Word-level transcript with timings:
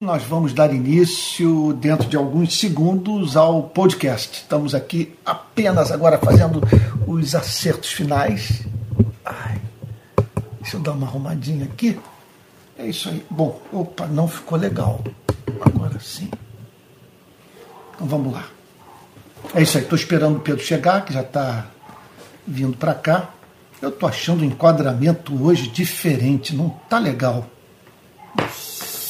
Nós 0.00 0.22
vamos 0.22 0.52
dar 0.52 0.72
início, 0.72 1.72
dentro 1.72 2.08
de 2.08 2.16
alguns 2.16 2.56
segundos, 2.56 3.36
ao 3.36 3.64
podcast. 3.64 4.42
Estamos 4.42 4.72
aqui 4.72 5.18
apenas 5.26 5.90
agora 5.90 6.16
fazendo 6.18 6.60
os 7.04 7.34
acertos 7.34 7.90
finais. 7.90 8.64
Ai, 9.24 9.60
deixa 10.60 10.76
eu 10.76 10.80
dar 10.80 10.92
uma 10.92 11.04
arrumadinha 11.04 11.64
aqui. 11.64 11.98
É 12.78 12.86
isso 12.86 13.08
aí. 13.08 13.26
Bom, 13.28 13.60
opa, 13.72 14.06
não 14.06 14.28
ficou 14.28 14.56
legal. 14.56 15.02
Agora 15.60 15.98
sim. 15.98 16.30
Então 17.96 18.06
vamos 18.06 18.32
lá. 18.32 18.46
É 19.52 19.62
isso 19.62 19.78
aí. 19.78 19.82
Estou 19.82 19.98
esperando 19.98 20.36
o 20.36 20.40
Pedro 20.40 20.62
chegar, 20.62 21.04
que 21.04 21.12
já 21.12 21.22
está 21.22 21.66
vindo 22.46 22.76
para 22.76 22.94
cá. 22.94 23.30
Eu 23.82 23.88
estou 23.88 24.08
achando 24.08 24.42
o 24.42 24.44
enquadramento 24.44 25.44
hoje 25.44 25.68
diferente. 25.68 26.54
Não 26.54 26.68
tá 26.88 27.00
legal 27.00 27.44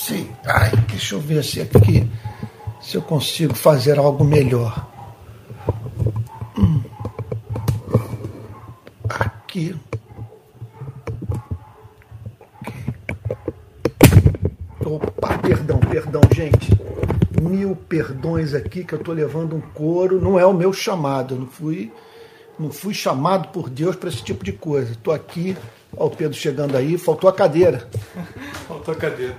sei. 0.09 0.31
Ai, 0.47 0.71
deixa 0.89 1.15
eu 1.15 1.21
ver 1.21 1.45
se 1.45 1.61
aqui 1.61 2.09
se 2.81 2.97
eu 2.97 3.03
consigo 3.03 3.55
fazer 3.55 3.99
algo 3.99 4.25
melhor. 4.25 4.87
Hum. 6.57 6.83
Aqui. 9.09 9.77
Opa, 14.85 15.39
perdão, 15.39 15.79
perdão, 15.81 16.23
gente. 16.35 16.71
Mil 17.43 17.77
perdões 17.77 18.55
aqui 18.55 18.85
que 18.85 18.95
eu 18.95 18.99
estou 18.99 19.15
levando 19.15 19.55
um 19.55 19.61
couro. 19.61 20.21
Não 20.21 20.39
é 20.39 20.47
o 20.47 20.55
meu 20.55 20.73
chamado. 20.73 21.35
Eu 21.35 21.41
não 21.41 21.47
fui, 21.47 21.93
não 22.59 22.71
fui 22.71 22.95
chamado 22.95 23.49
por 23.49 23.69
Deus 23.69 23.97
para 23.97 24.09
esse 24.09 24.23
tipo 24.23 24.43
de 24.43 24.53
coisa. 24.53 24.93
Estou 24.93 25.13
aqui. 25.13 25.57
Olha 25.95 26.07
o 26.07 26.17
Pedro 26.17 26.39
chegando 26.39 26.77
aí. 26.77 26.97
Faltou 26.97 27.29
a 27.29 27.33
cadeira. 27.33 27.89
Faltou 28.67 28.95
a 28.95 28.97
cadeira. 28.97 29.37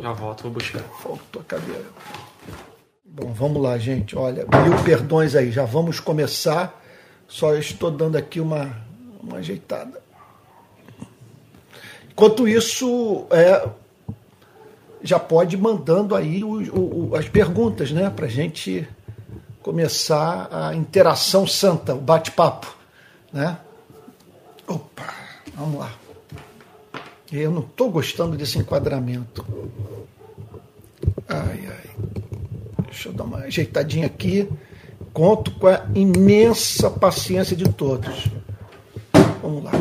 Já 0.00 0.12
volto, 0.12 0.42
vou 0.44 0.52
buscar. 0.52 0.82
Faltou 1.02 1.42
a 1.42 1.44
cadeira. 1.44 1.84
Bom, 3.04 3.32
vamos 3.32 3.62
lá, 3.62 3.76
gente. 3.76 4.16
Olha, 4.16 4.46
mil 4.62 4.84
perdões 4.84 5.34
aí. 5.34 5.50
Já 5.50 5.64
vamos 5.64 6.00
começar. 6.00 6.80
Só 7.26 7.54
estou 7.54 7.90
dando 7.90 8.16
aqui 8.16 8.40
uma, 8.40 8.76
uma 9.22 9.38
ajeitada. 9.38 10.00
Enquanto 12.10 12.46
isso, 12.46 13.26
é, 13.30 13.68
já 15.02 15.18
pode 15.18 15.56
mandando 15.56 16.14
aí 16.14 16.44
o, 16.44 17.10
o, 17.10 17.16
as 17.16 17.28
perguntas, 17.28 17.90
né? 17.90 18.10
Para 18.10 18.26
gente 18.26 18.86
começar 19.62 20.48
a 20.50 20.74
interação 20.74 21.46
santa, 21.46 21.94
o 21.94 22.00
bate-papo, 22.00 22.74
né? 23.32 23.58
Opa, 24.66 25.14
vamos 25.54 25.80
lá. 25.80 25.99
Eu 27.32 27.52
não 27.52 27.60
estou 27.60 27.90
gostando 27.90 28.36
desse 28.36 28.58
enquadramento. 28.58 29.46
Ai, 31.28 31.68
ai. 31.68 31.90
Deixa 32.86 33.08
eu 33.08 33.12
dar 33.12 33.24
uma 33.24 33.38
ajeitadinha 33.38 34.06
aqui. 34.06 34.48
Conto 35.12 35.52
com 35.52 35.68
a 35.68 35.86
imensa 35.94 36.90
paciência 36.90 37.56
de 37.56 37.68
todos. 37.68 38.28
Vamos 39.40 39.64
lá. 39.64 39.72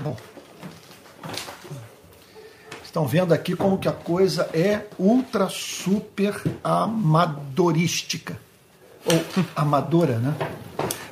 Bom. 0.00 0.16
Estão 2.84 3.06
vendo 3.06 3.34
aqui 3.34 3.56
como 3.56 3.78
que 3.78 3.88
a 3.88 3.92
coisa 3.92 4.48
é 4.52 4.82
ultra 4.98 5.48
super 5.48 6.40
amadorística. 6.62 8.36
Ou 9.04 9.44
amadora, 9.56 10.18
né? 10.18 10.34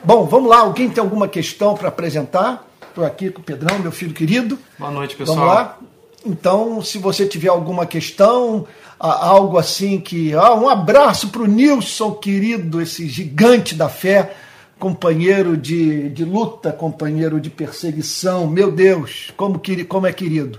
Bom, 0.05 0.25
vamos 0.27 0.49
lá. 0.49 0.61
Alguém 0.61 0.89
tem 0.89 1.03
alguma 1.03 1.27
questão 1.27 1.75
para 1.75 1.89
apresentar? 1.89 2.66
Estou 2.97 3.05
aqui 3.05 3.29
com 3.29 3.43
o 3.43 3.45
Pedrão, 3.45 3.79
meu 3.79 3.93
filho 3.93 4.15
querido. 4.15 4.59
Boa 4.79 4.91
noite, 4.91 5.15
pessoal. 5.15 5.37
Vamos 5.37 5.55
lá? 5.55 5.79
Então, 6.25 6.81
se 6.81 6.97
você 6.97 7.27
tiver 7.27 7.49
alguma 7.49 7.85
questão, 7.85 8.67
algo 8.99 9.59
assim 9.59 10.01
que. 10.01 10.33
Ah, 10.33 10.55
um 10.55 10.67
abraço 10.67 11.29
para 11.29 11.43
o 11.43 11.47
Nilson, 11.47 12.13
querido, 12.13 12.81
esse 12.81 13.07
gigante 13.07 13.75
da 13.75 13.91
fé, 13.91 14.35
companheiro 14.79 15.59
de, 15.59 16.09
de 16.09 16.25
luta, 16.25 16.73
companheiro 16.73 17.39
de 17.39 17.51
perseguição. 17.51 18.47
Meu 18.47 18.73
Deus, 18.73 19.31
como, 19.37 19.61
como 19.87 20.07
é 20.07 20.13
querido. 20.15 20.59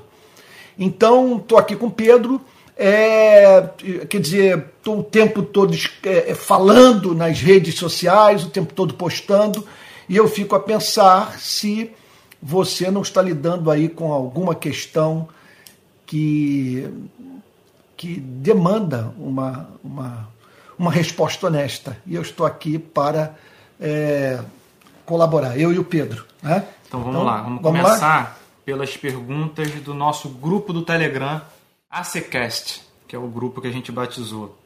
Então, 0.77 1.37
estou 1.37 1.57
aqui 1.57 1.75
com 1.75 1.87
o 1.87 1.91
Pedro. 1.91 2.39
É, 2.77 3.67
quer 4.07 4.21
dizer, 4.21 4.63
estou 4.77 4.99
o 4.99 5.03
tempo 5.03 5.41
todo 5.41 5.75
é, 6.03 6.35
falando 6.35 7.15
nas 7.15 7.41
redes 7.41 7.79
sociais, 7.79 8.43
o 8.43 8.49
tempo 8.51 8.75
todo 8.75 8.93
postando, 8.93 9.65
e 10.07 10.15
eu 10.15 10.27
fico 10.27 10.55
a 10.55 10.59
pensar 10.59 11.39
se 11.39 11.91
você 12.47 12.89
não 12.89 13.01
está 13.01 13.21
lidando 13.21 13.69
aí 13.69 13.89
com 13.89 14.13
alguma 14.13 14.55
questão 14.55 15.27
que, 16.05 16.89
que 17.97 18.21
demanda 18.21 19.13
uma, 19.17 19.69
uma, 19.83 20.29
uma 20.79 20.89
resposta 20.89 21.47
honesta. 21.47 21.97
E 22.05 22.15
eu 22.15 22.21
estou 22.21 22.45
aqui 22.45 22.79
para 22.79 23.35
é, 23.77 24.39
colaborar, 25.05 25.59
eu 25.59 25.73
e 25.73 25.77
o 25.77 25.83
Pedro. 25.83 26.25
Né? 26.41 26.65
Então 26.87 27.01
vamos 27.01 27.15
então, 27.15 27.25
lá, 27.25 27.41
vamos, 27.41 27.61
vamos 27.61 27.81
começar 27.81 28.17
lá? 28.17 28.37
pelas 28.63 28.95
perguntas 28.95 29.69
do 29.81 29.93
nosso 29.93 30.29
grupo 30.29 30.71
do 30.71 30.83
Telegram, 30.83 31.41
ACCast, 31.91 32.81
que 33.09 33.13
é 33.13 33.19
o 33.19 33.27
grupo 33.27 33.59
que 33.59 33.67
a 33.67 33.73
gente 33.73 33.91
batizou. 33.91 34.57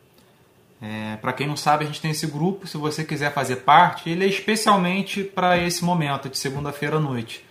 É, 0.80 1.16
para 1.16 1.34
quem 1.34 1.48
não 1.48 1.58
sabe, 1.58 1.86
a 1.86 1.88
gente 1.88 2.00
tem 2.00 2.12
esse 2.12 2.28
grupo. 2.28 2.68
Se 2.68 2.78
você 2.78 3.04
quiser 3.04 3.34
fazer 3.34 3.56
parte, 3.58 4.08
ele 4.08 4.24
é 4.24 4.28
especialmente 4.28 5.24
para 5.24 5.58
esse 5.58 5.84
momento 5.84 6.30
de 6.30 6.38
segunda-feira 6.38 6.98
à 6.98 7.00
noite. 7.00 7.44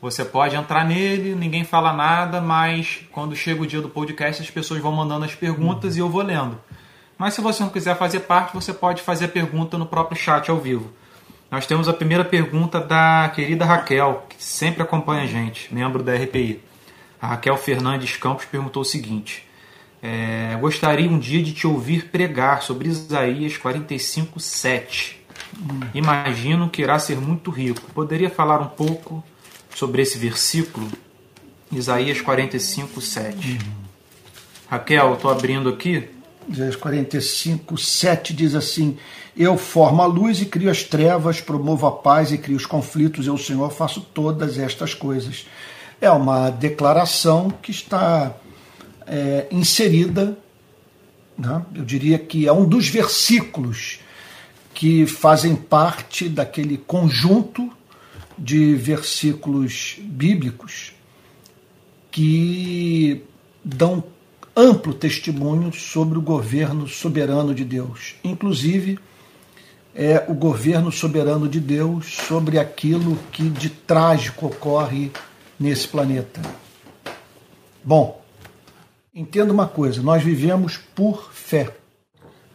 Você 0.00 0.24
pode 0.24 0.56
entrar 0.56 0.84
nele, 0.84 1.34
ninguém 1.34 1.62
fala 1.62 1.92
nada, 1.92 2.40
mas 2.40 3.00
quando 3.12 3.36
chega 3.36 3.62
o 3.62 3.66
dia 3.66 3.82
do 3.82 3.88
podcast, 3.88 4.42
as 4.42 4.50
pessoas 4.50 4.80
vão 4.80 4.92
mandando 4.92 5.26
as 5.26 5.34
perguntas 5.34 5.94
e 5.96 6.00
eu 6.00 6.08
vou 6.08 6.22
lendo. 6.22 6.58
Mas 7.18 7.34
se 7.34 7.42
você 7.42 7.62
não 7.62 7.68
quiser 7.68 7.94
fazer 7.98 8.20
parte, 8.20 8.54
você 8.54 8.72
pode 8.72 9.02
fazer 9.02 9.26
a 9.26 9.28
pergunta 9.28 9.76
no 9.76 9.84
próprio 9.84 10.18
chat 10.18 10.50
ao 10.50 10.56
vivo. 10.56 10.90
Nós 11.50 11.66
temos 11.66 11.86
a 11.86 11.92
primeira 11.92 12.24
pergunta 12.24 12.80
da 12.80 13.30
querida 13.34 13.66
Raquel, 13.66 14.24
que 14.28 14.42
sempre 14.42 14.82
acompanha 14.82 15.24
a 15.24 15.26
gente, 15.26 15.74
membro 15.74 16.02
da 16.02 16.14
RPI. 16.14 16.62
A 17.20 17.26
Raquel 17.28 17.58
Fernandes 17.58 18.16
Campos 18.16 18.46
perguntou 18.46 18.80
o 18.80 18.86
seguinte: 18.86 19.46
é, 20.02 20.56
Gostaria 20.58 21.10
um 21.10 21.18
dia 21.18 21.42
de 21.42 21.52
te 21.52 21.66
ouvir 21.66 22.06
pregar 22.06 22.62
sobre 22.62 22.88
Isaías 22.88 23.58
45, 23.58 24.40
7. 24.40 25.26
Imagino 25.92 26.70
que 26.70 26.80
irá 26.80 26.98
ser 26.98 27.18
muito 27.18 27.50
rico. 27.50 27.82
Poderia 27.92 28.30
falar 28.30 28.60
um 28.62 28.68
pouco 28.68 29.22
sobre 29.74 30.02
esse 30.02 30.18
versículo, 30.18 30.90
Isaías 31.72 32.20
45, 32.20 33.00
7. 33.00 33.48
Uhum. 33.48 33.58
Raquel, 34.68 35.14
estou 35.14 35.30
abrindo 35.30 35.68
aqui. 35.68 36.08
Isaías 36.48 36.76
45, 36.76 37.78
7 37.78 38.34
diz 38.34 38.54
assim: 38.54 38.96
Eu 39.36 39.56
formo 39.56 40.02
a 40.02 40.06
luz 40.06 40.40
e 40.40 40.46
crio 40.46 40.70
as 40.70 40.82
trevas, 40.82 41.40
promovo 41.40 41.86
a 41.86 41.92
paz 41.92 42.32
e 42.32 42.38
crio 42.38 42.56
os 42.56 42.66
conflitos, 42.66 43.26
eu, 43.26 43.38
Senhor, 43.38 43.70
faço 43.70 44.00
todas 44.00 44.58
estas 44.58 44.94
coisas. 44.94 45.46
É 46.00 46.10
uma 46.10 46.50
declaração 46.50 47.50
que 47.50 47.70
está 47.70 48.34
é, 49.06 49.46
inserida, 49.50 50.36
né? 51.36 51.64
eu 51.74 51.84
diria 51.84 52.18
que 52.18 52.46
é 52.46 52.52
um 52.52 52.64
dos 52.64 52.88
versículos 52.88 54.00
que 54.72 55.06
fazem 55.06 55.54
parte 55.54 56.28
daquele 56.28 56.78
conjunto 56.78 57.70
de 58.40 58.74
versículos 58.74 59.98
bíblicos 60.00 60.94
que 62.10 63.22
dão 63.62 64.02
amplo 64.56 64.94
testemunho 64.94 65.72
sobre 65.72 66.18
o 66.18 66.22
governo 66.22 66.88
soberano 66.88 67.54
de 67.54 67.64
Deus, 67.64 68.16
inclusive 68.24 68.98
é 69.94 70.24
o 70.28 70.34
governo 70.34 70.90
soberano 70.90 71.48
de 71.48 71.60
Deus 71.60 72.06
sobre 72.26 72.58
aquilo 72.58 73.18
que 73.30 73.48
de 73.48 73.68
trágico 73.68 74.46
ocorre 74.46 75.10
nesse 75.58 75.86
planeta. 75.86 76.40
Bom, 77.84 78.22
entenda 79.14 79.52
uma 79.52 79.68
coisa: 79.68 80.02
nós 80.02 80.22
vivemos 80.22 80.78
por 80.94 81.30
fé, 81.32 81.76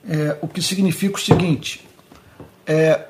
é, 0.07 0.37
o 0.41 0.47
que 0.47 0.61
significa 0.61 1.15
o 1.15 1.21
seguinte: 1.21 1.87
é, 2.65 3.05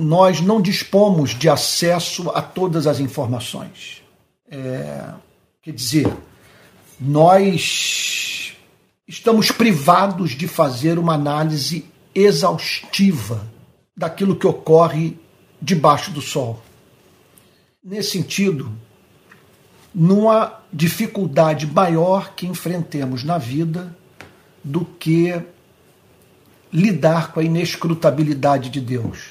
nós 0.00 0.40
não 0.40 0.60
dispomos 0.60 1.30
de 1.30 1.48
acesso 1.48 2.30
a 2.30 2.40
todas 2.40 2.86
as 2.86 3.00
informações. 3.00 4.02
É, 4.50 5.10
quer 5.62 5.72
dizer, 5.72 6.12
nós 6.98 8.56
estamos 9.06 9.50
privados 9.50 10.30
de 10.30 10.48
fazer 10.48 10.98
uma 10.98 11.14
análise 11.14 11.84
exaustiva 12.14 13.46
daquilo 13.96 14.36
que 14.36 14.46
ocorre 14.46 15.18
debaixo 15.60 16.10
do 16.10 16.22
sol. 16.22 16.62
Nesse 17.84 18.12
sentido, 18.12 18.72
há 20.30 20.60
dificuldade 20.72 21.66
maior 21.66 22.34
que 22.34 22.46
enfrentemos 22.46 23.22
na 23.22 23.36
vida 23.36 23.94
do 24.64 24.84
que 24.84 25.40
lidar 26.72 27.32
com 27.32 27.40
a 27.40 27.42
inescrutabilidade 27.42 28.70
de 28.70 28.80
Deus 28.80 29.30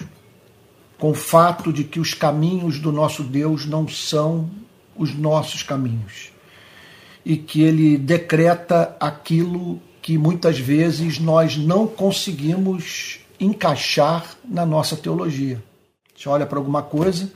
com 1.00 1.12
o 1.12 1.16
fato 1.16 1.72
de 1.74 1.84
que 1.84 2.00
os 2.00 2.14
caminhos 2.14 2.78
do 2.78 2.92
nosso 2.92 3.24
Deus 3.24 3.66
não 3.66 3.88
são 3.88 4.50
os 4.96 5.16
nossos 5.16 5.64
caminhos. 5.64 6.32
e 7.26 7.36
que 7.36 7.62
ele 7.62 7.98
decreta 7.98 8.96
aquilo 9.00 9.80
que 10.02 10.18
muitas 10.18 10.58
vezes 10.58 11.20
nós 11.20 11.58
não 11.58 11.86
conseguimos 11.86 13.20
encaixar 13.40 14.36
na 14.44 14.66
nossa 14.66 14.96
teologia. 14.96 15.62
Você 16.16 16.28
olha 16.30 16.46
para 16.46 16.58
alguma 16.58 16.82
coisa 16.82 17.30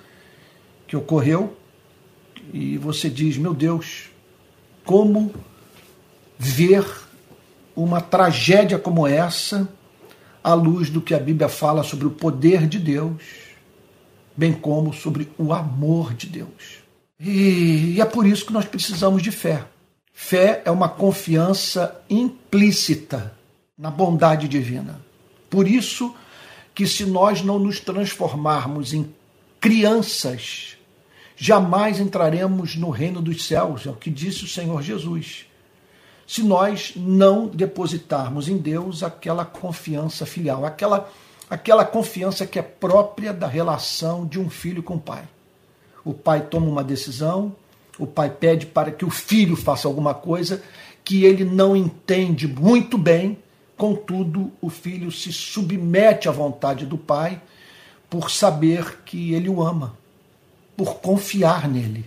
que 0.88 0.96
ocorreu 0.96 1.56
e 2.54 2.78
você 2.78 3.10
diz: 3.10 3.38
Meu 3.38 3.54
Deus, 3.54 4.10
como 4.86 5.34
ver 6.40 6.86
uma 7.76 8.02
tragédia 8.02 8.80
como 8.80 9.06
essa 9.06 9.68
à 10.44 10.54
luz 10.54 10.90
do 10.90 11.02
que 11.02 11.14
a 11.14 11.20
Bíblia 11.20 11.50
fala 11.50 11.84
sobre 11.84 12.08
o 12.08 12.12
poder 12.12 12.68
de 12.68 12.80
Deus, 12.80 13.43
bem 14.36 14.54
como 14.54 14.94
sobre 14.94 15.32
o 15.38 15.54
amor 15.54 16.14
de 16.14 16.28
Deus. 16.28 16.84
E, 17.20 18.00
é 18.00 18.06
por 18.06 18.26
isso 18.26 18.46
que 18.46 18.54
nós 18.54 18.66
precisamos 18.66 19.22
de 19.22 19.32
fé. 19.32 19.66
Fé 20.12 20.62
é 20.66 20.72
uma 20.72 20.90
confiança 20.90 22.02
implícita 22.10 23.34
na 23.78 23.90
bondade 23.90 24.48
divina. 24.48 25.02
Por 25.50 25.68
isso 25.68 26.14
que 26.74 26.88
se 26.88 27.06
nós 27.06 27.42
não 27.42 27.60
nos 27.60 27.80
transformarmos 27.80 28.94
em 28.94 29.14
crianças, 29.60 30.78
jamais 31.36 32.00
entraremos 32.00 32.76
no 32.76 32.90
reino 32.90 33.22
dos 33.22 33.46
céus, 33.46 33.86
é 33.86 33.90
o 33.90 33.96
que 33.96 34.10
disse 34.10 34.44
o 34.44 34.48
Senhor 34.48 34.82
Jesus. 34.82 35.46
Se 36.26 36.42
nós 36.42 36.94
não 36.96 37.48
depositarmos 37.48 38.48
em 38.48 38.58
Deus 38.58 39.04
aquela 39.04 39.46
confiança 39.46 40.26
filial, 40.26 40.66
aquela, 40.66 41.10
aquela 41.50 41.86
confiança 41.86 42.46
que 42.46 42.58
é 42.58 42.62
própria 42.62 43.34
da 43.34 43.48
relação 43.48 44.26
de 44.26 44.40
um 44.40 44.50
filho 44.50 44.82
com 44.82 44.96
o 44.96 45.00
pai. 45.00 45.24
O 46.04 46.14
pai 46.14 46.42
toma 46.42 46.68
uma 46.68 46.84
decisão, 46.84 47.56
o 47.98 48.08
pai 48.08 48.30
pede 48.30 48.66
para 48.66 48.92
que 48.92 49.06
o 49.06 49.10
filho 49.10 49.56
faça 49.56 49.88
alguma 49.88 50.14
coisa 50.14 50.62
que 51.04 51.26
ele 51.26 51.44
não 51.44 51.76
entende 51.76 52.48
muito 52.48 52.98
bem, 52.98 53.38
contudo, 53.78 54.52
o 54.62 54.70
filho 54.70 55.12
se 55.12 55.32
submete 55.34 56.30
à 56.30 56.32
vontade 56.32 56.86
do 56.86 56.98
pai 56.98 57.42
por 58.10 58.32
saber 58.32 59.00
que 59.04 59.34
ele 59.34 59.50
o 59.50 59.62
ama, 59.62 59.98
por 60.78 60.96
confiar 60.96 61.68
nele. 61.68 62.06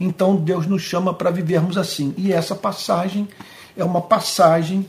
Então 0.00 0.36
Deus 0.36 0.66
nos 0.66 0.82
chama 0.82 1.12
para 1.12 1.30
vivermos 1.30 1.76
assim. 1.76 2.14
E 2.16 2.32
essa 2.32 2.54
passagem 2.54 3.28
é 3.76 3.84
uma 3.84 4.00
passagem 4.00 4.86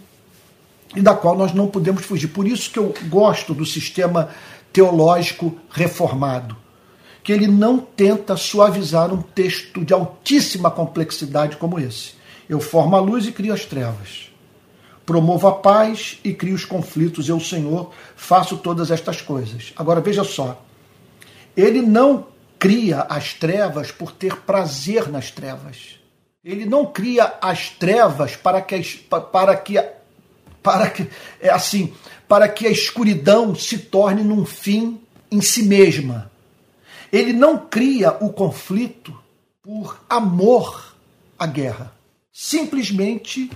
e 0.96 1.02
da 1.02 1.14
qual 1.14 1.38
nós 1.38 1.54
não 1.54 1.68
podemos 1.68 2.04
fugir. 2.04 2.28
Por 2.28 2.48
isso 2.48 2.72
que 2.72 2.80
eu 2.80 2.94
gosto 3.10 3.54
do 3.54 3.66
sistema 3.66 4.30
teológico 4.72 5.58
reformado 5.70 6.56
que 7.24 7.34
ele 7.34 7.48
não 7.48 7.78
tenta 7.78 8.36
suavizar 8.36 9.14
um 9.14 9.22
texto 9.22 9.84
de 9.84 9.94
altíssima 9.94 10.72
complexidade 10.72 11.58
como 11.58 11.80
esse. 11.80 12.14
Eu 12.50 12.60
formo 12.60 12.96
a 12.96 13.00
luz 13.00 13.28
e 13.28 13.32
crio 13.32 13.54
as 13.54 13.66
trevas. 13.66 14.32
Promovo 15.06 15.48
a 15.48 15.52
paz 15.52 16.18
e 16.24 16.34
crio 16.34 16.56
os 16.56 16.66
conflitos. 16.66 17.30
Eu, 17.30 17.40
Senhor, 17.40 17.92
faço 18.16 18.58
todas 18.58 18.90
estas 18.90 19.22
coisas. 19.22 19.74
Agora 19.76 20.02
veja 20.02 20.24
só. 20.24 20.60
Ele 21.56 21.82
não 21.82 22.28
cria 22.58 23.02
as 23.02 23.34
trevas 23.34 23.92
por 23.92 24.12
ter 24.12 24.36
prazer 24.38 25.08
nas 25.10 25.30
trevas. 25.30 26.00
Ele 26.44 26.66
não 26.66 26.86
cria 26.86 27.34
as 27.42 27.70
trevas 27.70 28.36
para 28.36 28.62
que 28.62 28.82
para 29.32 29.56
que 29.56 29.78
para 30.70 30.88
que 30.88 31.10
é 31.42 31.50
assim, 31.50 31.92
para 32.28 32.48
que 32.48 32.68
a 32.68 32.70
escuridão 32.70 33.56
se 33.56 33.80
torne 33.80 34.22
num 34.22 34.46
fim 34.46 35.02
em 35.32 35.42
si 35.42 35.64
mesma. 35.64 36.32
Ele 37.12 37.34
não 37.34 37.58
cria 37.58 38.12
o 38.24 38.32
conflito 38.32 39.18
por 39.64 40.00
amor 40.08 40.94
à 41.40 41.48
guerra. 41.48 41.92
Simplesmente, 42.32 43.50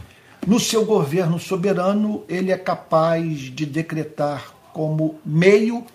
no 0.48 0.60
seu 0.60 0.86
governo 0.86 1.38
soberano, 1.38 2.24
ele 2.28 2.52
é 2.52 2.58
capaz 2.58 3.42
de 3.42 3.64
decretar 3.64 4.52
como 4.74 5.20
meio 5.24 5.86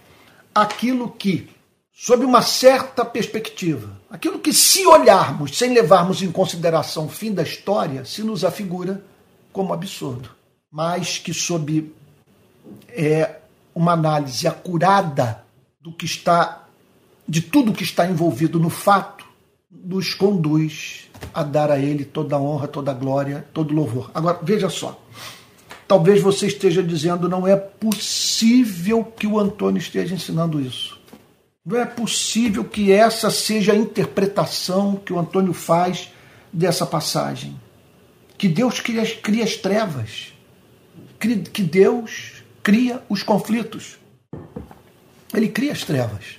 aquilo 0.55 1.11
que, 1.11 1.51
sob 1.93 2.25
uma 2.25 2.43
certa 2.43 3.05
perspectiva, 3.05 4.01
aquilo 4.09 4.39
que, 4.39 4.53
se 4.53 4.87
olharmos 4.87 5.59
sem 5.59 5.75
levarmos 5.75 6.23
em 6.23 6.31
consideração 6.31 7.07
o 7.07 7.11
fim 7.11 7.33
da 7.35 7.43
história, 7.43 8.05
se 8.05 8.23
nos 8.23 8.45
afigura 8.45 9.03
como 9.53 9.75
absurdo, 9.75 10.38
mas 10.71 11.19
que, 11.19 11.33
sob 11.33 11.93
é, 12.89 13.37
uma 13.75 13.93
análise 13.93 14.47
acurada 14.47 15.45
do 15.81 15.93
que 15.93 16.05
está 16.05 16.65
de 17.29 17.43
tudo 17.43 17.73
que 17.73 17.83
está 17.83 18.07
envolvido 18.07 18.59
no 18.59 18.71
fato, 18.71 19.27
nos 19.71 20.15
conduz 20.15 21.09
a 21.35 21.43
dar 21.43 21.71
a 21.71 21.79
Ele 21.79 22.05
toda 22.05 22.37
a 22.37 22.41
honra, 22.41 22.67
toda 22.67 22.91
a 22.91 22.95
glória, 22.95 23.47
todo 23.53 23.75
louvor. 23.75 24.11
Agora, 24.15 24.39
veja 24.43 24.71
só. 24.71 24.99
Talvez 25.87 26.23
você 26.23 26.47
esteja 26.47 26.83
dizendo 26.83 27.29
não 27.29 27.47
é 27.47 27.57
possível 27.57 29.05
que 29.05 29.27
o 29.27 29.39
Antônio 29.39 29.79
esteja 29.79 30.15
ensinando 30.15 30.61
isso. 30.61 30.99
Não 31.65 31.79
é 31.79 31.85
possível 31.85 32.65
que 32.65 32.93
essa 32.93 33.31
seja 33.31 33.73
a 33.73 33.77
interpretação 33.77 34.97
que 34.97 35.13
o 35.13 35.19
Antônio 35.19 35.53
faz 35.53 36.11
dessa 36.51 36.87
passagem. 36.87 37.59
Que 38.39 38.49
Deus 38.49 38.81
cria, 38.81 39.05
cria 39.17 39.45
as 39.45 39.57
trevas. 39.57 40.33
Que 41.19 41.63
Deus 41.63 42.43
cria 42.63 43.03
os 43.09 43.23
conflitos. 43.23 43.99
Ele 45.35 45.49
cria 45.49 45.73
as 45.73 45.85
trevas 45.85 46.39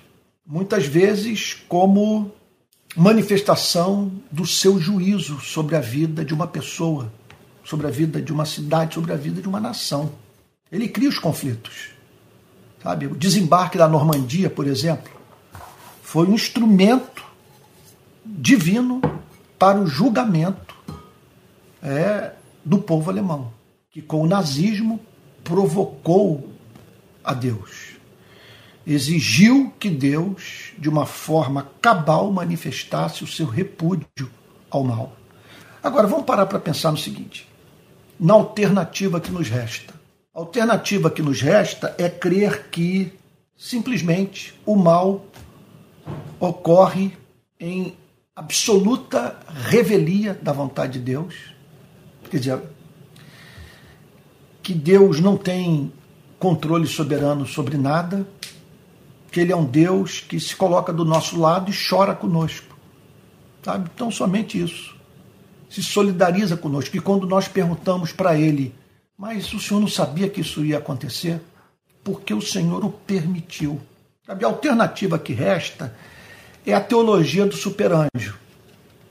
muitas 0.50 0.88
vezes 0.88 1.54
como 1.70 2.32
manifestação 2.96 4.12
do 4.32 4.48
seu 4.48 4.80
juízo 4.80 5.40
sobre 5.40 5.76
a 5.76 5.80
vida 5.80 6.26
de 6.26 6.34
uma 6.34 6.48
pessoa, 6.48 7.14
sobre 7.64 7.86
a 7.86 7.92
vida 7.92 8.20
de 8.20 8.34
uma 8.34 8.46
cidade, 8.46 8.96
sobre 8.96 9.14
a 9.14 9.16
vida 9.16 9.40
de 9.44 9.48
uma 9.48 9.60
nação. 9.60 10.12
Ele 10.72 10.88
cria 10.88 11.08
os 11.08 11.20
conflitos. 11.20 11.90
Sabe? 12.82 13.06
O 13.06 13.16
desembarque 13.16 13.78
da 13.78 13.88
Normandia, 13.88 14.50
por 14.50 14.66
exemplo, 14.66 15.12
foi 16.02 16.26
um 16.26 16.34
instrumento 16.34 17.24
divino 18.26 19.02
para 19.60 19.80
o 19.80 19.86
julgamento 19.86 20.76
é, 21.84 22.32
do 22.66 22.80
povo 22.80 23.12
alemão, 23.12 23.54
que 23.92 24.02
com 24.02 24.22
o 24.22 24.28
nazismo 24.28 25.00
provocou 25.44 26.50
a 27.24 27.34
Deus 27.34 28.00
exigiu 28.86 29.72
que 29.80 29.90
Deus, 29.90 30.74
de 30.78 30.90
uma 30.90 31.06
forma 31.06 31.70
cabal, 31.80 32.32
manifestasse 32.32 33.24
o 33.24 33.28
seu 33.28 33.46
repúdio 33.46 34.30
ao 34.70 34.84
mal. 34.84 35.16
Agora, 35.84 36.08
vamos 36.08 36.26
parar 36.26 36.48
para 36.48 36.60
pensar 36.60 36.92
no 36.92 36.98
seguinte: 36.98 37.48
na 38.20 38.34
alternativa 38.34 39.20
que 39.20 39.32
nos 39.32 39.48
resta. 39.48 39.94
A 40.34 40.40
alternativa 40.40 41.10
que 41.10 41.22
nos 41.22 41.42
resta 41.42 41.96
é 41.98 42.10
crer 42.10 42.70
que 42.72 43.14
simplesmente 43.56 44.60
o 44.66 44.76
mal 44.76 45.26
ocorre 46.40 47.12
em 47.60 47.96
absoluta 48.36 49.38
revelia 49.54 50.34
da 50.34 50.52
vontade 50.52 50.94
de 50.94 51.00
Deus. 51.00 51.36
Quer 52.30 52.38
dizer, 52.38 52.62
que 54.70 54.76
Deus 54.76 55.20
não 55.20 55.36
tem 55.36 55.92
controle 56.38 56.86
soberano 56.86 57.44
sobre 57.44 57.76
nada, 57.76 58.28
que 59.32 59.40
Ele 59.40 59.52
é 59.52 59.56
um 59.56 59.66
Deus 59.66 60.20
que 60.20 60.40
se 60.40 60.56
coloca 60.56 60.94
do 60.94 61.04
nosso 61.04 61.40
lado 61.40 61.72
e 61.72 61.74
chora 61.74 62.14
conosco. 62.14 62.78
Sabe? 63.64 63.90
Então, 63.92 64.12
somente 64.12 64.62
isso. 64.62 64.96
Se 65.72 65.82
solidariza 65.82 66.56
conosco. 66.56 66.96
E 66.96 67.00
quando 67.00 67.26
nós 67.26 67.48
perguntamos 67.48 68.12
para 68.12 68.38
Ele, 68.38 68.76
mas 69.18 69.52
o 69.54 69.60
Senhor 69.60 69.80
não 69.80 69.88
sabia 69.88 70.30
que 70.30 70.42
isso 70.42 70.64
ia 70.64 70.78
acontecer? 70.78 71.42
Porque 72.04 72.32
o 72.32 72.42
Senhor 72.42 72.86
o 72.86 72.92
permitiu. 72.92 73.82
Sabe? 74.24 74.46
A 74.46 74.50
alternativa 74.50 75.18
que 75.18 75.34
resta 75.34 75.98
é 76.64 76.76
a 76.76 76.80
teologia 76.80 77.48
do 77.48 77.56
superanjo. 77.56 78.38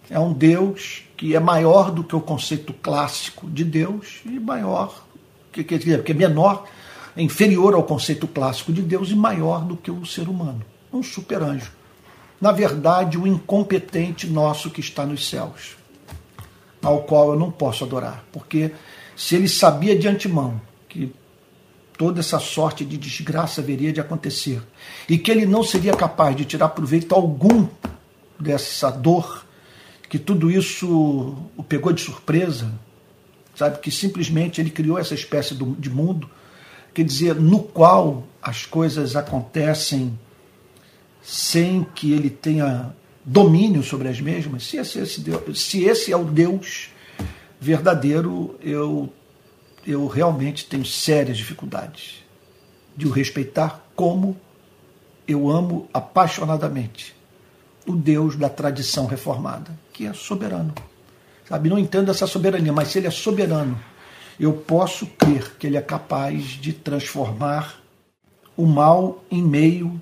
É 0.09 0.21
um 0.21 0.33
Deus 0.33 1.03
que 1.17 1.35
é 1.35 1.41
maior 1.41 1.91
do 1.91 2.05
que 2.05 2.15
o 2.15 2.21
conceito 2.21 2.73
clássico 2.73 3.51
de 3.51 3.65
Deus 3.65 4.21
e 4.25 4.39
maior, 4.39 5.08
que, 5.53 5.65
que, 5.65 5.79
que 5.79 6.13
é 6.13 6.15
menor 6.15 6.65
é 7.17 7.23
inferior 7.23 7.75
ao 7.75 7.83
conceito 7.83 8.29
clássico 8.29 8.73
de 8.73 8.81
Deus 8.81 9.11
e 9.11 9.15
maior 9.15 9.65
do 9.65 9.77
que 9.77 9.91
o 9.91 10.07
ser 10.07 10.29
humano. 10.29 10.63
Um 10.93 11.03
super-anjo. 11.03 11.73
Na 12.41 12.53
verdade, 12.53 13.19
o 13.19 13.27
incompetente 13.27 14.29
nosso 14.29 14.71
que 14.71 14.81
está 14.81 15.05
nos 15.05 15.29
céus, 15.29 15.77
ao 16.81 17.03
qual 17.03 17.31
eu 17.31 17.39
não 17.39 17.51
posso 17.51 17.83
adorar. 17.83 18.25
Porque 18.33 18.71
se 19.17 19.35
ele 19.35 19.49
sabia 19.49 19.99
de 19.99 20.07
antemão 20.07 20.61
que 20.89 21.13
toda 21.97 22.21
essa 22.21 22.39
sorte 22.39 22.85
de 22.85 22.97
desgraça 22.97 23.61
haveria 23.61 23.93
de 23.93 24.01
acontecer 24.01 24.63
e 25.09 25.19
que 25.19 25.33
ele 25.33 25.45
não 25.45 25.65
seria 25.65 25.95
capaz 25.95 26.37
de 26.37 26.45
tirar 26.45 26.69
proveito 26.69 27.13
algum 27.13 27.67
dessa 28.39 28.91
dor, 28.91 29.45
que 30.09 30.21
tudo 30.21 30.49
isso 30.49 31.37
o 31.57 31.65
pegou 31.65 31.93
de 31.93 32.01
surpresa, 32.01 32.73
sabe? 33.59 33.79
Que 33.79 33.91
simplesmente 33.91 34.61
ele 34.61 34.71
criou 34.71 34.99
essa 34.99 35.15
espécie 35.15 35.55
de 35.55 35.91
mundo 35.91 36.31
quer 36.99 37.05
dizer, 37.05 37.37
no 37.37 37.63
qual 37.63 38.25
as 38.43 38.67
coisas 38.67 39.15
acontecem 39.15 40.19
sem 41.23 41.85
que 41.95 42.13
ele 42.13 42.29
tenha 42.29 42.93
domínio 43.25 43.85
sobre 43.85 44.09
as 44.09 44.21
mesmas, 44.21 44.67
se 44.67 44.79
esse, 44.79 44.99
esse 44.99 45.21
Deus, 45.21 45.61
se 45.61 45.85
esse 45.85 46.13
é 46.13 46.17
o 46.17 46.25
Deus 46.25 46.91
verdadeiro, 47.61 48.59
eu, 48.61 49.13
eu 49.87 50.09
realmente 50.09 50.67
tenho 50.67 50.85
sérias 50.85 51.37
dificuldades 51.37 52.25
de 52.97 53.07
o 53.07 53.11
respeitar 53.11 53.87
como 53.95 54.37
eu 55.27 55.49
amo 55.49 55.89
apaixonadamente 55.93 57.15
o 57.87 57.95
Deus 57.95 58.35
da 58.35 58.49
tradição 58.49 59.07
reformada, 59.07 59.71
que 59.93 60.05
é 60.05 60.13
soberano. 60.13 60.75
Sabe, 61.49 61.71
não 61.71 61.79
entendo 61.79 62.11
essa 62.11 62.27
soberania, 62.27 62.73
mas 62.73 62.89
se 62.89 62.99
ele 62.99 63.07
é 63.07 63.11
soberano, 63.11 63.81
eu 64.39 64.53
posso 64.53 65.07
crer 65.07 65.57
que 65.59 65.67
ele 65.67 65.79
é 65.79 65.81
capaz 65.81 66.45
de 66.45 66.73
transformar 66.75 67.77
o 68.55 68.67
mal 68.67 69.25
em 69.31 69.43
meio 69.43 70.01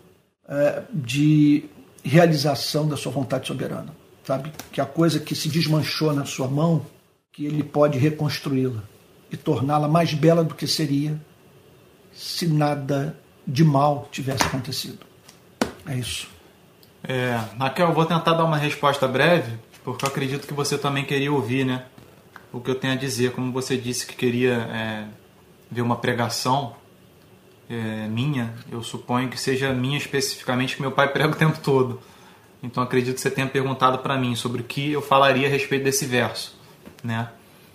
é, 0.48 0.82
de 0.92 1.64
realização 2.02 2.88
da 2.88 2.96
sua 2.96 3.12
vontade 3.12 3.46
soberana. 3.46 3.94
Sabe? 4.24 4.52
Que 4.72 4.80
a 4.80 4.86
coisa 4.86 5.20
que 5.20 5.36
se 5.36 5.48
desmanchou 5.48 6.12
na 6.12 6.24
sua 6.24 6.48
mão, 6.48 6.84
que 7.32 7.46
ele 7.46 7.62
pode 7.62 7.96
reconstruí-la 7.96 8.82
e 9.30 9.36
torná-la 9.36 9.86
mais 9.86 10.12
bela 10.14 10.42
do 10.42 10.54
que 10.54 10.66
seria 10.66 11.16
se 12.12 12.48
nada 12.48 13.16
de 13.46 13.62
mal 13.62 14.08
tivesse 14.10 14.42
acontecido. 14.42 15.06
É 15.86 15.94
isso. 15.94 16.28
É, 17.04 17.38
Raquel, 17.56 17.88
eu 17.88 17.94
vou 17.94 18.04
tentar 18.04 18.32
dar 18.32 18.44
uma 18.44 18.56
resposta 18.56 19.06
breve, 19.06 19.56
porque 19.86 20.04
eu 20.04 20.08
acredito 20.08 20.48
que 20.48 20.52
você 20.52 20.76
também 20.76 21.04
queria 21.04 21.32
ouvir, 21.32 21.64
né? 21.64 21.84
O 22.52 22.60
que 22.60 22.68
eu 22.68 22.74
tenho 22.74 22.94
a 22.94 22.96
dizer. 22.96 23.30
Como 23.30 23.52
você 23.52 23.76
disse 23.76 24.04
que 24.04 24.16
queria 24.16 24.54
é, 24.54 25.04
ver 25.70 25.80
uma 25.80 25.94
pregação 25.94 26.74
é, 27.70 28.08
minha, 28.08 28.52
eu 28.68 28.82
suponho 28.82 29.28
que 29.28 29.38
seja 29.38 29.72
minha 29.72 29.96
especificamente, 29.96 30.74
que 30.74 30.82
meu 30.82 30.90
pai 30.90 31.06
prega 31.14 31.30
o 31.30 31.36
tempo 31.36 31.60
todo. 31.60 32.00
Então 32.60 32.82
acredito 32.82 33.14
que 33.14 33.20
você 33.20 33.30
tenha 33.30 33.46
perguntado 33.46 33.98
para 33.98 34.18
mim 34.18 34.34
sobre 34.34 34.60
o 34.60 34.64
que 34.64 34.90
eu 34.90 35.00
falaria 35.00 35.46
a 35.46 35.50
respeito 35.50 35.84
desse 35.84 36.04
verso, 36.04 36.58
né? 37.04 37.28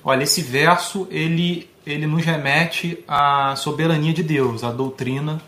Olha, 0.04 0.24
esse 0.24 0.42
verso 0.42 1.08
ele 1.10 1.70
ele 1.86 2.06
nos 2.06 2.26
remete 2.26 3.02
à 3.08 3.56
soberania 3.56 4.14
de 4.14 4.22
Deus, 4.22 4.66
à 4.66 4.72
doutrina 4.72 5.42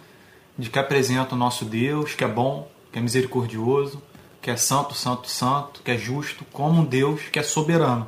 de 0.58 0.70
que 0.70 0.80
apresenta 0.80 1.36
o 1.36 1.38
nosso 1.38 1.66
Deus, 1.66 2.16
que 2.16 2.24
é 2.24 2.28
bom, 2.28 2.72
que 2.90 3.00
é 3.00 3.02
misericordioso, 3.02 4.02
que 4.44 4.52
é 4.52 4.56
santo, 4.56 4.94
santo, 4.94 5.28
santo, 5.28 5.82
que 5.82 5.90
é 5.90 5.98
justo, 5.98 6.46
como 6.54 6.82
um 6.82 6.86
Deus 6.86 7.22
que 7.32 7.40
é 7.40 7.44
soberano, 7.44 8.08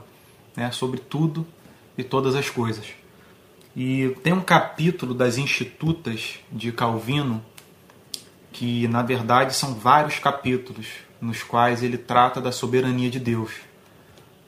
né, 0.55 0.69
sobre 0.71 0.99
tudo 0.99 1.47
e 1.97 2.03
todas 2.03 2.35
as 2.35 2.49
coisas. 2.49 2.85
E 3.75 4.15
tem 4.21 4.33
um 4.33 4.41
capítulo 4.41 5.13
das 5.13 5.37
Institutas 5.37 6.35
de 6.51 6.71
Calvino 6.71 7.43
que, 8.51 8.87
na 8.87 9.01
verdade, 9.01 9.55
são 9.55 9.73
vários 9.73 10.19
capítulos 10.19 10.87
nos 11.19 11.41
quais 11.41 11.81
ele 11.81 11.97
trata 11.97 12.39
da 12.39 12.51
soberania 12.51 13.09
de 13.09 13.19
Deus 13.19 13.51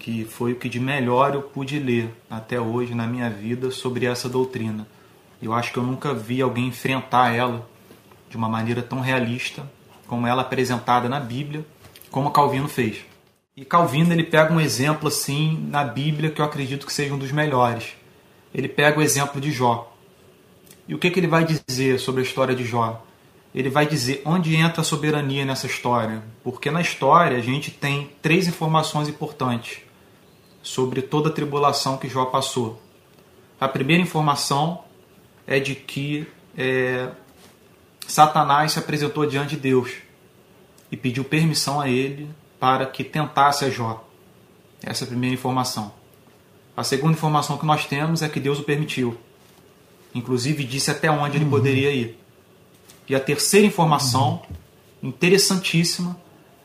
que 0.07 0.23
foi 0.23 0.53
o 0.53 0.55
que 0.55 0.69
de 0.69 0.79
melhor 0.79 1.33
eu 1.33 1.41
pude 1.41 1.79
ler 1.79 2.09
até 2.29 2.59
hoje 2.59 2.95
na 2.95 3.05
minha 3.05 3.29
vida 3.29 3.71
sobre 3.71 4.05
essa 4.05 4.29
doutrina. 4.29 4.87
Eu 5.41 5.53
acho 5.53 5.73
que 5.73 5.77
eu 5.77 5.83
nunca 5.83 6.13
vi 6.13 6.41
alguém 6.41 6.67
enfrentar 6.67 7.35
ela 7.35 7.67
de 8.29 8.37
uma 8.37 8.47
maneira 8.47 8.81
tão 8.81 8.99
realista 8.99 9.69
como 10.07 10.25
ela 10.25 10.43
apresentada 10.43 11.09
na 11.09 11.19
Bíblia, 11.19 11.65
como 12.11 12.31
Calvino 12.31 12.67
fez. 12.67 12.97
E 13.55 13.65
Calvino 13.65 14.13
ele 14.13 14.23
pega 14.23 14.53
um 14.53 14.61
exemplo 14.61 15.07
assim 15.07 15.57
na 15.69 15.83
Bíblia 15.83 16.29
que 16.29 16.39
eu 16.39 16.45
acredito 16.45 16.85
que 16.85 16.93
seja 16.93 17.13
um 17.13 17.17
dos 17.17 17.31
melhores. 17.31 17.95
Ele 18.53 18.67
pega 18.67 18.99
o 18.99 19.01
exemplo 19.01 19.41
de 19.41 19.51
Jó. 19.51 19.91
E 20.87 20.93
o 20.93 20.99
que, 20.99 21.09
que 21.09 21.19
ele 21.19 21.27
vai 21.27 21.43
dizer 21.43 21.99
sobre 21.99 22.21
a 22.21 22.23
história 22.23 22.55
de 22.55 22.63
Jó? 22.63 23.03
Ele 23.53 23.69
vai 23.69 23.87
dizer 23.87 24.21
onde 24.25 24.55
entra 24.55 24.81
a 24.81 24.83
soberania 24.83 25.43
nessa 25.43 25.65
história. 25.65 26.23
Porque 26.43 26.69
na 26.69 26.81
história 26.81 27.37
a 27.37 27.41
gente 27.41 27.71
tem 27.71 28.11
três 28.21 28.47
informações 28.47 29.07
importantes 29.07 29.79
sobre 30.61 31.01
toda 31.01 31.29
a 31.29 31.33
tribulação 31.33 31.97
que 31.97 32.07
Jó 32.07 32.25
passou. 32.25 32.79
A 33.59 33.67
primeira 33.67 34.03
informação 34.03 34.83
é 35.47 35.59
de 35.59 35.73
que 35.73 36.27
é, 36.55 37.09
Satanás 38.07 38.73
se 38.73 38.79
apresentou 38.79 39.25
diante 39.25 39.55
de 39.55 39.61
Deus 39.61 40.06
e 40.91 40.97
pediu 40.97 41.23
permissão 41.23 41.79
a 41.79 41.89
ele 41.89 42.29
para 42.59 42.85
que 42.85 43.03
tentasse 43.03 43.65
a 43.65 43.69
Jó. 43.69 44.03
Essa 44.81 45.03
é 45.03 45.05
a 45.05 45.09
primeira 45.09 45.33
informação. 45.33 45.91
A 46.75 46.83
segunda 46.83 47.13
informação 47.13 47.57
que 47.57 47.65
nós 47.65 47.85
temos 47.85 48.21
é 48.21 48.29
que 48.29 48.39
Deus 48.39 48.59
o 48.59 48.63
permitiu. 48.63 49.17
Inclusive 50.13 50.63
disse 50.63 50.91
até 50.91 51.09
onde 51.09 51.37
ele 51.37 51.45
uhum. 51.45 51.51
poderia 51.51 51.91
ir. 51.91 52.19
E 53.09 53.15
a 53.15 53.19
terceira 53.19 53.65
informação, 53.65 54.41
uhum. 55.01 55.09
interessantíssima, 55.09 56.17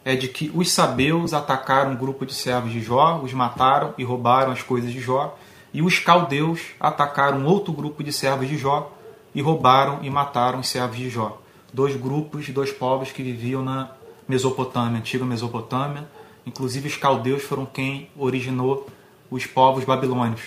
é 0.05 0.17
de 0.17 0.29
que 0.29 0.50
os 0.55 0.71
sabeus 0.71 1.33
atacaram 1.33 1.93
um 1.93 1.97
grupo 1.97 2.26
de 2.26 2.35
servos 2.35 2.73
de 2.73 2.81
Jó, 2.81 3.21
os 3.23 3.33
mataram 3.33 3.95
e 3.97 4.05
roubaram 4.05 4.52
as 4.52 4.62
coisas 4.62 4.93
de 4.93 5.00
Jó, 5.00 5.38
e 5.73 5.81
os 5.81 5.99
caldeus 5.99 6.61
atacaram 6.79 7.47
outro 7.47 7.73
grupo 7.73 8.02
de 8.02 8.12
servos 8.12 8.49
de 8.49 8.59
Jó 8.59 8.93
e 9.35 9.41
roubaram 9.41 10.00
e 10.02 10.11
mataram 10.11 10.61
os 10.61 10.69
servos 10.69 10.97
de 10.97 11.09
Jó. 11.09 11.41
Dois 11.73 11.97
grupos, 11.97 12.49
dois 12.50 12.71
povos 12.71 13.12
que 13.12 13.23
viviam 13.23 13.62
na 13.62 13.91
Mesopotâmia, 14.33 14.99
antiga 14.99 15.25
Mesopotâmia. 15.25 16.09
Inclusive 16.47 16.89
os 16.89 16.97
caldeus 16.97 17.43
foram 17.43 17.67
quem 17.67 18.09
originou 18.17 18.89
os 19.31 19.47
povos 19.47 19.85
babilônios. 19.85 20.41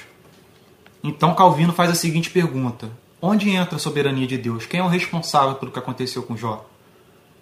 Então 1.04 1.36
Calvino 1.36 1.72
faz 1.72 1.92
a 1.92 1.96
seguinte 1.96 2.30
pergunta: 2.30 2.89
onde 3.22 3.50
entra 3.50 3.75
a 3.75 3.80
soberania 3.80 4.27
de 4.27 4.38
Deus? 4.38 4.65
Quem 4.65 4.80
é 4.80 4.84
o 4.84 4.88
responsável 4.88 5.56
pelo 5.56 5.72
que 5.72 5.80
aconteceu 5.80 6.24
com 6.24 6.36
Jó? 6.36 6.65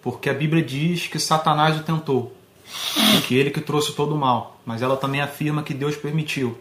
porque 0.04 0.28
a 0.28 0.34
Bíblia 0.34 0.62
diz 0.62 1.06
que 1.06 1.18
Satanás 1.18 1.80
o 1.80 1.82
tentou, 1.82 2.36
que 3.26 3.34
ele 3.34 3.50
que 3.50 3.60
trouxe 3.60 3.94
todo 3.94 4.14
o 4.14 4.18
mal, 4.18 4.60
mas 4.66 4.82
ela 4.82 4.98
também 4.98 5.22
afirma 5.22 5.62
que 5.62 5.72
Deus 5.72 5.96
permitiu. 5.96 6.58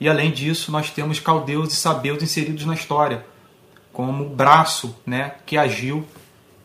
E 0.00 0.08
além 0.08 0.32
disso, 0.32 0.72
nós 0.72 0.90
temos 0.90 1.20
caldeus 1.20 1.72
e 1.72 1.76
sabeus 1.76 2.20
inseridos 2.24 2.64
na 2.64 2.74
história, 2.74 3.24
como 3.92 4.24
o 4.24 4.28
braço 4.28 4.96
né, 5.06 5.36
que 5.46 5.56
agiu 5.56 6.04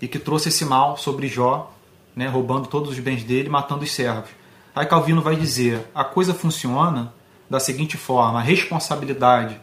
e 0.02 0.08
que 0.08 0.18
trouxe 0.18 0.50
esse 0.50 0.66
mal 0.66 0.98
sobre 0.98 1.28
Jó, 1.28 1.72
né, 2.18 2.28
roubando 2.28 2.68
todos 2.68 2.90
os 2.90 3.00
bens 3.00 3.24
dele, 3.24 3.48
matando 3.48 3.84
os 3.84 3.92
servos. 3.92 4.32
Aí 4.76 4.88
Calvino 4.88 5.22
vai 5.22 5.36
dizer: 5.36 5.88
a 5.94 6.04
coisa 6.04 6.34
funciona 6.34 7.14
da 7.48 7.60
seguinte 7.60 7.96
forma: 7.96 8.40
a 8.40 8.42
responsabilidade 8.42 9.62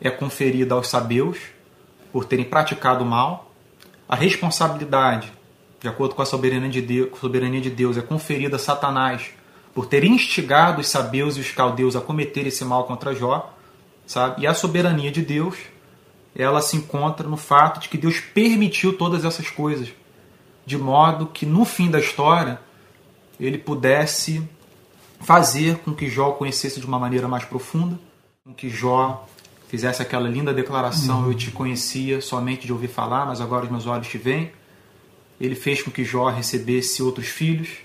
é 0.00 0.10
conferida 0.10 0.74
aos 0.74 0.88
sabeus 0.88 1.38
por 2.10 2.24
terem 2.24 2.46
praticado 2.46 3.04
o 3.04 3.06
mal, 3.06 3.52
a 4.08 4.16
responsabilidade 4.16 5.30
de 5.80 5.88
acordo 5.88 6.14
com 6.14 6.22
a 6.22 6.26
soberania 6.26 6.70
de 6.70 6.80
Deus, 6.80 7.18
soberania 7.18 7.60
de 7.60 7.68
Deus 7.68 7.98
é 7.98 8.02
conferida 8.02 8.56
a 8.56 8.58
Satanás 8.58 9.30
por 9.74 9.86
ter 9.86 10.04
instigado 10.04 10.80
os 10.80 10.88
sabeus 10.88 11.36
e 11.36 11.40
os 11.40 11.50
caldeus 11.50 11.96
a 11.96 12.00
cometer 12.00 12.46
esse 12.46 12.64
mal 12.64 12.84
contra 12.84 13.14
Jó, 13.14 13.52
sabe? 14.06 14.42
E 14.42 14.46
a 14.46 14.54
soberania 14.54 15.10
de 15.10 15.22
Deus, 15.22 15.56
ela 16.36 16.62
se 16.62 16.76
encontra 16.76 17.28
no 17.28 17.36
fato 17.36 17.80
de 17.80 17.88
que 17.88 17.98
Deus 17.98 18.20
permitiu 18.20 18.96
todas 18.96 19.24
essas 19.24 19.50
coisas, 19.50 19.88
de 20.64 20.78
modo 20.78 21.26
que 21.26 21.44
no 21.44 21.64
fim 21.64 21.90
da 21.90 21.98
história 21.98 22.60
ele 23.38 23.58
pudesse 23.58 24.46
fazer 25.20 25.78
com 25.78 25.92
que 25.92 26.08
Jó 26.08 26.32
conhecesse 26.32 26.80
de 26.80 26.86
uma 26.86 26.98
maneira 26.98 27.28
mais 27.28 27.44
profunda, 27.44 27.98
com 28.44 28.52
que 28.52 28.68
Jó 28.68 29.26
fizesse 29.68 30.02
aquela 30.02 30.28
linda 30.28 30.52
declaração: 30.52 31.22
uhum. 31.22 31.28
Eu 31.28 31.34
te 31.34 31.50
conhecia 31.50 32.20
somente 32.20 32.66
de 32.66 32.72
ouvir 32.72 32.88
falar, 32.88 33.26
mas 33.26 33.40
agora 33.40 33.64
os 33.64 33.70
meus 33.70 33.86
olhos 33.86 34.08
te 34.08 34.18
veem 34.18 34.52
ele 35.42 35.56
fez 35.56 35.82
com 35.82 35.90
que 35.90 36.04
Jó 36.04 36.28
recebesse 36.28 37.02
outros 37.02 37.26
filhos, 37.26 37.78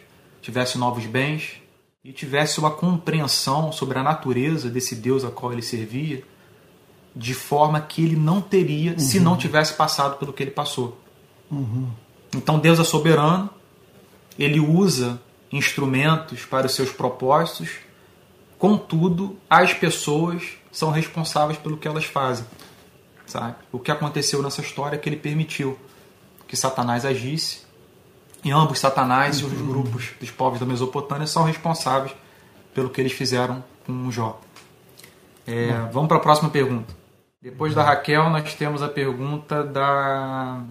tivesse 0.44 0.78
novos 0.78 1.08
bens 1.08 1.60
e 2.04 2.14
tivesse 2.14 2.60
uma 2.60 2.70
compreensão 2.70 3.72
sobre 3.72 3.98
a 3.98 4.04
natureza 4.04 4.70
desse 4.70 4.96
Deus 4.96 5.26
a 5.26 5.32
qual 5.32 5.52
ele 5.52 5.64
servia, 5.64 6.24
de 7.16 7.34
forma 7.34 7.82
que 7.82 8.04
ele 8.04 8.16
não 8.16 8.42
teria 8.42 8.92
uhum. 8.92 9.00
se 9.00 9.20
não 9.20 9.36
tivesse 9.36 9.74
passado 9.74 10.18
pelo 10.20 10.32
que 10.32 10.44
ele 10.44 10.52
passou. 10.52 11.02
Uhum. 11.50 11.90
Então 12.38 12.60
Deus 12.60 12.80
é 12.80 12.84
soberano, 12.84 13.50
ele 14.38 14.60
usa 14.60 15.20
instrumentos 15.52 16.46
para 16.46 16.68
os 16.68 16.76
seus 16.76 16.92
propósitos, 16.92 17.72
contudo, 18.60 19.36
as 19.50 19.74
pessoas 19.74 20.44
são 20.72 20.92
responsáveis 20.92 21.58
pelo 21.58 21.78
que 21.78 21.88
elas 21.88 22.06
fazem. 22.06 22.46
Sabe? 23.26 23.56
O 23.72 23.80
que 23.80 23.92
aconteceu 23.92 24.42
nessa 24.44 24.62
história 24.62 24.96
é 24.96 25.00
que 25.00 25.10
ele 25.10 25.18
permitiu 25.18 25.78
que 26.48 26.56
Satanás 26.56 27.06
agisse. 27.06 27.66
E 28.44 28.52
ambos, 28.52 28.80
Satanás 28.80 29.40
e 29.40 29.44
os 29.44 29.52
grupos 29.54 30.12
dos 30.20 30.30
povos 30.30 30.60
da 30.60 30.66
Mesopotâmia, 30.66 31.26
são 31.26 31.44
responsáveis 31.44 32.16
pelo 32.74 32.90
que 32.90 33.02
eles 33.02 33.12
fizeram 33.12 33.64
com 33.86 34.12
Jó. 34.12 34.40
É, 35.46 35.72
vamos 35.92 36.08
para 36.08 36.18
a 36.18 36.22
próxima 36.22 36.50
pergunta. 36.50 36.94
Depois 37.42 37.74
da 37.74 37.84
Raquel, 37.84 38.30
nós 38.30 38.54
temos 38.54 38.84
a 38.84 38.88
pergunta 38.88 39.64
da 39.64 40.62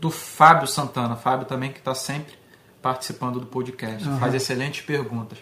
do 0.00 0.10
Fábio 0.10 0.66
Santana. 0.66 1.16
Fábio 1.16 1.46
também 1.46 1.72
que 1.72 1.78
está 1.78 1.94
sempre 1.94 2.34
participando 2.80 3.40
do 3.40 3.46
podcast. 3.46 4.06
Uhum. 4.06 4.18
Faz 4.18 4.34
excelentes 4.34 4.82
perguntas. 4.82 5.38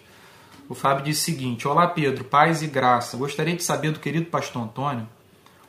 O 0.69 0.75
Fábio 0.75 1.03
diz 1.03 1.19
o 1.19 1.23
seguinte: 1.23 1.67
Olá 1.67 1.87
Pedro, 1.87 2.23
paz 2.23 2.61
e 2.61 2.67
graça. 2.67 3.17
Gostaria 3.17 3.55
de 3.55 3.63
saber 3.63 3.91
do 3.91 3.99
querido 3.99 4.25
pastor 4.25 4.63
Antônio 4.63 5.07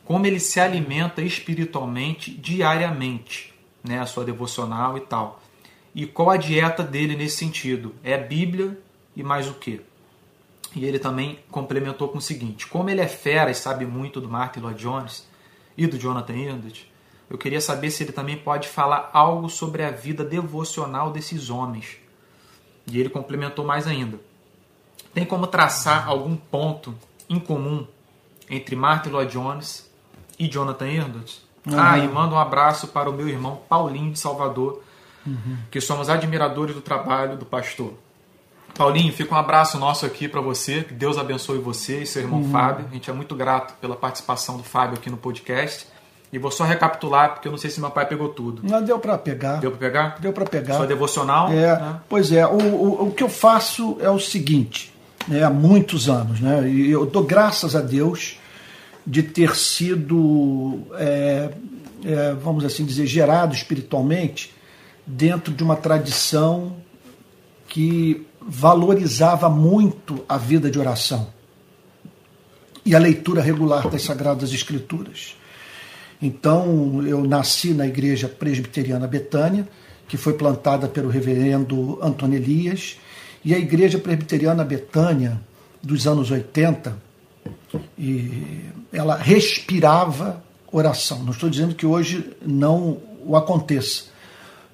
como 0.09 0.27
ele 0.27 0.41
se 0.41 0.59
alimenta 0.59 1.21
espiritualmente 1.21 2.31
diariamente 2.31 3.53
né, 3.85 4.01
a 4.01 4.07
sua 4.07 4.25
devocional 4.25 4.97
e 4.97 5.03
tal. 5.03 5.43
E 5.95 6.07
qual 6.07 6.31
a 6.31 6.39
dieta 6.39 6.83
dele 6.83 7.15
nesse 7.15 7.37
sentido? 7.37 7.95
É 8.03 8.17
Bíblia 8.17 8.79
e 9.15 9.23
mais 9.23 9.47
o 9.51 9.55
quê? 9.55 9.83
E 10.75 10.87
ele 10.87 10.99
também 10.99 11.39
complementou 11.51 12.09
com 12.09 12.17
o 12.17 12.23
seguinte: 12.23 12.67
como 12.67 12.89
ele 12.89 13.03
é 13.03 13.07
fera 13.07 13.51
e 13.51 13.55
sabe 13.55 13.85
muito 13.85 14.19
do 14.19 14.31
Martin 14.31 14.61
Lloyd 14.61 14.81
Jones 14.81 15.29
e 15.77 15.87
do 15.87 15.99
Jonathan 15.99 16.37
Edwards, 16.37 16.87
eu 17.31 17.37
queria 17.37 17.61
saber 17.61 17.91
se 17.91 18.03
ele 18.03 18.13
também 18.13 18.37
pode 18.37 18.69
falar 18.69 19.11
algo 19.13 19.49
sobre 19.49 19.83
a 19.85 19.91
vida 19.91 20.25
devocional 20.25 21.11
desses 21.11 21.51
homens. 21.51 21.99
E 22.87 22.99
ele 22.99 23.11
complementou 23.11 23.65
mais 23.65 23.87
ainda. 23.87 24.19
Tem 25.13 25.25
como 25.25 25.47
traçar 25.47 26.09
algum 26.09 26.37
ponto 26.37 26.95
em 27.29 27.39
comum 27.39 27.87
entre 28.49 28.75
Martin 28.75 29.11
Lloyd 29.11 29.33
Jones 29.33 29.91
e 30.39 30.49
Jonathan 30.49 30.89
Edwards? 30.89 31.43
Uhum. 31.67 31.79
Ah, 31.79 31.99
e 31.99 32.09
manda 32.09 32.35
um 32.35 32.39
abraço 32.39 32.89
para 32.89 33.11
o 33.11 33.13
meu 33.13 33.29
irmão 33.29 33.61
Paulinho 33.69 34.13
de 34.13 34.19
Salvador, 34.19 34.83
uhum. 35.27 35.59
que 35.71 35.81
somos 35.81 36.09
admiradores 36.09 36.75
do 36.75 36.81
trabalho 36.81 37.37
do 37.37 37.45
pastor. 37.45 37.93
Paulinho, 38.75 39.13
fica 39.13 39.35
um 39.35 39.39
abraço 39.39 39.77
nosso 39.79 40.07
aqui 40.07 40.29
para 40.29 40.41
você. 40.41 40.85
Que 40.85 40.95
Deus 40.95 41.19
abençoe 41.19 41.59
você 41.59 42.03
e 42.03 42.07
seu 42.07 42.23
irmão 42.23 42.41
uhum. 42.41 42.51
Fábio. 42.51 42.87
A 42.89 42.95
gente 42.95 43.11
é 43.11 43.13
muito 43.13 43.35
grato 43.35 43.75
pela 43.81 43.97
participação 43.97 44.57
do 44.57 44.63
Fábio 44.63 44.97
aqui 44.97 45.11
no 45.11 45.17
podcast. 45.17 45.87
E 46.33 46.39
vou 46.39 46.51
só 46.51 46.65
recapitular, 46.65 47.35
porque 47.35 47.49
eu 47.49 47.53
não 47.53 47.59
sei 47.59 47.71
se 47.71 47.81
meu 47.81 47.91
pai 47.91 48.07
pegou 48.07 48.29
tudo. 48.29 48.61
Não, 48.63 48.83
deu 48.83 48.99
para 48.99 49.17
pegar. 49.17 49.57
Deu 49.61 49.71
para 49.71 49.81
pegar? 49.81 50.17
Deu 50.21 50.33
para 50.33 50.45
pegar. 50.45 50.75
Sua 50.77 50.87
devocional? 50.87 51.51
É, 51.51 51.79
né? 51.79 52.01
Pois 52.09 52.31
é, 52.31 52.47
o, 52.47 52.59
o, 52.59 53.09
o, 53.09 53.11
que 53.13 53.23
eu 53.23 53.31
faço 53.31 53.97
é 54.01 54.11
o 54.11 54.19
seguinte, 54.19 54.93
né, 55.27 55.43
há 55.43 55.51
muitos 55.51 56.09
anos, 56.09 56.41
né, 56.41 56.69
e 56.69 56.91
eu 56.91 57.07
dou 57.07 57.25
graças 57.25 57.75
a 57.75 57.81
Deus 57.81 58.39
de 59.07 59.23
ter 59.23 59.57
sido, 59.57 60.83
é, 60.97 61.51
é, 62.05 62.35
vamos 62.35 62.63
assim 62.63 62.85
dizer, 62.85 63.07
gerado 63.07 63.55
espiritualmente 63.55 64.55
dentro 65.07 65.55
de 65.55 65.63
uma 65.63 65.77
tradição 65.77 66.77
que 67.67 68.27
valorizava 68.41 69.49
muito 69.49 70.23
a 70.29 70.37
vida 70.37 70.71
de 70.71 70.79
oração 70.79 71.29
e 72.85 72.95
a 72.95 72.99
leitura 72.99 73.41
regular 73.41 73.89
das 73.89 74.03
Sagradas 74.03 74.53
Escrituras. 74.53 75.38
Então, 76.21 77.03
eu 77.07 77.25
nasci 77.25 77.73
na 77.73 77.87
Igreja 77.87 78.29
Presbiteriana 78.29 79.07
Betânia, 79.07 79.69
que 80.09 80.17
foi 80.17 80.33
plantada 80.33 80.89
pelo 80.89 81.09
reverendo 81.09 81.99
Antônio 82.03 82.39
Elias, 82.39 82.99
e 83.45 83.55
a 83.55 83.59
Igreja 83.59 83.99
Presbiteriana 83.99 84.65
Betânia, 84.65 85.41
dos 85.83 86.07
anos 86.07 86.31
80, 86.31 86.97
e 87.97 88.65
ela 88.93 89.17
respirava 89.17 90.43
oração. 90.73 91.23
Não 91.23 91.31
estou 91.31 91.49
dizendo 91.49 91.75
que 91.75 91.87
hoje 91.87 92.33
não 92.45 92.99
o 93.25 93.37
aconteça, 93.37 94.05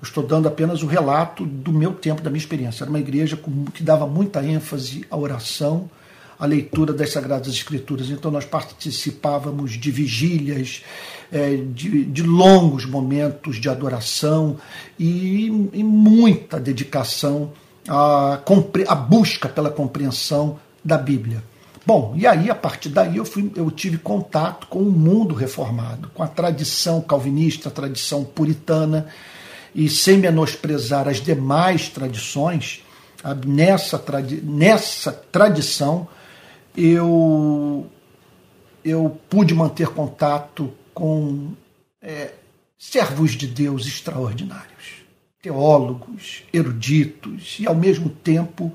estou 0.04 0.24
dando 0.24 0.46
apenas 0.46 0.82
o 0.82 0.86
relato 0.86 1.44
do 1.44 1.72
meu 1.72 1.92
tempo, 1.92 2.22
da 2.22 2.30
minha 2.30 2.38
experiência. 2.38 2.84
Era 2.84 2.90
uma 2.90 3.00
igreja 3.00 3.38
que 3.72 3.82
dava 3.82 4.06
muita 4.06 4.44
ênfase 4.44 5.04
à 5.10 5.16
oração, 5.16 5.90
à 6.38 6.47
leitura 6.47 6.93
das 6.93 7.12
Sagradas 7.12 7.49
Escrituras. 7.49 8.11
Então 8.11 8.31
nós 8.31 8.45
participávamos 8.45 9.73
de 9.73 9.91
vigílias, 9.91 10.83
é, 11.33 11.57
de, 11.57 12.05
de, 12.05 12.23
longos 12.23 12.85
momentos 12.87 13.57
de 13.57 13.69
adoração 13.69 14.57
e, 14.99 15.47
e 15.73 15.83
muita 15.83 16.61
dedicação 16.61 17.53
à, 17.88 18.41
à 18.88 18.95
busca 18.95 19.49
pela 19.49 19.71
compreensão 19.71 20.59
da 20.85 20.99
Bíblia. 20.99 21.43
Bom, 21.87 22.14
e 22.17 22.26
aí 22.26 22.50
a 22.50 22.55
partir 22.55 22.88
daí 22.88 23.19
eu, 23.19 23.25
fui, 23.25 23.53
eu 23.57 23.71
tive 23.71 23.99
contato 23.99 24.67
com 24.69 24.79
o 24.79 24.91
mundo 24.91 25.35
reformado, 25.35 26.11
com 26.14 26.23
a 26.23 26.29
tradição 26.29 27.00
calvinista, 27.03 27.69
a 27.69 27.73
tradição 27.73 28.25
puritana, 28.25 29.07
e 29.75 29.88
sem 29.88 30.19
menosprezar 30.19 31.09
as 31.09 31.21
demais 31.21 31.88
tradições, 31.88 32.83
nessa, 33.47 34.03
nessa 34.43 35.12
tradição 35.12 36.07
eu, 36.76 37.87
eu 38.85 39.19
pude 39.28 39.54
manter 39.54 39.88
contato 39.88 40.73
com 40.93 41.52
é, 42.02 42.33
servos 42.78 43.33
de 43.33 43.46
Deus 43.46 43.87
extraordinários, 43.87 45.05
teólogos, 45.40 46.42
eruditos 46.53 47.57
e, 47.61 47.66
ao 47.66 47.75
mesmo 47.75 48.09
tempo, 48.09 48.75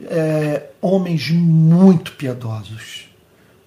é, 0.00 0.70
homens 0.80 1.30
muito 1.30 2.12
piedosos, 2.12 3.08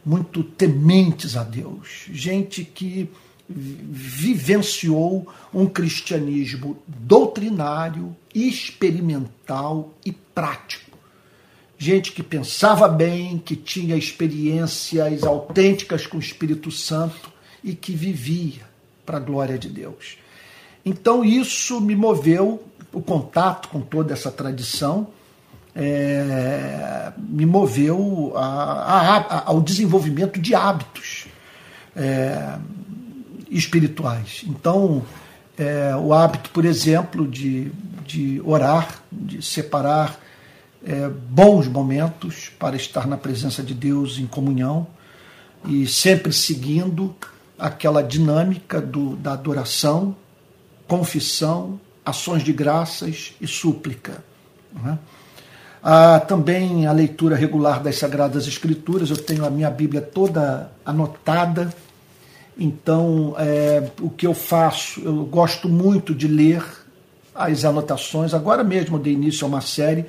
muito 0.06 0.44
tementes 0.44 1.36
a 1.36 1.44
Deus, 1.44 2.06
gente 2.12 2.64
que 2.64 3.10
vivenciou 3.48 5.28
um 5.54 5.68
cristianismo 5.68 6.78
doutrinário, 6.88 8.16
experimental 8.34 9.94
e 10.04 10.12
prático. 10.12 10.85
Gente 11.78 12.12
que 12.12 12.24
pensava 12.24 12.88
bem, 12.88 13.38
que 13.38 13.56
tinha 13.56 13.96
experiências 13.96 15.24
autênticas 15.24 16.08
com 16.08 16.18
o 16.18 16.20
Espírito 16.20 16.72
Santo 16.72 17.32
e 17.64 17.74
que 17.74 17.94
vivia 17.94 18.62
para 19.06 19.18
a 19.18 19.20
glória 19.20 19.58
de 19.58 19.70
Deus. 19.70 20.18
Então 20.86 21.24
isso 21.24 21.82
me 21.82 21.96
moveu, 21.96 22.64
o 22.94 23.02
contato 23.02 23.68
com 23.70 23.82
toda 23.82 24.14
essa 24.14 24.32
tradição, 24.32 25.08
é, 25.76 27.12
me 27.18 27.46
moveu 27.46 28.32
a, 28.36 28.46
a, 28.46 29.18
a, 29.18 29.50
ao 29.50 29.62
desenvolvimento 29.62 30.40
de 30.40 30.56
hábitos. 30.56 31.28
É, 31.96 32.58
espirituais. 33.50 34.44
Então, 34.48 35.04
é, 35.58 35.96
o 35.96 36.14
hábito, 36.14 36.50
por 36.50 36.66
exemplo, 36.66 37.28
de, 37.28 37.72
de 38.06 38.42
orar, 38.44 39.02
de 39.12 39.42
separar 39.42 40.20
é, 40.86 41.10
bons 41.10 41.68
momentos 41.68 42.52
para 42.60 42.76
estar 42.76 43.08
na 43.08 43.18
presença 43.18 43.64
de 43.64 43.74
Deus 43.74 44.18
em 44.20 44.28
comunhão 44.28 44.88
e 45.66 45.88
sempre 45.88 46.32
seguindo 46.32 47.16
aquela 47.58 48.04
dinâmica 48.04 48.80
do, 48.80 49.16
da 49.16 49.34
adoração, 49.34 50.16
confissão, 50.88 51.80
ações 52.06 52.44
de 52.44 52.54
graças 52.54 53.34
e 53.42 53.48
súplica. 53.48 54.24
Né? 54.74 55.00
Também 56.28 56.86
a 56.86 56.92
leitura 56.92 57.36
regular 57.36 57.82
das 57.82 57.98
Sagradas 57.98 58.48
Escrituras, 58.48 59.10
eu 59.10 59.18
tenho 59.18 59.46
a 59.46 59.50
minha 59.50 59.70
Bíblia 59.70 60.02
toda 60.02 60.72
anotada 60.86 61.74
então, 62.58 63.36
é, 63.38 63.90
o 64.02 64.10
que 64.10 64.26
eu 64.26 64.34
faço, 64.34 65.02
eu 65.02 65.26
gosto 65.26 65.68
muito 65.68 66.16
de 66.16 66.28
ler 66.28 66.64
as 67.34 67.66
anotações. 67.66 68.34
Agora 68.34 68.64
mesmo 68.64 68.98
dei 68.98 69.14
início 69.14 69.46
a 69.46 69.48
uma 69.48 69.62
série 69.62 70.06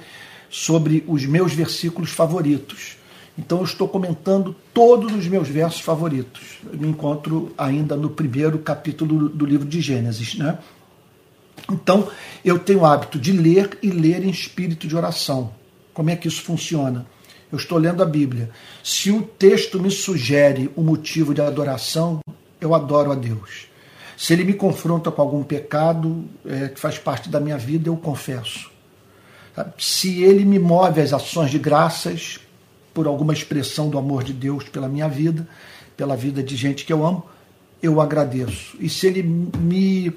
sobre 0.49 1.05
os 1.07 1.27
meus 1.27 1.53
versículos 1.53 2.11
favoritos. 2.11 2.97
Então, 3.39 3.59
eu 3.59 3.65
estou 3.65 3.87
comentando 3.87 4.57
todos 4.73 5.15
os 5.15 5.29
meus 5.29 5.49
versos 5.49 5.81
favoritos. 5.81 6.59
Eu 6.73 6.79
me 6.79 6.89
encontro 6.89 7.53
ainda 7.59 7.95
no 7.95 8.09
primeiro 8.09 8.59
capítulo 8.59 9.29
do 9.29 9.45
livro 9.45 9.67
de 9.67 9.81
Gênesis. 9.81 10.37
Né? 10.37 10.59
Então, 11.71 12.09
eu 12.45 12.59
tenho 12.59 12.81
o 12.81 12.87
hábito 12.87 13.19
de 13.19 13.33
ler 13.33 13.79
e 13.83 13.91
ler 13.91 14.25
em 14.25 14.31
espírito 14.31 14.87
de 14.87 14.97
oração. 14.97 15.53
Como 15.93 16.09
é 16.09 16.17
que 16.17 16.29
isso 16.29 16.43
funciona? 16.43 17.07
Eu 17.53 17.59
estou 17.59 17.79
lendo 17.79 18.03
a 18.03 18.07
Bíblia. 18.07 18.51
Se 18.83 19.11
o 19.11 19.23
texto 19.23 19.79
me 19.79 19.91
sugere 19.91 20.71
um 20.77 20.83
motivo 20.83 21.35
de 21.35 21.43
adoração, 21.43 22.21
eu 22.61 22.75
adoro 22.75 23.13
a 23.13 23.15
Deus. 23.15 23.67
Se 24.17 24.33
ele 24.33 24.45
me 24.45 24.55
confronta 24.55 25.11
com 25.11 25.21
algum 25.21 25.43
pecado 25.43 26.25
é, 26.45 26.69
que 26.69 26.81
faz 26.81 26.99
parte 26.99 27.29
da 27.29 27.39
minha 27.39 27.59
vida, 27.59 27.89
eu 27.89 27.97
confesso. 27.97 28.71
Se 29.79 30.23
ele 30.23 30.45
me 30.45 30.59
move 30.59 31.01
às 31.01 31.13
ações 31.13 31.51
de 31.51 31.59
graças 31.59 32.41
por 32.93 33.07
alguma 33.07 33.33
expressão 33.33 33.89
do 33.89 33.99
amor 33.99 34.25
de 34.25 34.33
Deus 34.33 34.65
pela 34.69 34.89
minha 34.89 35.09
vida, 35.09 35.49
pela 35.97 36.17
vida 36.17 36.43
de 36.43 36.57
gente 36.57 36.85
que 36.85 36.93
eu 36.93 37.05
amo, 37.07 37.25
eu 37.83 38.01
agradeço. 38.01 38.77
E 38.81 38.89
se 38.89 39.07
ele 39.07 39.23
me, 39.23 40.13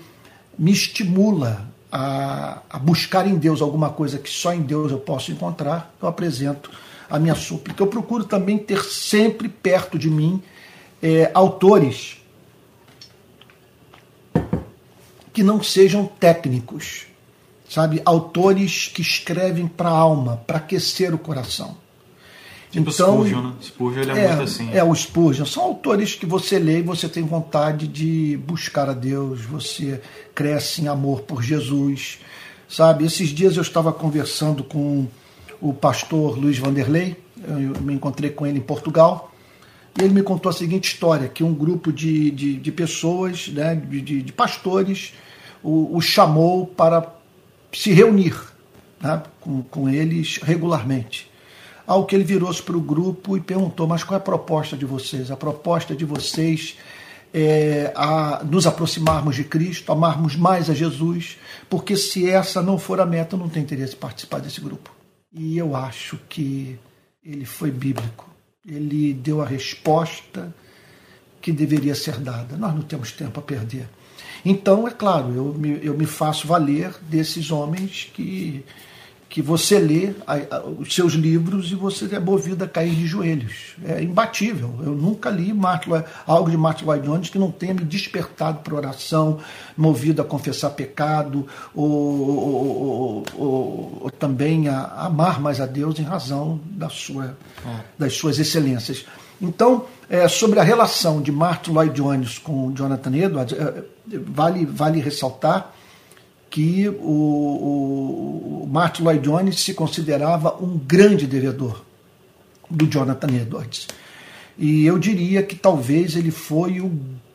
me 0.57 0.71
estimula 0.71 1.69
a, 1.91 2.61
a 2.69 2.79
buscar 2.79 3.27
em 3.27 3.35
Deus 3.35 3.61
alguma 3.61 3.89
coisa 3.89 4.17
que 4.17 4.29
só 4.29 4.53
em 4.53 4.61
Deus 4.61 4.91
eu 4.91 4.99
posso 4.99 5.31
encontrar, 5.31 5.93
eu 6.01 6.07
apresento 6.07 6.69
a 7.09 7.17
minha 7.17 7.35
súplica. 7.35 7.81
Eu 7.81 7.87
procuro 7.87 8.23
também 8.23 8.57
ter 8.57 8.83
sempre 8.83 9.49
perto 9.49 9.97
de 9.97 10.09
mim 10.09 10.41
é, 11.01 11.31
autores 11.33 12.17
que 15.33 15.43
não 15.43 15.63
sejam 15.63 16.05
técnicos, 16.05 17.07
sabe? 17.69 18.01
Autores 18.03 18.89
que 18.93 19.01
escrevem 19.01 19.67
para 19.67 19.89
a 19.89 19.93
alma, 19.93 20.41
para 20.47 20.57
aquecer 20.57 21.13
o 21.13 21.17
coração. 21.17 21.77
Tipo 22.71 22.89
então, 22.89 23.15
Spurgeon, 23.15 23.41
né? 23.41 23.53
Spurgeon 23.61 24.01
ele 24.01 24.11
é, 24.11 24.23
é, 24.23 24.27
muito 24.27 24.43
assim. 24.43 24.69
É, 24.73 24.83
o 24.83 24.93
Spurgeon. 24.93 25.45
São 25.45 25.63
autores 25.63 26.15
que 26.15 26.25
você 26.25 26.59
lê 26.59 26.79
e 26.79 26.83
você 26.83 27.07
tem 27.07 27.23
vontade 27.23 27.87
de 27.87 28.37
buscar 28.45 28.89
a 28.89 28.93
Deus, 28.93 29.41
você 29.41 30.01
cresce 30.35 30.81
em 30.81 30.87
amor 30.87 31.21
por 31.21 31.41
Jesus, 31.41 32.19
sabe? 32.67 33.05
Esses 33.05 33.29
dias 33.29 33.55
eu 33.55 33.61
estava 33.61 33.93
conversando 33.93 34.63
com 34.63 35.07
o 35.61 35.73
pastor 35.73 36.37
Luiz 36.37 36.57
Vanderlei, 36.57 37.17
eu 37.37 37.81
me 37.81 37.93
encontrei 37.93 38.29
com 38.29 38.45
ele 38.45 38.59
em 38.59 38.61
Portugal, 38.61 39.31
e 39.99 40.03
ele 40.03 40.13
me 40.13 40.21
contou 40.21 40.49
a 40.49 40.53
seguinte 40.53 40.93
história, 40.93 41.27
que 41.27 41.43
um 41.43 41.53
grupo 41.53 41.91
de, 41.91 42.29
de, 42.31 42.55
de 42.55 42.71
pessoas, 42.71 43.47
né, 43.47 43.75
de, 43.75 44.21
de 44.21 44.31
pastores, 44.31 45.13
o, 45.63 45.97
o, 45.97 46.01
chamou 46.01 46.65
para 46.65 47.18
se 47.71 47.91
reunir 47.91 48.35
né, 49.01 49.21
com, 49.39 49.61
com 49.63 49.89
eles 49.89 50.39
regularmente. 50.41 51.29
ao 51.87 52.05
que 52.05 52.15
ele 52.15 52.23
virou-se 52.23 52.61
para 52.61 52.77
o 52.77 52.81
grupo 52.81 53.35
e 53.35 53.41
perguntou: 53.41 53.87
Mas 53.87 54.03
qual 54.03 54.17
é 54.17 54.21
a 54.21 54.23
proposta 54.23 54.77
de 54.77 54.85
vocês? 54.85 55.31
A 55.31 55.37
proposta 55.37 55.95
de 55.95 56.05
vocês 56.05 56.77
é 57.33 57.91
a 57.95 58.43
nos 58.43 58.65
aproximarmos 58.65 59.35
de 59.35 59.43
Cristo, 59.43 59.91
amarmos 59.91 60.35
mais 60.35 60.69
a 60.69 60.73
Jesus, 60.73 61.37
porque 61.69 61.95
se 61.95 62.29
essa 62.29 62.61
não 62.61 62.77
for 62.77 62.99
a 62.99 63.05
meta, 63.05 63.37
não 63.37 63.49
tem 63.49 63.63
interesse 63.63 63.95
em 63.95 63.99
participar 63.99 64.39
desse 64.39 64.59
grupo. 64.59 64.91
E 65.31 65.57
eu 65.57 65.75
acho 65.75 66.17
que 66.27 66.79
ele 67.23 67.45
foi 67.45 67.71
bíblico. 67.71 68.27
Ele 68.65 69.13
deu 69.13 69.41
a 69.41 69.45
resposta 69.45 70.53
que 71.41 71.51
deveria 71.51 71.95
ser 71.95 72.17
dada. 72.17 72.57
Nós 72.57 72.73
não 72.73 72.81
temos 72.81 73.11
tempo 73.11 73.39
a 73.39 73.43
perder. 73.43 73.87
Então, 74.45 74.87
é 74.87 74.91
claro, 74.91 75.33
eu 75.35 75.53
me, 75.53 75.79
eu 75.83 75.93
me 75.93 76.05
faço 76.05 76.47
valer 76.47 76.93
desses 77.09 77.51
homens 77.51 78.09
que 78.13 78.63
que 79.29 79.43
você 79.43 79.77
lê 79.77 80.11
a, 80.25 80.55
a, 80.55 80.63
os 80.65 80.93
seus 80.93 81.13
livros 81.13 81.71
e 81.71 81.75
você 81.75 82.13
é 82.15 82.19
movido 82.19 82.63
a 82.63 82.67
cair 82.67 82.95
de 82.95 83.05
joelhos. 83.05 83.75
É 83.85 84.01
imbatível. 84.01 84.73
Eu 84.83 84.93
nunca 84.93 85.29
li 85.29 85.53
Martin, 85.53 85.91
algo 86.25 86.49
de 86.49 86.57
Martin 86.57 86.85
Lloyd 86.85 87.05
Jones 87.05 87.29
que 87.29 87.37
não 87.37 87.51
tenha 87.51 87.75
me 87.75 87.83
despertado 87.83 88.59
para 88.61 88.73
oração, 88.73 89.37
movido 89.77 90.19
a 90.19 90.25
confessar 90.25 90.71
pecado, 90.71 91.45
ou, 91.75 91.87
ou, 91.87 93.25
ou, 93.37 93.97
ou 94.01 94.11
também 94.17 94.67
a, 94.67 94.85
amar 95.05 95.39
mais 95.39 95.61
a 95.61 95.67
Deus 95.67 95.99
em 95.99 96.03
razão 96.03 96.59
da 96.65 96.89
sua, 96.89 97.37
é. 97.63 97.79
das 97.99 98.15
suas 98.15 98.39
excelências. 98.39 99.05
Então, 99.39 99.85
é, 100.09 100.27
sobre 100.27 100.59
a 100.59 100.63
relação 100.63 101.21
de 101.21 101.31
Martin 101.31 101.71
Lloyd 101.71 101.93
Jones 101.93 102.39
com 102.39 102.73
Jonathan 102.73 103.15
Edwards, 103.15 103.57
é, 103.57 103.83
vale, 104.25 104.65
vale 104.65 104.99
ressaltar 104.99 105.73
que 106.49 106.89
o, 106.89 108.63
o, 108.63 108.67
Martin 108.71 109.03
Lloyd 109.03 109.21
Jones 109.21 109.59
se 109.59 109.75
considerava 109.75 110.55
um 110.61 110.79
grande 110.79 111.27
devedor 111.27 111.83
do 112.69 112.87
Jonathan 112.87 113.27
Edwards. 113.27 113.87
E 114.57 114.85
eu 114.85 114.97
diria 114.97 115.43
que 115.43 115.55
talvez 115.55 116.15
ele 116.15 116.31
foi 116.31 116.81
o, 116.81 116.91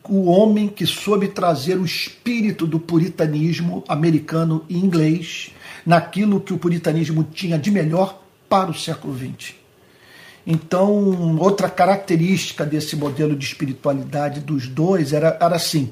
o 0.09 0.25
homem 0.25 0.67
que 0.67 0.85
soube 0.85 1.29
trazer 1.29 1.77
o 1.77 1.85
espírito 1.85 2.67
do 2.67 2.79
puritanismo 2.79 3.85
americano 3.87 4.65
e 4.67 4.77
inglês 4.77 5.51
naquilo 5.85 6.41
que 6.41 6.53
o 6.53 6.57
puritanismo 6.57 7.23
tinha 7.23 7.57
de 7.57 7.71
melhor 7.71 8.21
para 8.49 8.69
o 8.69 8.73
século 8.73 9.17
XX. 9.17 9.64
Então, 10.45 11.37
outra 11.39 11.69
característica 11.69 12.65
desse 12.65 12.95
modelo 12.95 13.35
de 13.35 13.45
espiritualidade 13.45 14.39
dos 14.39 14.67
dois 14.67 15.11
era, 15.11 15.37
era 15.41 15.55
assim: 15.55 15.91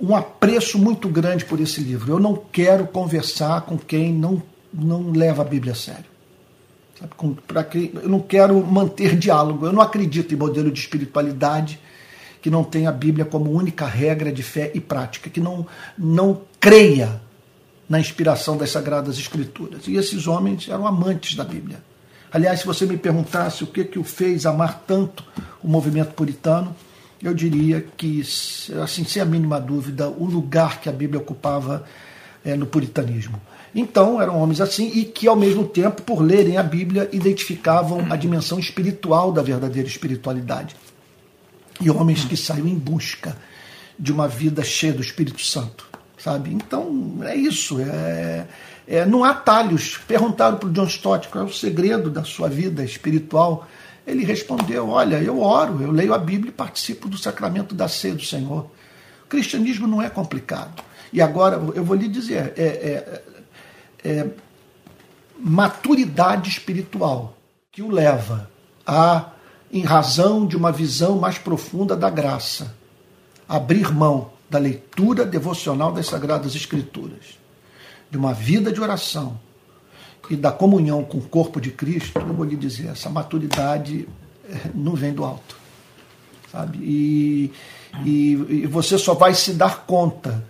um 0.00 0.16
apreço 0.16 0.78
muito 0.78 1.08
grande 1.08 1.44
por 1.44 1.60
esse 1.60 1.80
livro. 1.80 2.12
Eu 2.12 2.18
não 2.18 2.34
quero 2.52 2.86
conversar 2.86 3.62
com 3.62 3.78
quem 3.78 4.12
não, 4.12 4.42
não 4.72 5.12
leva 5.12 5.42
a 5.42 5.44
Bíblia 5.44 5.72
a 5.72 5.76
sério. 5.76 6.04
Para 7.46 7.62
quem 7.62 7.92
eu 7.94 8.08
não 8.08 8.20
quero 8.20 8.64
manter 8.66 9.16
diálogo. 9.16 9.66
Eu 9.66 9.72
não 9.72 9.80
acredito 9.80 10.34
em 10.34 10.36
modelo 10.36 10.70
de 10.70 10.80
espiritualidade 10.80 11.80
que 12.42 12.50
não 12.50 12.64
tenha 12.64 12.88
a 12.88 12.92
Bíblia 12.92 13.24
como 13.24 13.50
única 13.50 13.86
regra 13.86 14.32
de 14.32 14.42
fé 14.42 14.70
e 14.74 14.80
prática, 14.80 15.30
que 15.30 15.40
não, 15.40 15.66
não 15.96 16.40
creia 16.60 17.20
na 17.88 17.98
inspiração 17.98 18.56
das 18.56 18.70
Sagradas 18.70 19.18
Escrituras. 19.18 19.86
E 19.86 19.96
esses 19.96 20.26
homens 20.26 20.68
eram 20.68 20.86
amantes 20.86 21.34
da 21.34 21.44
Bíblia. 21.44 21.82
Aliás, 22.32 22.60
se 22.60 22.66
você 22.66 22.84
me 22.84 22.96
perguntasse 22.96 23.64
o 23.64 23.66
que, 23.66 23.84
que 23.84 23.98
o 23.98 24.04
fez 24.04 24.44
amar 24.44 24.84
tanto 24.86 25.24
o 25.62 25.68
movimento 25.68 26.12
puritano, 26.12 26.74
eu 27.22 27.34
diria 27.34 27.84
que, 27.96 28.20
assim, 28.82 29.04
sem 29.04 29.20
a 29.20 29.24
mínima 29.24 29.60
dúvida, 29.60 30.08
o 30.08 30.24
lugar 30.24 30.80
que 30.80 30.88
a 30.88 30.92
Bíblia 30.92 31.20
ocupava 31.20 31.84
é, 32.44 32.54
no 32.54 32.66
puritanismo. 32.66 33.40
Então, 33.74 34.20
eram 34.20 34.40
homens 34.40 34.60
assim 34.60 34.90
e 34.94 35.04
que, 35.04 35.26
ao 35.26 35.36
mesmo 35.36 35.64
tempo, 35.64 36.02
por 36.02 36.20
lerem 36.20 36.56
a 36.56 36.62
Bíblia, 36.62 37.08
identificavam 37.12 38.06
a 38.10 38.16
dimensão 38.16 38.58
espiritual 38.58 39.32
da 39.32 39.42
verdadeira 39.42 39.88
espiritualidade. 39.88 40.76
E 41.80 41.90
homens 41.90 42.24
que 42.24 42.36
saíram 42.36 42.68
em 42.68 42.78
busca 42.78 43.36
de 43.98 44.12
uma 44.12 44.28
vida 44.28 44.62
cheia 44.62 44.92
do 44.92 45.02
Espírito 45.02 45.40
Santo, 45.42 45.88
sabe? 46.16 46.52
Então, 46.52 47.18
é 47.22 47.34
isso. 47.36 47.80
É, 47.80 48.46
é, 48.88 49.04
não 49.04 49.22
há 49.22 49.34
talhos. 49.34 49.98
Perguntaram 49.98 50.56
para 50.56 50.68
o 50.68 50.72
John 50.72 50.86
Stott 50.86 51.28
qual 51.28 51.44
é 51.44 51.46
o 51.46 51.52
segredo 51.52 52.08
da 52.08 52.24
sua 52.24 52.48
vida 52.48 52.82
espiritual. 52.82 53.68
Ele 54.06 54.24
respondeu: 54.24 54.88
Olha, 54.88 55.22
eu 55.22 55.42
oro, 55.42 55.82
eu 55.82 55.90
leio 55.90 56.14
a 56.14 56.18
Bíblia 56.18 56.48
e 56.48 56.54
participo 56.54 57.06
do 57.06 57.18
sacramento 57.18 57.74
da 57.74 57.86
ceia 57.86 58.14
do 58.14 58.24
Senhor. 58.24 58.70
O 59.24 59.28
cristianismo 59.28 59.86
não 59.86 60.00
é 60.00 60.08
complicado. 60.08 60.82
E 61.12 61.20
agora 61.20 61.60
eu 61.74 61.84
vou 61.84 61.94
lhe 61.94 62.08
dizer: 62.08 62.54
é, 62.56 62.64
é, 62.64 63.22
é 64.04 64.26
maturidade 65.38 66.48
espiritual 66.48 67.36
que 67.70 67.82
o 67.82 67.90
leva 67.90 68.50
a, 68.86 69.30
em 69.70 69.82
razão 69.82 70.46
de 70.46 70.56
uma 70.56 70.72
visão 70.72 71.18
mais 71.18 71.36
profunda 71.36 71.94
da 71.94 72.08
graça, 72.08 72.74
abrir 73.46 73.92
mão 73.92 74.30
da 74.48 74.58
leitura 74.58 75.26
devocional 75.26 75.92
das 75.92 76.06
Sagradas 76.06 76.54
Escrituras, 76.54 77.37
de 78.10 78.16
uma 78.16 78.32
vida 78.32 78.72
de 78.72 78.80
oração, 78.80 79.38
e 80.30 80.36
da 80.36 80.52
comunhão 80.52 81.02
com 81.02 81.18
o 81.18 81.22
corpo 81.22 81.60
de 81.60 81.70
Cristo, 81.70 82.18
eu 82.18 82.34
vou 82.34 82.44
lhe 82.44 82.56
dizer, 82.56 82.88
essa 82.88 83.08
maturidade 83.08 84.06
eh, 84.48 84.70
não 84.74 84.94
vem 84.94 85.12
do 85.12 85.24
alto. 85.24 85.56
Sabe? 86.52 86.78
E, 86.78 87.52
e, 88.04 88.32
e 88.62 88.66
você 88.66 88.98
só 88.98 89.14
vai 89.14 89.34
se 89.34 89.54
dar 89.54 89.86
conta 89.86 90.44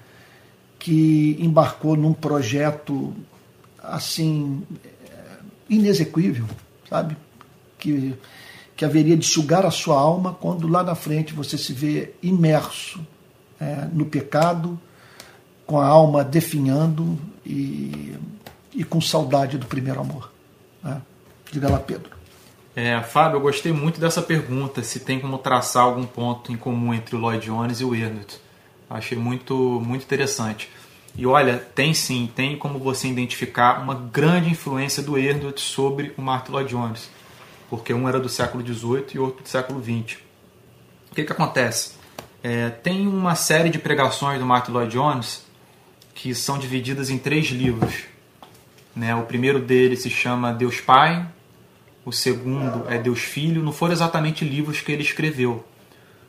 que 0.78 1.36
embarcou 1.38 1.96
num 1.96 2.12
projeto 2.12 3.14
assim 3.80 4.62
eh, 4.84 5.38
inexequível, 5.68 6.46
sabe? 6.88 7.16
Que, 7.78 8.14
que 8.76 8.84
haveria 8.84 9.16
de 9.16 9.26
sugar 9.26 9.64
a 9.64 9.70
sua 9.70 9.98
alma 9.98 10.34
quando 10.34 10.66
lá 10.66 10.82
na 10.82 10.96
frente 10.96 11.32
você 11.32 11.56
se 11.56 11.72
vê 11.72 12.14
imerso 12.20 13.00
é, 13.60 13.88
no 13.92 14.06
pecado, 14.06 14.78
com 15.68 15.78
a 15.78 15.86
alma 15.86 16.24
definhando 16.24 17.16
e 17.46 18.16
e 18.78 18.84
com 18.84 19.00
saudade 19.00 19.58
do 19.58 19.66
primeiro 19.66 20.00
amor. 20.00 20.30
Né? 20.82 21.02
Diga 21.50 21.68
lá, 21.68 21.80
Pedro. 21.80 22.16
É, 22.76 23.02
Fábio, 23.02 23.38
eu 23.38 23.40
gostei 23.40 23.72
muito 23.72 23.98
dessa 23.98 24.22
pergunta, 24.22 24.84
se 24.84 25.00
tem 25.00 25.18
como 25.18 25.36
traçar 25.36 25.82
algum 25.82 26.06
ponto 26.06 26.52
em 26.52 26.56
comum 26.56 26.94
entre 26.94 27.16
o 27.16 27.18
Lloyd 27.18 27.44
Jones 27.44 27.80
e 27.80 27.84
o 27.84 27.92
Ernest. 27.92 28.40
Achei 28.88 29.18
muito, 29.18 29.82
muito 29.84 30.04
interessante. 30.04 30.70
E 31.16 31.26
olha, 31.26 31.58
tem 31.58 31.92
sim, 31.92 32.30
tem 32.32 32.56
como 32.56 32.78
você 32.78 33.08
identificar 33.08 33.82
uma 33.82 33.94
grande 33.94 34.48
influência 34.48 35.02
do 35.02 35.18
Ernest 35.18 35.60
sobre 35.60 36.14
o 36.16 36.22
Martin 36.22 36.52
Lloyd 36.52 36.70
Jones, 36.70 37.10
porque 37.68 37.92
um 37.92 38.08
era 38.08 38.20
do 38.20 38.28
século 38.28 38.64
XVIII 38.64 39.06
e 39.14 39.18
outro 39.18 39.42
do 39.42 39.48
século 39.48 39.82
XX. 39.82 40.18
O 41.10 41.16
que, 41.16 41.24
que 41.24 41.32
acontece? 41.32 41.94
É, 42.44 42.70
tem 42.70 43.08
uma 43.08 43.34
série 43.34 43.70
de 43.70 43.80
pregações 43.80 44.38
do 44.38 44.46
Martin 44.46 44.70
Lloyd 44.70 44.92
Jones 44.92 45.47
que 46.18 46.34
são 46.34 46.58
divididas 46.58 47.10
em 47.10 47.16
três 47.16 47.46
livros. 47.46 48.06
Né? 48.94 49.14
O 49.14 49.22
primeiro 49.22 49.60
deles 49.60 50.02
se 50.02 50.10
chama 50.10 50.52
Deus 50.52 50.80
Pai, 50.80 51.24
o 52.04 52.10
segundo 52.10 52.90
é 52.92 52.98
Deus 52.98 53.20
Filho. 53.20 53.62
Não 53.62 53.70
foram 53.70 53.92
exatamente 53.92 54.44
livros 54.44 54.80
que 54.80 54.90
ele 54.90 55.02
escreveu, 55.02 55.64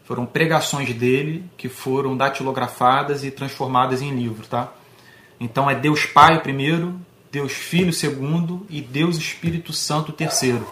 foram 0.04 0.28
pregações 0.28 0.94
dele 0.94 1.44
que 1.58 1.68
foram 1.68 2.16
datilografadas 2.16 3.24
e 3.24 3.32
transformadas 3.32 4.04
em 4.04 4.12
livro. 4.12 4.46
Tá? 4.46 4.72
Então 5.40 5.68
é 5.68 5.74
Deus 5.74 6.06
Pai 6.06 6.38
o 6.38 6.42
primeiro, 6.42 7.02
Deus 7.32 7.54
Filho 7.54 7.90
o 7.90 7.94
segundo 7.94 8.68
e 8.70 8.82
Deus 8.82 9.18
Espírito 9.18 9.74
Santo 9.74 10.10
o 10.10 10.14
terceiro. 10.14 10.68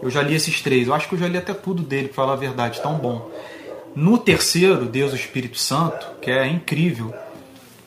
Eu 0.00 0.10
já 0.10 0.22
li 0.22 0.36
esses 0.36 0.62
três, 0.62 0.86
eu 0.86 0.94
acho 0.94 1.08
que 1.08 1.16
eu 1.16 1.18
já 1.18 1.26
li 1.26 1.36
até 1.36 1.52
tudo 1.52 1.82
dele, 1.82 2.06
para 2.06 2.14
falar 2.14 2.34
a 2.34 2.36
verdade, 2.36 2.80
tão 2.80 2.98
bom. 2.98 3.32
No 3.96 4.16
terceiro, 4.16 4.84
Deus 4.84 5.12
Espírito 5.12 5.58
Santo, 5.58 6.06
que 6.22 6.30
é 6.30 6.46
incrível, 6.46 7.12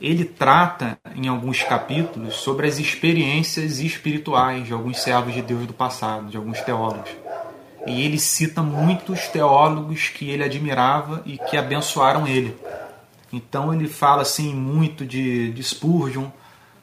ele 0.01 0.25
trata 0.25 0.97
em 1.15 1.27
alguns 1.27 1.61
capítulos 1.61 2.33
sobre 2.33 2.65
as 2.65 2.79
experiências 2.79 3.79
espirituais 3.79 4.65
de 4.65 4.73
alguns 4.73 4.99
servos 4.99 5.31
de 5.31 5.43
Deus 5.43 5.67
do 5.67 5.73
passado, 5.73 6.27
de 6.27 6.35
alguns 6.35 6.59
teólogos. 6.61 7.11
E 7.85 8.01
ele 8.03 8.17
cita 8.17 8.63
muitos 8.63 9.27
teólogos 9.27 10.09
que 10.09 10.27
ele 10.27 10.43
admirava 10.43 11.21
e 11.23 11.37
que 11.37 11.55
abençoaram 11.55 12.27
ele. 12.27 12.57
Então 13.31 13.71
ele 13.71 13.87
fala 13.87 14.23
assim 14.23 14.55
muito 14.55 15.05
de, 15.05 15.51
de 15.51 15.63
Spurgeon, 15.63 16.29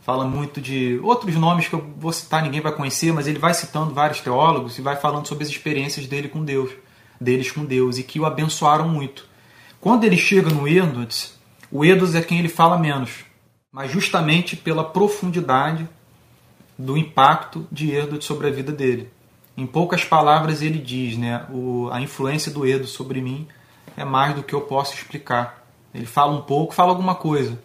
fala 0.00 0.24
muito 0.24 0.60
de 0.60 1.00
outros 1.02 1.34
nomes 1.34 1.66
que 1.66 1.74
eu 1.74 1.84
vou 1.98 2.12
citar, 2.12 2.40
ninguém 2.40 2.60
vai 2.60 2.72
conhecer, 2.72 3.12
mas 3.12 3.26
ele 3.26 3.38
vai 3.38 3.52
citando 3.52 3.92
vários 3.92 4.20
teólogos 4.20 4.78
e 4.78 4.82
vai 4.82 4.94
falando 4.94 5.26
sobre 5.26 5.42
as 5.42 5.50
experiências 5.50 6.06
dele 6.06 6.28
com 6.28 6.44
Deus, 6.44 6.70
deles 7.20 7.50
com 7.50 7.64
Deus 7.64 7.98
e 7.98 8.04
que 8.04 8.20
o 8.20 8.24
abençoaram 8.24 8.88
muito. 8.88 9.26
Quando 9.80 10.04
ele 10.04 10.16
chega 10.16 10.50
no 10.50 10.66
Edwards, 10.68 11.37
o 11.70 11.84
Edwards 11.84 12.14
é 12.14 12.22
quem 12.22 12.38
ele 12.38 12.48
fala 12.48 12.78
menos, 12.78 13.24
mas 13.70 13.90
justamente 13.90 14.56
pela 14.56 14.84
profundidade 14.84 15.88
do 16.78 16.96
impacto 16.96 17.66
de 17.70 17.90
Edwards 17.92 18.24
sobre 18.24 18.46
a 18.46 18.50
vida 18.50 18.72
dele. 18.72 19.10
Em 19.56 19.66
poucas 19.66 20.04
palavras 20.04 20.62
ele 20.62 20.78
diz, 20.78 21.16
né, 21.16 21.44
o, 21.50 21.88
a 21.90 22.00
influência 22.00 22.52
do 22.52 22.64
Edwards 22.64 22.90
sobre 22.90 23.20
mim 23.20 23.48
é 23.96 24.04
mais 24.04 24.34
do 24.34 24.42
que 24.42 24.54
eu 24.54 24.60
posso 24.60 24.94
explicar. 24.94 25.66
Ele 25.92 26.06
fala 26.06 26.32
um 26.32 26.42
pouco, 26.42 26.74
fala 26.74 26.90
alguma 26.90 27.14
coisa, 27.14 27.58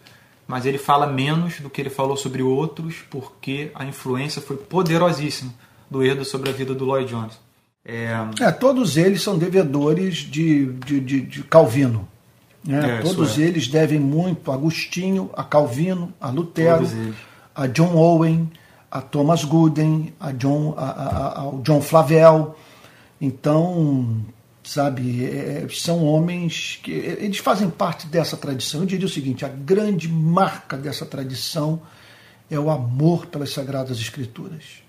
mas 0.46 0.66
ele 0.66 0.78
fala 0.78 1.06
menos 1.06 1.60
do 1.60 1.70
que 1.70 1.80
ele 1.80 1.90
falou 1.90 2.16
sobre 2.16 2.42
outros, 2.42 2.96
porque 3.08 3.70
a 3.74 3.84
influência 3.84 4.42
foi 4.42 4.56
poderosíssima 4.56 5.52
do 5.90 6.02
Eda 6.02 6.24
sobre 6.24 6.50
a 6.50 6.52
vida 6.52 6.74
do 6.74 6.84
Lloyd 6.84 7.08
Jones. 7.08 7.38
É, 7.84 8.12
é 8.40 8.50
todos 8.50 8.96
eles 8.96 9.22
são 9.22 9.38
devedores 9.38 10.16
de, 10.16 10.72
de, 10.72 11.00
de, 11.00 11.20
de 11.20 11.42
Calvino. 11.44 12.08
Né? 12.64 12.98
É, 12.98 13.02
todos 13.02 13.38
é. 13.38 13.42
eles 13.42 13.68
devem 13.68 14.00
muito 14.00 14.50
a 14.50 14.54
Agostinho, 14.54 15.30
a 15.34 15.44
Calvino, 15.44 16.12
a 16.20 16.30
Lutero, 16.30 16.88
a 17.54 17.66
John 17.66 17.94
Owen, 17.94 18.50
a 18.90 19.00
Thomas 19.00 19.44
Gooden, 19.44 20.14
a 20.18 20.32
John, 20.32 20.74
a, 20.76 20.84
a, 20.84 21.40
ao 21.40 21.60
John 21.62 21.82
Flavel. 21.82 22.56
Então, 23.20 24.24
sabe, 24.62 25.24
é, 25.24 25.66
são 25.70 26.04
homens 26.04 26.80
que 26.82 26.90
eles 26.90 27.38
fazem 27.38 27.68
parte 27.68 28.06
dessa 28.06 28.36
tradição. 28.36 28.80
Eu 28.80 28.86
diria 28.86 29.06
o 29.06 29.10
seguinte: 29.10 29.44
a 29.44 29.48
grande 29.48 30.08
marca 30.08 30.76
dessa 30.76 31.04
tradição 31.04 31.82
é 32.50 32.58
o 32.58 32.70
amor 32.70 33.26
pelas 33.26 33.50
Sagradas 33.50 33.98
Escrituras 33.98 34.82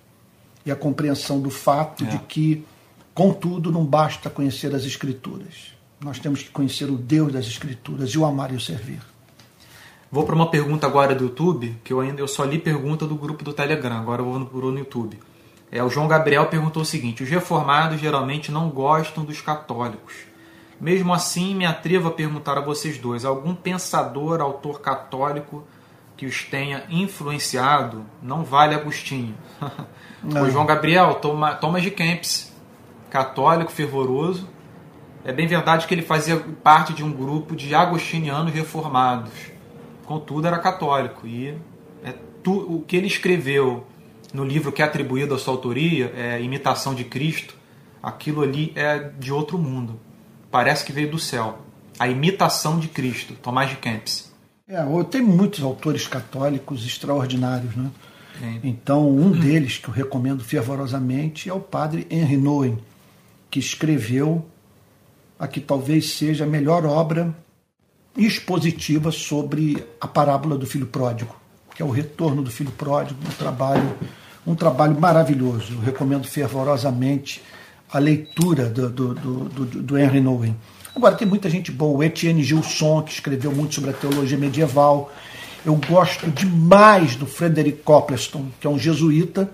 e 0.66 0.72
a 0.72 0.76
compreensão 0.76 1.42
do 1.42 1.50
fato 1.50 2.04
é. 2.04 2.08
de 2.08 2.20
que, 2.20 2.66
contudo, 3.14 3.72
não 3.72 3.86
basta 3.86 4.30
conhecer 4.30 4.74
as 4.74 4.86
Escrituras. 4.86 5.75
Nós 6.06 6.20
temos 6.20 6.44
que 6.44 6.52
conhecer 6.52 6.86
o 6.86 6.98
Deus 6.98 7.34
das 7.34 7.48
Escrituras 7.48 8.12
e 8.12 8.20
o 8.20 8.26
amar 8.26 8.54
e 8.54 8.56
o 8.56 8.60
servir. 8.60 9.02
Vou 10.12 10.24
para 10.24 10.36
uma 10.36 10.52
pergunta 10.52 10.86
agora 10.86 11.16
do 11.16 11.24
YouTube, 11.24 11.76
que 11.84 11.92
eu 11.92 12.00
ainda 12.00 12.22
eu 12.22 12.28
só 12.28 12.44
li 12.44 12.60
pergunta 12.60 13.08
do 13.08 13.16
grupo 13.16 13.44
do 13.44 13.52
Telegram, 13.52 13.98
agora 13.98 14.22
eu 14.22 14.26
vou 14.26 14.38
no, 14.38 14.72
no 14.72 14.78
YouTube. 14.78 15.18
É, 15.72 15.84
o 15.84 15.90
João 15.90 16.08
Gabriel 16.08 16.46
perguntou 16.46 16.84
o 16.84 16.86
seguinte: 16.86 17.24
os 17.24 17.30
reformados 17.32 18.00
geralmente 18.00 18.52
não 18.52 18.70
gostam 18.70 19.26
dos 19.26 19.42
católicos. 19.42 20.14
Mesmo 20.80 21.12
assim, 21.12 21.56
me 21.56 21.66
atrevo 21.66 22.10
a 22.10 22.12
perguntar 22.12 22.56
a 22.56 22.62
vocês 22.62 23.00
dois: 23.00 23.26
algum 23.26 23.56
pensador, 23.56 24.42
autor 24.42 24.82
católico 24.82 25.64
que 26.16 26.28
os 26.28 26.44
tenha 26.44 26.84
influenciado? 26.88 28.06
Não 28.22 28.44
vale 28.44 28.76
Agostinho. 28.76 29.34
o 30.24 30.52
João 30.52 30.68
Gabriel, 30.68 31.16
Thomas 31.16 31.82
de 31.82 31.90
Kempis, 31.90 32.54
católico 33.10 33.72
fervoroso. 33.72 34.54
É 35.26 35.34
bem 35.34 35.48
verdade 35.48 35.88
que 35.88 35.94
ele 35.94 36.04
fazia 36.04 36.38
parte 36.64 36.94
de 36.94 37.04
um 37.04 37.12
grupo 37.12 37.56
de 37.56 37.74
agostinianos 37.74 38.54
reformados. 38.54 39.32
Contudo, 40.06 40.46
era 40.46 40.60
católico. 40.60 41.26
E 41.26 41.58
é 42.04 42.14
tu, 42.44 42.54
o 42.54 42.82
que 42.82 42.96
ele 42.96 43.08
escreveu 43.08 43.88
no 44.32 44.46
livro 44.46 44.72
que 44.72 44.84
é 44.84 44.86
atribuído 44.86 45.34
à 45.34 45.40
sua 45.40 45.54
autoria, 45.54 46.14
é 46.16 46.40
Imitação 46.42 46.94
de 46.94 47.04
Cristo, 47.04 47.56
aquilo 48.04 48.44
ali 48.44 48.72
é 48.76 49.00
de 49.00 49.34
outro 49.34 49.58
mundo. 49.58 50.00
Parece 50.52 50.86
que 50.86 50.92
veio 50.92 51.10
do 51.10 51.18
céu. 51.18 51.60
A 51.98 52.08
imitação 52.08 52.78
de 52.78 52.88
Cristo, 52.88 53.34
Tomás 53.34 53.70
de 53.70 53.78
Kempis. 53.78 54.32
É, 54.68 54.84
tem 55.10 55.22
muitos 55.22 55.64
autores 55.64 56.08
católicos 56.08 56.86
extraordinários, 56.86 57.76
né? 57.76 57.90
Então, 58.64 59.10
um 59.10 59.32
deles 59.32 59.78
que 59.78 59.88
eu 59.88 59.94
recomendo 59.94 60.44
fervorosamente 60.44 61.50
é 61.50 61.54
o 61.54 61.60
padre 61.60 62.06
Henry 62.10 62.36
Nouwen, 62.36 62.78
que 63.50 63.60
escreveu 63.60 64.46
a 65.38 65.48
que 65.48 65.60
talvez 65.60 66.12
seja 66.12 66.44
a 66.46 66.48
melhor 66.48 66.86
obra 66.86 67.36
expositiva 68.18 69.12
sobre 69.12 69.86
a 70.00 70.08
parábola 70.08 70.58
do 70.58 70.66
filho 70.66 70.86
pródigo, 70.86 71.36
que 71.76 71.82
é 71.82 71.86
o 71.86 71.92
retorno 71.92 72.42
do 72.42 72.50
filho 72.50 72.72
pródigo, 72.72 73.20
um 73.26 73.34
trabalho 73.38 73.98
um 74.46 74.56
trabalho 74.56 75.00
maravilhoso. 75.00 75.74
Eu 75.74 75.80
recomendo 75.80 76.28
fervorosamente 76.28 77.42
a 77.92 78.00
leitura 78.00 78.70
do, 78.70 78.90
do, 78.90 79.14
do, 79.14 79.66
do 79.66 79.98
Henry 79.98 80.22
Nouwen. 80.22 80.56
Agora, 80.96 81.16
tem 81.16 81.28
muita 81.28 81.50
gente 81.50 81.72
boa. 81.72 81.98
O 81.98 82.04
Etienne 82.04 82.44
Gilson, 82.44 83.02
que 83.02 83.12
escreveu 83.12 83.52
muito 83.52 83.76
sobre 83.76 83.90
a 83.90 83.94
teologia 83.94 84.38
medieval. 84.38 85.12
Eu 85.66 85.76
gosto 85.76 86.30
demais 86.30 87.16
do 87.16 87.26
Frederick 87.26 87.82
Copleston, 87.82 88.48
que 88.60 88.68
é 88.68 88.70
um 88.70 88.78
jesuíta 88.78 89.50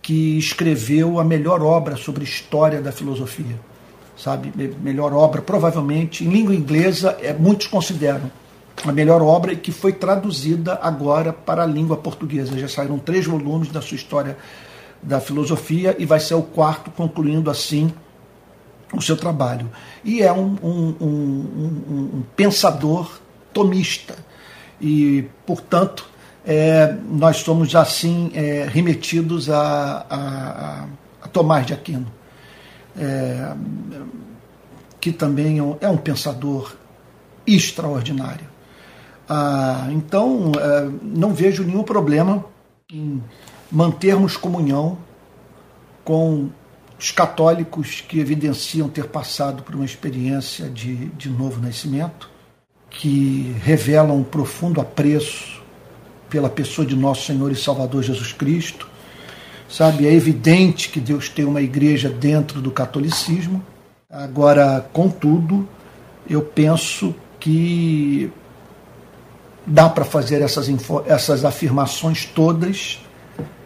que 0.00 0.38
escreveu 0.38 1.18
a 1.18 1.24
melhor 1.24 1.62
obra 1.62 1.96
sobre 1.96 2.22
história 2.22 2.80
da 2.80 2.92
filosofia. 2.92 3.58
Sabe? 4.16 4.52
Melhor 4.80 5.12
obra, 5.12 5.42
provavelmente, 5.42 6.24
em 6.24 6.28
língua 6.28 6.54
inglesa, 6.54 7.16
é, 7.20 7.32
muitos 7.32 7.66
consideram 7.66 8.30
a 8.84 8.92
melhor 8.92 9.22
obra 9.22 9.52
e 9.52 9.56
que 9.56 9.72
foi 9.72 9.92
traduzida 9.92 10.78
agora 10.82 11.32
para 11.32 11.62
a 11.62 11.66
língua 11.66 11.96
portuguesa. 11.96 12.58
Já 12.58 12.68
saíram 12.68 12.98
três 12.98 13.26
volumes 13.26 13.70
da 13.70 13.80
sua 13.80 13.96
história 13.96 14.36
da 15.02 15.20
filosofia 15.20 15.94
e 15.98 16.06
vai 16.06 16.20
ser 16.20 16.34
o 16.34 16.42
quarto, 16.42 16.90
concluindo 16.90 17.50
assim 17.50 17.92
o 18.92 19.00
seu 19.00 19.16
trabalho. 19.16 19.70
E 20.04 20.22
é 20.22 20.32
um, 20.32 20.56
um, 20.62 20.94
um, 21.00 22.10
um 22.18 22.22
pensador 22.34 23.20
tomista. 23.52 24.16
E, 24.80 25.24
portanto, 25.46 26.06
é, 26.44 26.94
nós 27.10 27.38
somos 27.38 27.74
assim 27.74 28.30
é, 28.34 28.68
remetidos 28.70 29.50
a, 29.50 30.06
a, 30.08 30.86
a, 31.22 31.28
Tomás 31.28 31.66
de 31.66 31.74
Aquino, 31.74 32.06
é, 32.98 33.54
que 35.00 35.12
também 35.12 35.58
é 35.58 35.62
um 35.62 35.76
é 35.80 35.96
pensador 35.96 36.74
extraordinário. 37.46 38.46
Ah, 39.28 39.88
então, 39.90 40.52
é, 40.58 40.88
não 41.02 41.34
vejo 41.34 41.64
nenhum 41.64 41.82
problema 41.82 42.44
em 42.90 43.22
mantermos 43.70 44.36
comunhão 44.36 44.98
com 46.04 46.48
os 46.98 47.10
católicos 47.10 48.00
que 48.00 48.20
evidenciam 48.20 48.88
ter 48.88 49.06
passado 49.06 49.62
por 49.62 49.74
uma 49.74 49.84
experiência 49.84 50.68
de, 50.68 51.06
de 51.10 51.28
novo 51.28 51.60
nascimento, 51.60 52.30
que 52.88 53.54
revelam 53.62 54.18
um 54.18 54.24
profundo 54.24 54.80
apreço 54.80 55.62
pela 56.30 56.48
pessoa 56.48 56.86
de 56.86 56.96
nosso 56.96 57.26
Senhor 57.26 57.50
e 57.52 57.56
Salvador 57.56 58.02
Jesus 58.02 58.32
Cristo. 58.32 58.88
Sabe, 59.68 60.06
é 60.06 60.12
evidente 60.12 60.88
que 60.88 61.00
Deus 61.00 61.28
tem 61.28 61.44
uma 61.44 61.60
igreja 61.60 62.08
dentro 62.08 62.60
do 62.60 62.70
catolicismo. 62.70 63.64
Agora, 64.08 64.88
contudo, 64.92 65.68
eu 66.28 66.40
penso 66.40 67.14
que 67.40 68.30
dá 69.66 69.88
para 69.88 70.04
fazer 70.04 70.40
essas, 70.40 70.68
essas 71.06 71.44
afirmações 71.44 72.24
todas 72.24 73.00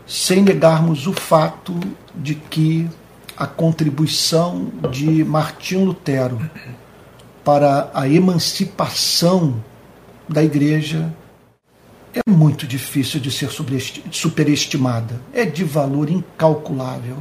sem 0.06 0.42
negarmos 0.42 1.06
o 1.06 1.12
fato 1.12 1.78
de 2.14 2.34
que 2.34 2.88
a 3.36 3.46
contribuição 3.46 4.72
de 4.90 5.22
Martim 5.24 5.84
Lutero 5.84 6.50
para 7.44 7.90
a 7.94 8.08
emancipação 8.08 9.62
da 10.28 10.42
igreja 10.42 11.14
é 12.14 12.30
muito 12.30 12.66
difícil 12.66 13.20
de 13.20 13.30
ser 13.30 13.50
superestimada, 14.10 15.20
é 15.32 15.44
de 15.44 15.62
valor 15.62 16.10
incalculável. 16.10 17.18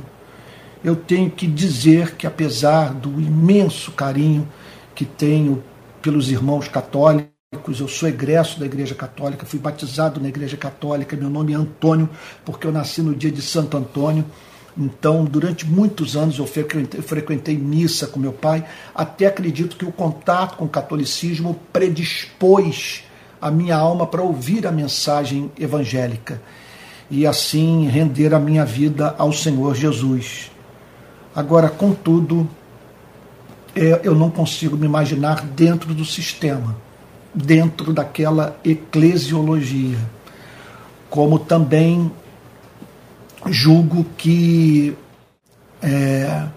Eu 0.84 0.96
tenho 0.96 1.30
que 1.30 1.46
dizer 1.46 2.16
que, 2.16 2.26
apesar 2.26 2.94
do 2.94 3.22
imenso 3.22 3.92
carinho 3.92 4.48
que 4.96 5.06
tenho 5.06 5.64
pelos 6.02 6.32
irmãos 6.32 6.68
católicos, 6.68 7.80
eu 7.80 7.88
sou 7.88 8.08
egresso 8.08 8.60
da 8.60 8.66
Igreja 8.66 8.96
Católica, 8.96 9.46
fui 9.46 9.60
batizado 9.60 10.20
na 10.20 10.30
Igreja 10.30 10.56
Católica, 10.56 11.16
meu 11.16 11.30
nome 11.30 11.54
é 11.54 11.56
Antônio, 11.56 12.10
porque 12.46 12.66
eu 12.66 12.72
nasci 12.72 13.02
no 13.02 13.16
dia 13.16 13.32
de 13.32 13.42
Santo 13.42 13.76
Antônio. 13.76 14.26
Então, 14.78 15.26
durante 15.26 15.66
muitos 15.66 16.16
anos 16.16 16.40
eu 16.40 16.48
frequentei, 16.48 17.58
missa 17.58 18.08
com 18.08 18.20
meu 18.20 18.32
pai, 18.32 18.66
até 18.96 19.26
acredito 19.26 19.76
que 19.76 19.84
o 19.84 19.92
contato 19.92 20.56
com 20.58 20.66
o 20.66 20.70
catolicismo 20.70 21.60
predispôs 21.74 23.04
a 23.42 23.50
minha 23.50 23.76
alma 23.76 24.06
para 24.06 24.22
ouvir 24.22 24.68
a 24.68 24.72
mensagem 24.72 25.52
evangélica 25.60 26.42
e 27.10 27.26
assim 27.26 27.88
render 27.88 28.34
a 28.34 28.40
minha 28.40 28.66
vida 28.66 29.16
ao 29.18 29.32
Senhor 29.32 29.76
Jesus. 29.76 30.52
Agora, 31.36 31.70
contudo, 31.70 32.50
é, 33.76 34.02
eu 34.04 34.14
não 34.14 34.30
consigo 34.30 34.76
me 34.78 34.86
imaginar 34.86 35.44
dentro 35.44 35.94
do 35.94 36.06
sistema 36.06 36.76
dentro 37.34 37.94
daquela 37.94 38.58
eclesiologia. 38.64 39.98
Como 41.10 41.40
também 41.40 42.12
julgo 43.48 44.06
que 44.18 44.96
é, 45.82 46.48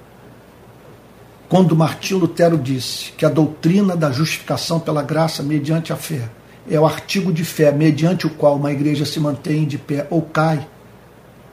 quando 1.49 1.77
Martim 1.77 2.15
Lutero 2.15 2.59
disse 2.59 3.13
que 3.13 3.25
a 3.25 3.29
doutrina 3.29 3.97
da 3.97 4.11
justificação 4.11 4.81
pela 4.81 5.03
graça 5.03 5.43
mediante 5.43 5.93
a 5.93 5.97
fé 5.97 6.29
é 6.71 6.79
o 6.79 6.87
artigo 6.87 7.33
de 7.33 7.45
fé 7.45 7.73
mediante 7.73 8.27
o 8.27 8.31
qual 8.31 8.57
uma 8.57 8.73
igreja 8.73 9.05
se 9.05 9.19
mantém 9.19 9.67
de 9.67 9.79
pé 9.79 10.07
ou 10.11 10.23
cai, 10.23 10.67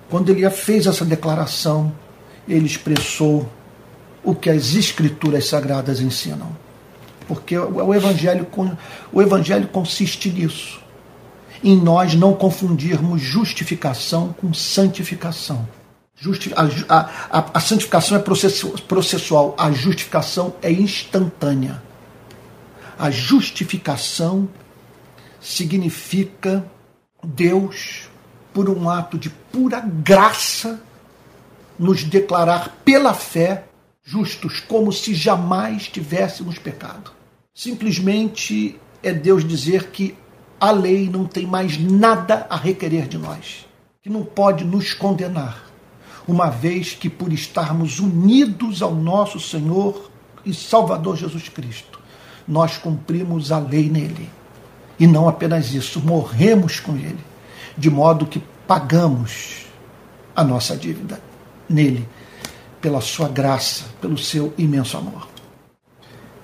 quando 0.09 0.29
ele 0.29 0.49
fez 0.49 0.87
essa 0.87 1.05
declaração, 1.05 1.91
ele 2.47 2.65
expressou 2.65 3.47
o 4.23 4.33
que 4.33 4.49
as 4.49 4.73
escrituras 4.73 5.47
sagradas 5.47 6.01
ensinam 6.01 6.49
porque 7.29 7.55
o 7.55 7.93
evangelho, 7.93 8.47
o 9.13 9.21
evangelho 9.21 9.67
consiste 9.67 10.31
nisso, 10.31 10.81
em 11.63 11.77
nós 11.77 12.15
não 12.15 12.33
confundirmos 12.33 13.21
justificação 13.21 14.33
com 14.33 14.51
santificação. 14.51 15.67
Justi 16.15 16.51
a, 16.55 16.67
a, 17.29 17.45
a, 17.53 17.59
santificação 17.59 18.17
é 18.17 18.19
processual, 18.19 19.53
a 19.55 19.71
justificação 19.71 20.55
é 20.63 20.71
instantânea. 20.71 21.83
A 22.97 23.11
justificação 23.11 24.49
significa 25.39 26.65
Deus, 27.23 28.09
por 28.53 28.69
um 28.69 28.89
ato 28.89 29.17
de 29.17 29.29
pura 29.29 29.79
graça, 29.79 30.81
nos 31.77 32.03
declarar 32.03 32.77
pela 32.83 33.13
fé 33.13 33.65
justos, 34.03 34.59
como 34.59 34.91
se 34.91 35.13
jamais 35.13 35.87
tivéssemos 35.87 36.57
pecado. 36.57 37.11
Simplesmente 37.53 38.79
é 39.03 39.13
Deus 39.13 39.47
dizer 39.47 39.91
que 39.91 40.15
a 40.59 40.71
lei 40.71 41.09
não 41.09 41.25
tem 41.25 41.45
mais 41.45 41.77
nada 41.77 42.45
a 42.49 42.57
requerer 42.57 43.07
de 43.07 43.17
nós, 43.17 43.65
que 44.01 44.09
não 44.09 44.25
pode 44.25 44.65
nos 44.65 44.93
condenar, 44.93 45.63
uma 46.27 46.49
vez 46.49 46.93
que 46.93 47.09
por 47.09 47.31
estarmos 47.31 47.99
unidos 47.99 48.81
ao 48.81 48.93
nosso 48.93 49.39
Senhor 49.39 50.09
e 50.45 50.53
Salvador 50.53 51.15
Jesus 51.15 51.47
Cristo, 51.47 51.99
nós 52.47 52.77
cumprimos 52.77 53.51
a 53.51 53.59
lei 53.59 53.89
nele. 53.89 54.29
E 54.99 55.07
não 55.07 55.29
apenas 55.29 55.73
isso, 55.73 56.01
morremos 56.01 56.79
com 56.79 56.95
ele, 56.95 57.19
de 57.77 57.89
modo 57.89 58.25
que 58.25 58.43
pagamos 58.67 59.65
a 60.35 60.43
nossa 60.43 60.75
dívida 60.75 61.21
nele, 61.69 62.07
pela 62.81 63.01
sua 63.01 63.27
graça, 63.27 63.85
pelo 64.01 64.17
seu 64.17 64.53
imenso 64.57 64.97
amor. 64.97 65.27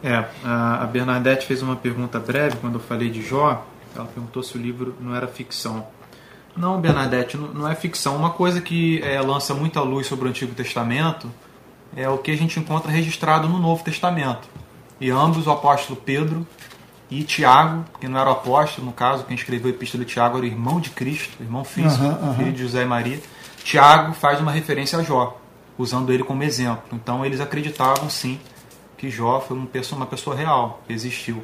É, 0.04 0.24
a 0.44 0.88
Bernadette 0.92 1.46
fez 1.46 1.62
uma 1.62 1.76
pergunta 1.76 2.20
breve 2.20 2.58
quando 2.58 2.76
eu 2.76 2.80
falei 2.80 3.10
de 3.10 3.22
Jó. 3.22 3.66
Ela 3.96 4.06
perguntou 4.06 4.44
se 4.44 4.58
o 4.58 4.62
livro 4.62 4.96
não 5.00 5.16
era 5.16 5.28
ficção. 5.28 5.88
Não, 6.56 6.80
Bernadette, 6.80 7.36
não 7.38 7.68
é 7.68 7.76
ficção. 7.76 8.16
Uma 8.16 8.30
coisa 8.30 8.62
que 8.62 9.02
é, 9.02 9.20
lança 9.20 9.54
muita 9.54 9.82
luz 9.82 10.08
sobre 10.08 10.26
o 10.26 10.30
Antigo 10.30 10.54
Testamento 10.54 11.30
é 11.96 12.08
o 12.08 12.18
que 12.18 12.32
a 12.32 12.38
gente 12.38 12.60
encontra 12.60 12.92
registrado 12.92 13.50
no 13.50 13.58
Novo 13.58 13.84
Testamento. 13.84 14.48
E 15.00 15.10
ambos, 15.10 15.48
o 15.48 15.52
apóstolo 15.52 16.00
Pedro 16.00 16.46
e 17.10 17.24
Tiago, 17.24 17.86
que 18.00 18.08
não 18.08 18.20
era 18.20 18.30
o 18.30 18.34
apóstolo, 18.34 18.88
no 18.88 18.94
caso, 18.94 19.26
quem 19.26 19.36
escreveu 19.36 19.68
a 19.68 19.70
epístola 19.74 20.04
de 20.04 20.12
Tiago 20.12 20.38
era 20.38 20.46
o 20.46 20.50
irmão 20.50 20.80
de 20.80 20.90
Cristo, 20.90 21.42
irmão 21.42 21.64
físico, 21.64 22.04
uhum, 22.04 22.30
uhum. 22.30 22.36
filho 22.36 22.52
de 22.52 22.62
José 22.64 22.82
e 22.82 22.86
Maria. 22.86 23.20
Tiago 23.64 24.14
faz 24.14 24.40
uma 24.40 24.52
referência 24.52 24.98
a 24.98 25.04
Jó, 25.04 25.40
usando 25.78 26.12
ele 26.12 26.24
como 26.24 26.44
exemplo. 26.44 26.84
Então 26.94 27.26
eles 27.26 27.40
acreditavam 27.40 28.10
sim 28.10 28.40
que 28.98 29.10
Jó 29.10 29.40
foi 29.40 29.58
uma 29.58 29.68
pessoa, 29.68 29.98
uma 29.98 30.06
pessoa 30.06 30.36
real, 30.36 30.82
que 30.88 30.94
existiu. 30.94 31.44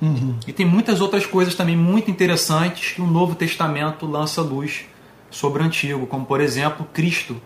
Uhum. 0.00 0.36
E 0.46 0.52
tem 0.52 0.66
muitas 0.66 1.00
outras 1.00 1.26
coisas 1.26 1.54
também 1.54 1.76
muito 1.76 2.10
interessantes 2.10 2.92
que 2.92 3.00
o 3.00 3.06
Novo 3.06 3.34
Testamento 3.34 4.06
lança 4.06 4.40
luz 4.42 4.84
sobre 5.30 5.62
o 5.62 5.66
Antigo, 5.66 6.06
como 6.06 6.26
por 6.26 6.40
exemplo 6.40 6.86
Cristo. 6.92 7.40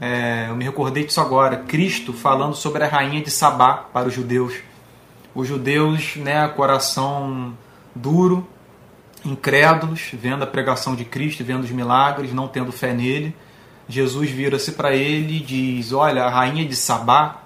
É, 0.00 0.46
eu 0.48 0.56
me 0.56 0.64
recordei 0.64 1.04
disso 1.04 1.20
agora. 1.20 1.56
Cristo 1.56 2.12
falando 2.12 2.54
sobre 2.54 2.84
a 2.84 2.88
rainha 2.88 3.22
de 3.22 3.30
Sabá 3.30 3.74
para 3.74 4.08
os 4.08 4.14
judeus 4.14 4.54
os 5.34 5.46
judeus, 5.46 6.16
né, 6.16 6.46
coração 6.48 7.56
duro, 7.94 8.46
incrédulos, 9.24 10.10
vendo 10.12 10.42
a 10.44 10.46
pregação 10.46 10.94
de 10.94 11.04
Cristo, 11.04 11.44
vendo 11.44 11.64
os 11.64 11.70
milagres, 11.70 12.32
não 12.32 12.48
tendo 12.48 12.72
fé 12.72 12.92
nele. 12.92 13.34
Jesus 13.88 14.30
vira-se 14.30 14.72
para 14.72 14.94
ele 14.94 15.38
e 15.38 15.40
diz: 15.40 15.92
Olha, 15.92 16.24
a 16.24 16.30
rainha 16.30 16.64
de 16.64 16.76
Sabá, 16.76 17.42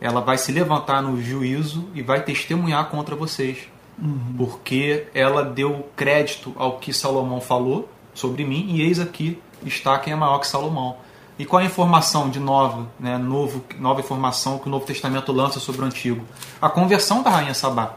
ela 0.00 0.20
vai 0.20 0.38
se 0.38 0.52
levantar 0.52 1.02
no 1.02 1.20
juízo 1.22 1.88
e 1.94 2.02
vai 2.02 2.22
testemunhar 2.22 2.88
contra 2.88 3.14
vocês, 3.14 3.68
uhum. 3.98 4.34
porque 4.36 5.06
ela 5.14 5.44
deu 5.44 5.88
crédito 5.96 6.54
ao 6.56 6.78
que 6.78 6.92
Salomão 6.92 7.40
falou 7.40 7.88
sobre 8.14 8.44
mim, 8.44 8.66
e 8.70 8.82
eis 8.82 8.98
aqui 8.98 9.40
está 9.64 9.98
quem 9.98 10.12
é 10.12 10.16
maior 10.16 10.38
que 10.38 10.46
Salomão. 10.46 10.96
E 11.38 11.44
qual 11.44 11.62
a 11.62 11.64
informação 11.64 12.28
de 12.28 12.40
nova, 12.40 12.88
né, 12.98 13.16
novo, 13.16 13.64
nova 13.78 14.00
informação 14.00 14.58
que 14.58 14.66
o 14.66 14.70
Novo 14.70 14.84
Testamento 14.84 15.30
lança 15.30 15.60
sobre 15.60 15.82
o 15.82 15.84
Antigo? 15.84 16.24
A 16.60 16.68
conversão 16.68 17.22
da 17.22 17.30
rainha 17.30 17.54
Sabá. 17.54 17.94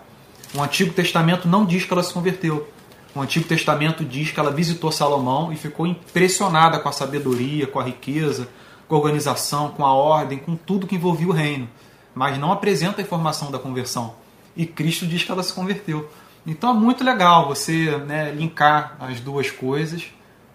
O 0.54 0.62
Antigo 0.62 0.94
Testamento 0.94 1.48
não 1.48 1.66
diz 1.66 1.84
que 1.84 1.92
ela 1.92 2.04
se 2.04 2.14
converteu. 2.14 2.70
O 3.16 3.20
Antigo 3.20 3.48
Testamento 3.48 4.06
diz 4.06 4.30
que 4.30 4.40
ela 4.40 4.52
visitou 4.52 4.92
Salomão 4.92 5.52
e 5.52 5.56
ficou 5.56 5.88
impressionada 5.88 6.78
com 6.78 6.88
a 6.88 6.92
sabedoria, 6.92 7.66
com 7.66 7.80
a 7.80 7.84
riqueza, 7.84 8.48
com 8.88 8.96
a 8.96 9.00
organização, 9.00 9.70
com 9.70 9.84
a 9.84 9.92
ordem, 9.92 10.38
com 10.38 10.56
tudo 10.56 10.86
que 10.86 10.96
envolvia 10.96 11.28
o 11.28 11.32
reino. 11.32 11.68
Mas 12.14 12.38
não 12.38 12.52
apresenta 12.52 13.02
a 13.02 13.04
informação 13.04 13.50
da 13.50 13.58
conversão. 13.58 14.14
E 14.56 14.68
Cristo 14.68 15.08
diz 15.08 15.24
que 15.24 15.32
ela 15.32 15.42
se 15.42 15.54
converteu. 15.54 16.08
Então 16.46 16.70
é 16.70 16.74
muito 16.74 17.04
legal 17.04 17.48
você 17.48 17.98
né, 18.06 18.32
linkar 18.32 18.98
as 19.00 19.20
duas 19.20 19.50
coisas 19.50 20.04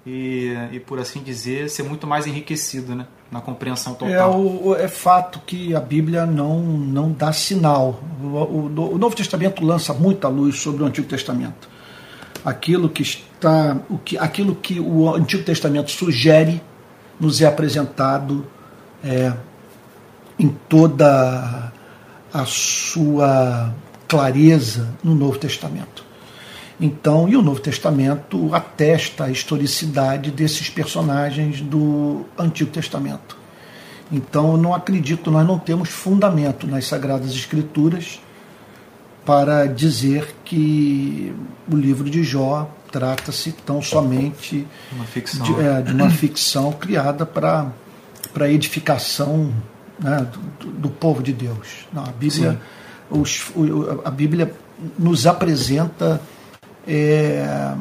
e, 0.07 0.55
e, 0.71 0.79
por 0.79 1.01
assim 1.01 1.21
dizer, 1.21 1.69
ser 1.69 1.83
muito 1.83 2.07
mais 2.07 2.29
enriquecido 2.29 2.95
né, 2.95 3.07
na 3.31 3.41
compreensão 3.41 3.93
total. 3.93 4.13
É, 4.15 4.25
o, 4.25 4.77
é 4.77 4.87
fato 4.87 5.41
que 5.45 5.75
a 5.75 5.81
Bíblia 5.81 6.25
não, 6.25 6.61
não 6.61 7.11
dá 7.11 7.33
sinal. 7.33 8.01
O, 8.23 8.27
o, 8.27 8.95
o, 8.95 8.99
Novo 8.99 9.17
Testamento 9.17 9.65
lança 9.65 9.93
muita 9.93 10.29
luz 10.29 10.61
sobre 10.61 10.85
o 10.85 10.87
Antigo 10.87 11.09
Testamento. 11.09 11.69
Aquilo 12.45 12.89
que 12.89 13.03
está, 13.03 13.79
o 13.91 13.99
que, 13.99 14.17
aquilo 14.17 14.55
que 14.55 14.79
o 14.79 15.13
Antigo 15.13 15.43
Testamento 15.43 15.91
sugere 15.91 16.63
nos 17.19 17.43
é 17.43 17.47
apresentado 17.47 18.47
é, 19.03 19.33
em 20.39 20.49
toda 20.69 21.73
a 22.33 22.45
sua 22.45 23.75
clareza 24.07 24.95
no 25.03 25.17
Novo 25.17 25.37
Testamento. 25.37 26.06
Então, 26.81 27.29
e 27.29 27.37
o 27.37 27.43
Novo 27.43 27.61
Testamento 27.61 28.55
atesta 28.55 29.25
a 29.25 29.31
historicidade 29.31 30.31
desses 30.31 30.69
personagens 30.69 31.61
do 31.61 32.27
Antigo 32.39 32.71
Testamento. 32.71 33.37
Então, 34.13 34.53
eu 34.53 34.57
não 34.57 34.75
acredito, 34.75 35.31
nós 35.31 35.47
não 35.47 35.59
temos 35.59 35.89
fundamento 35.89 36.67
nas 36.67 36.87
Sagradas 36.87 37.31
Escrituras 37.31 38.21
para 39.25 39.67
dizer 39.67 40.37
que 40.45 41.35
o 41.71 41.75
livro 41.75 42.09
de 42.09 42.23
Jó 42.23 42.71
trata-se 42.93 43.53
tão 43.53 43.83
somente 43.83 44.67
uma 44.93 45.05
ficção, 45.05 45.45
de, 45.45 45.61
é, 45.61 45.83
de 45.83 45.93
uma 45.93 46.11
ficção 46.11 46.73
criada 46.73 47.27
para 47.27 47.73
para 48.33 48.51
edificação 48.51 49.51
né, 49.99 50.27
do, 50.61 50.71
do, 50.73 50.91
povo 50.91 51.23
de 51.23 51.33
Deus. 51.33 51.87
Não, 51.91 52.05
a 52.05 52.13
Bíblia, 52.13 52.61
os, 53.11 53.51
a 54.05 54.11
Bíblia 54.11 54.53
nos 54.99 55.27
apresenta 55.27 56.21
é, 56.87 57.75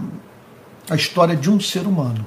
a 0.90 0.96
história 0.96 1.36
de 1.36 1.50
um 1.50 1.60
ser 1.60 1.82
humano 1.82 2.26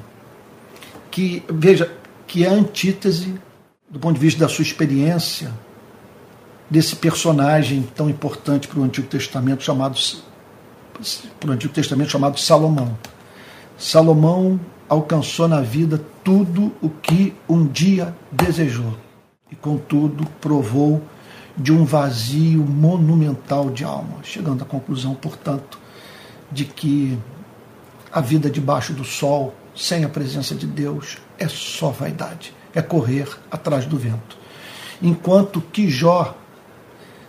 que, 1.11 1.43
veja, 1.49 1.93
que 2.27 2.45
é 2.45 2.49
a 2.49 2.53
antítese, 2.53 3.35
do 3.89 3.99
ponto 3.99 4.15
de 4.15 4.21
vista 4.21 4.41
da 4.41 4.49
sua 4.49 4.63
experiência, 4.63 5.51
desse 6.71 6.97
personagem 6.97 7.83
tão 7.95 8.11
importante 8.11 8.69
para 8.69 8.79
o 8.79 8.85
Antigo 8.85 9.07
Testamento 9.09 9.63
chamado 9.63 9.99
para 11.39 11.51
o 11.51 11.53
Antigo 11.53 11.73
Testamento 11.73 12.11
chamado 12.11 12.39
Salomão. 12.39 12.99
Salomão 13.79 14.59
alcançou 14.89 15.47
na 15.47 15.61
vida 15.61 16.03
tudo 16.25 16.73
o 16.83 16.91
que 16.91 17.35
um 17.49 17.67
dia 17.67 18.15
desejou 18.31 18.97
e 19.51 19.55
contudo 19.55 20.27
provou 20.41 21.03
de 21.57 21.73
um 21.73 21.85
vazio 21.85 22.63
monumental 22.65 23.71
de 23.71 23.85
alma, 23.85 24.19
chegando 24.23 24.63
à 24.63 24.65
conclusão, 24.65 25.15
portanto, 25.15 25.79
de 26.51 26.65
que 26.65 27.19
a 28.13 28.21
vida 28.21 28.51
debaixo 28.51 28.93
do 28.93 29.05
sol, 29.05 29.55
sem 29.75 30.05
a 30.05 30.09
presença 30.09 30.55
de 30.55 30.67
Deus, 30.67 31.19
é 31.39 31.49
só 31.49 31.91
vaidade, 31.91 32.55
é 32.75 32.83
correr 32.83 33.29
atrás 33.51 33.87
do 33.87 33.99
vento. 33.99 34.37
Enquanto 35.01 35.61
que 35.61 35.89
Jó 35.89 36.37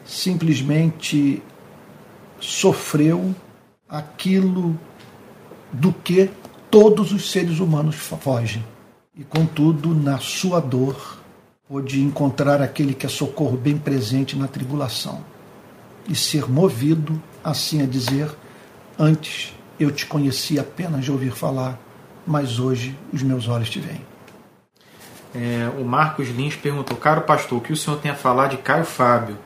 simplesmente 0.05 1.43
sofreu 2.39 3.35
aquilo 3.87 4.79
do 5.71 5.91
que 5.91 6.31
todos 6.69 7.11
os 7.11 7.31
seres 7.31 7.59
humanos 7.59 7.95
fogem. 7.95 8.63
E 9.15 9.23
contudo, 9.23 9.93
na 9.93 10.17
sua 10.19 10.59
dor, 10.59 11.19
pôde 11.67 12.01
encontrar 12.01 12.61
aquele 12.61 12.93
que 12.93 13.05
é 13.05 13.09
socorro 13.09 13.57
bem 13.57 13.77
presente 13.77 14.35
na 14.35 14.47
tribulação 14.47 15.23
e 16.07 16.15
ser 16.15 16.49
movido, 16.49 17.21
assim 17.43 17.81
a 17.81 17.85
dizer, 17.85 18.35
Antes 18.99 19.55
eu 19.79 19.89
te 19.91 20.05
conheci 20.05 20.59
apenas 20.59 21.05
de 21.05 21.11
ouvir 21.11 21.31
falar, 21.31 21.79
mas 22.27 22.59
hoje 22.59 22.97
os 23.13 23.23
meus 23.23 23.47
olhos 23.47 23.69
te 23.69 23.79
veem. 23.79 24.01
É, 25.33 25.71
o 25.79 25.85
Marcos 25.85 26.27
Lins 26.27 26.57
perguntou: 26.57 26.97
Caro 26.97 27.21
pastor, 27.21 27.59
o 27.59 27.61
que 27.61 27.71
o 27.71 27.77
senhor 27.77 27.97
tem 28.01 28.11
a 28.11 28.15
falar 28.15 28.47
de 28.47 28.57
Caio 28.57 28.83
Fábio? 28.83 29.37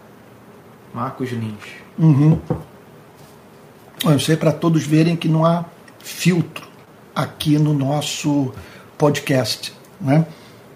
Marcos 0.91 1.31
Lins. 1.31 1.63
Uhum. 1.99 2.39
Eu 4.03 4.19
sei 4.19 4.35
para 4.35 4.51
todos 4.51 4.83
verem 4.83 5.15
que 5.15 5.27
não 5.27 5.45
há 5.45 5.65
filtro 5.99 6.67
aqui 7.15 7.59
no 7.59 7.73
nosso 7.73 8.51
podcast. 8.97 9.71
Né? 10.01 10.25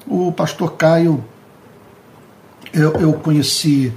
O 0.06 0.32
pastor 0.32 0.74
Caio, 0.74 1.26
eu, 2.72 2.94
eu 2.94 3.14
conheci 3.14 3.92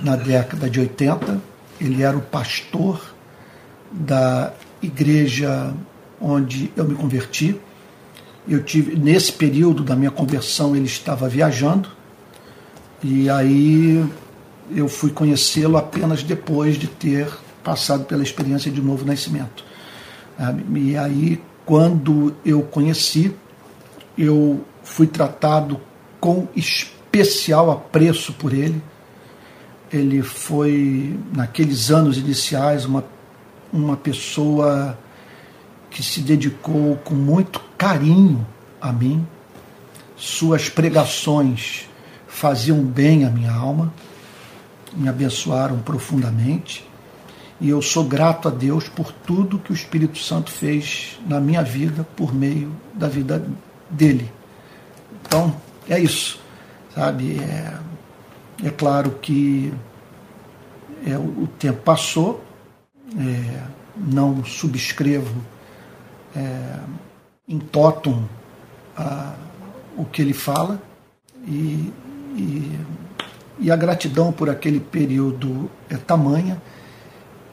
na 0.00 0.14
década 0.14 0.70
de 0.70 0.78
80, 0.78 1.40
ele 1.80 2.02
era 2.02 2.16
o 2.16 2.22
pastor 2.22 3.00
da 3.90 4.52
igreja 4.82 5.74
onde 6.20 6.70
eu 6.76 6.84
me 6.84 6.94
converti. 6.94 7.58
Eu 8.48 8.62
tive 8.62 8.96
nesse 8.96 9.32
período 9.32 9.82
da 9.82 9.94
minha 9.94 10.10
conversão 10.10 10.74
ele 10.74 10.86
estava 10.86 11.28
viajando 11.28 11.88
e 13.02 13.28
aí 13.28 14.04
eu 14.74 14.88
fui 14.88 15.10
conhecê-lo 15.10 15.76
apenas 15.76 16.22
depois 16.22 16.76
de 16.76 16.86
ter 16.86 17.28
passado 17.62 18.04
pela 18.04 18.22
experiência 18.22 18.70
de 18.70 18.80
novo 18.80 19.04
nascimento. 19.04 19.64
E 20.74 20.96
aí 20.96 21.40
quando 21.70 22.34
eu 22.44 22.62
conheci, 22.62 23.32
eu 24.18 24.64
fui 24.82 25.06
tratado 25.06 25.80
com 26.18 26.48
especial 26.56 27.70
apreço 27.70 28.32
por 28.32 28.52
ele. 28.52 28.82
Ele 29.92 30.22
foi, 30.22 31.16
naqueles 31.32 31.90
anos 31.90 32.18
iniciais, 32.18 32.84
uma, 32.84 33.04
uma 33.72 33.96
pessoa 33.96 34.98
que 35.90 36.02
se 36.02 36.20
dedicou 36.20 36.96
com 37.04 37.14
muito 37.14 37.60
carinho 37.76 38.46
a 38.80 38.92
mim. 38.92 39.26
Suas 40.16 40.68
pregações 40.68 41.88
faziam 42.28 42.82
bem 42.82 43.24
à 43.24 43.30
minha 43.30 43.52
alma, 43.52 43.92
me 44.94 45.08
abençoaram 45.08 45.78
profundamente. 45.80 46.88
E 47.60 47.68
eu 47.68 47.82
sou 47.82 48.04
grato 48.04 48.48
a 48.48 48.50
Deus 48.50 48.88
por 48.88 49.12
tudo 49.12 49.58
que 49.58 49.70
o 49.70 49.74
Espírito 49.74 50.18
Santo 50.18 50.50
fez 50.50 51.18
na 51.26 51.38
minha 51.40 51.62
vida 51.62 52.06
por 52.16 52.34
meio 52.34 52.72
da 52.94 53.06
vida 53.06 53.44
dele. 53.90 54.32
Então, 55.26 55.54
é 55.88 55.98
isso, 55.98 56.40
sabe? 56.94 57.38
É, 57.38 57.78
é 58.64 58.70
claro 58.70 59.10
que 59.20 59.72
é, 61.06 61.16
o, 61.16 61.46
tempo 61.58 61.82
passou, 61.82 62.42
é, 63.18 63.62
não 63.96 64.44
subscrevo 64.44 65.42
é, 66.34 66.78
em 67.48 67.58
totum 67.58 68.24
a, 68.96 69.34
o 69.96 70.04
que 70.04 70.22
ele 70.22 70.32
fala 70.32 70.80
e, 71.46 71.92
e, 72.36 72.78
e 73.58 73.70
a 73.70 73.76
gratidão 73.76 74.32
por 74.32 74.48
aquele 74.48 74.80
período 74.80 75.70
é 75.88 75.96
tamanha 75.96 76.60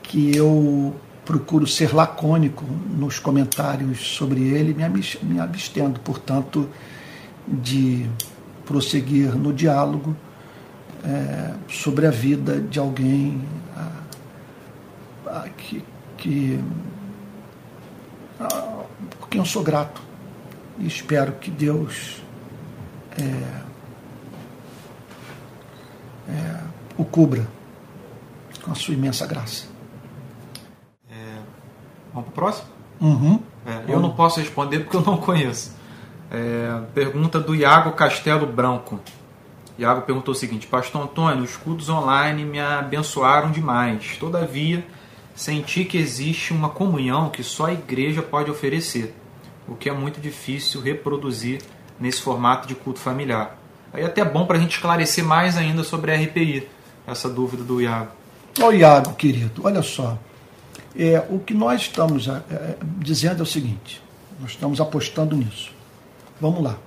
que 0.03 0.35
eu 0.35 0.95
procuro 1.25 1.67
ser 1.67 1.93
lacônico 1.93 2.63
nos 2.63 3.19
comentários 3.19 4.15
sobre 4.15 4.41
ele, 4.41 4.73
me 4.73 5.39
abstendo, 5.39 5.99
portanto, 5.99 6.69
de 7.45 8.09
prosseguir 8.65 9.35
no 9.35 9.51
diálogo 9.51 10.15
é, 11.03 11.53
sobre 11.67 12.07
a 12.07 12.11
vida 12.11 12.61
de 12.61 12.79
alguém 12.79 13.41
que, 15.57 15.83
que 16.17 16.63
a, 18.39 18.47
por 19.19 19.29
quem 19.29 19.39
eu 19.39 19.45
sou 19.45 19.63
grato 19.63 20.01
e 20.79 20.87
espero 20.87 21.33
que 21.33 21.49
Deus 21.49 22.21
é, 23.19 23.61
é, 26.29 26.63
o 26.97 27.03
cubra 27.03 27.47
com 28.63 28.71
a 28.71 28.75
sua 28.75 28.93
imensa 28.93 29.25
graça. 29.25 29.77
Vamos 32.17 32.29
para 32.29 32.31
o 32.31 32.31
próximo? 32.31 32.67
Uhum. 32.99 33.39
É, 33.63 33.93
eu 33.93 33.99
não 33.99 34.09
posso 34.09 34.39
responder 34.39 34.79
porque 34.79 34.97
eu 34.97 35.01
não 35.01 35.17
conheço. 35.17 35.75
É, 36.31 36.81
pergunta 36.93 37.39
do 37.39 37.53
Iago 37.53 37.91
Castelo 37.91 38.47
Branco. 38.47 38.99
Iago 39.77 40.01
perguntou 40.01 40.33
o 40.33 40.35
seguinte: 40.35 40.65
Pastor 40.65 41.03
Antônio, 41.03 41.43
os 41.43 41.55
cultos 41.55 41.89
online 41.89 42.43
me 42.43 42.59
abençoaram 42.59 43.51
demais. 43.51 44.17
Todavia, 44.17 44.83
senti 45.37 45.85
que 45.85 45.99
existe 45.99 46.51
uma 46.51 46.67
comunhão 46.67 47.29
que 47.29 47.43
só 47.43 47.67
a 47.67 47.73
igreja 47.73 48.23
pode 48.23 48.49
oferecer, 48.49 49.15
o 49.67 49.75
que 49.75 49.87
é 49.87 49.93
muito 49.93 50.19
difícil 50.19 50.81
reproduzir 50.81 51.61
nesse 51.99 52.21
formato 52.21 52.67
de 52.67 52.73
culto 52.73 52.99
familiar. 52.99 53.55
Aí 53.93 54.01
é 54.01 54.07
até 54.07 54.25
bom 54.25 54.47
para 54.47 54.57
a 54.57 54.59
gente 54.59 54.71
esclarecer 54.71 55.23
mais 55.23 55.55
ainda 55.55 55.83
sobre 55.83 56.11
a 56.11 56.15
RPI, 56.15 56.67
essa 57.05 57.29
dúvida 57.29 57.63
do 57.63 57.79
Iago. 57.79 58.11
Ô 58.59 58.71
Iago, 58.71 59.13
querido, 59.13 59.61
olha 59.63 59.83
só. 59.83 60.17
É, 60.97 61.23
o 61.29 61.37
que 61.37 61.53
nós 61.53 61.81
estamos 61.81 62.27
é, 62.27 62.41
é, 62.49 62.77
dizendo 62.97 63.41
é 63.41 63.43
o 63.43 63.45
seguinte: 63.45 64.01
nós 64.39 64.51
estamos 64.51 64.81
apostando 64.81 65.35
nisso. 65.35 65.71
Vamos 66.41 66.63
lá. 66.63 66.77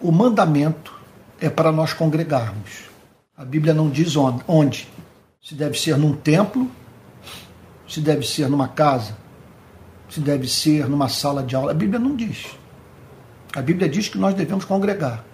O 0.00 0.10
mandamento 0.10 0.98
é 1.38 1.50
para 1.50 1.70
nós 1.70 1.92
congregarmos. 1.92 2.88
A 3.36 3.44
Bíblia 3.44 3.74
não 3.74 3.90
diz 3.90 4.16
onde. 4.16 4.88
Se 5.42 5.54
deve 5.54 5.78
ser 5.78 5.98
num 5.98 6.14
templo, 6.14 6.70
se 7.88 8.00
deve 8.00 8.26
ser 8.26 8.48
numa 8.48 8.68
casa, 8.68 9.16
se 10.08 10.20
deve 10.20 10.46
ser 10.46 10.88
numa 10.88 11.08
sala 11.08 11.42
de 11.42 11.56
aula. 11.56 11.72
A 11.72 11.74
Bíblia 11.74 11.98
não 11.98 12.14
diz. 12.14 12.46
A 13.54 13.62
Bíblia 13.62 13.88
diz 13.88 14.08
que 14.08 14.18
nós 14.18 14.34
devemos 14.34 14.64
congregar. 14.64 15.24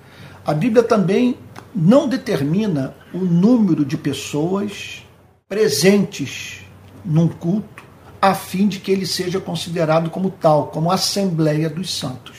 A 0.47 0.55
Bíblia 0.55 0.83
também 0.83 1.37
não 1.75 2.09
determina 2.09 2.95
o 3.13 3.19
número 3.19 3.85
de 3.85 3.97
pessoas 3.97 5.05
presentes 5.49 6.61
num 7.05 7.29
culto 7.29 7.83
a 8.21 8.35
fim 8.35 8.67
de 8.67 8.79
que 8.79 8.91
ele 8.91 9.05
seja 9.05 9.39
considerado 9.39 10.09
como 10.09 10.31
tal, 10.31 10.69
como 10.69 10.91
Assembleia 10.91 11.69
dos 11.69 11.95
Santos. 11.95 12.37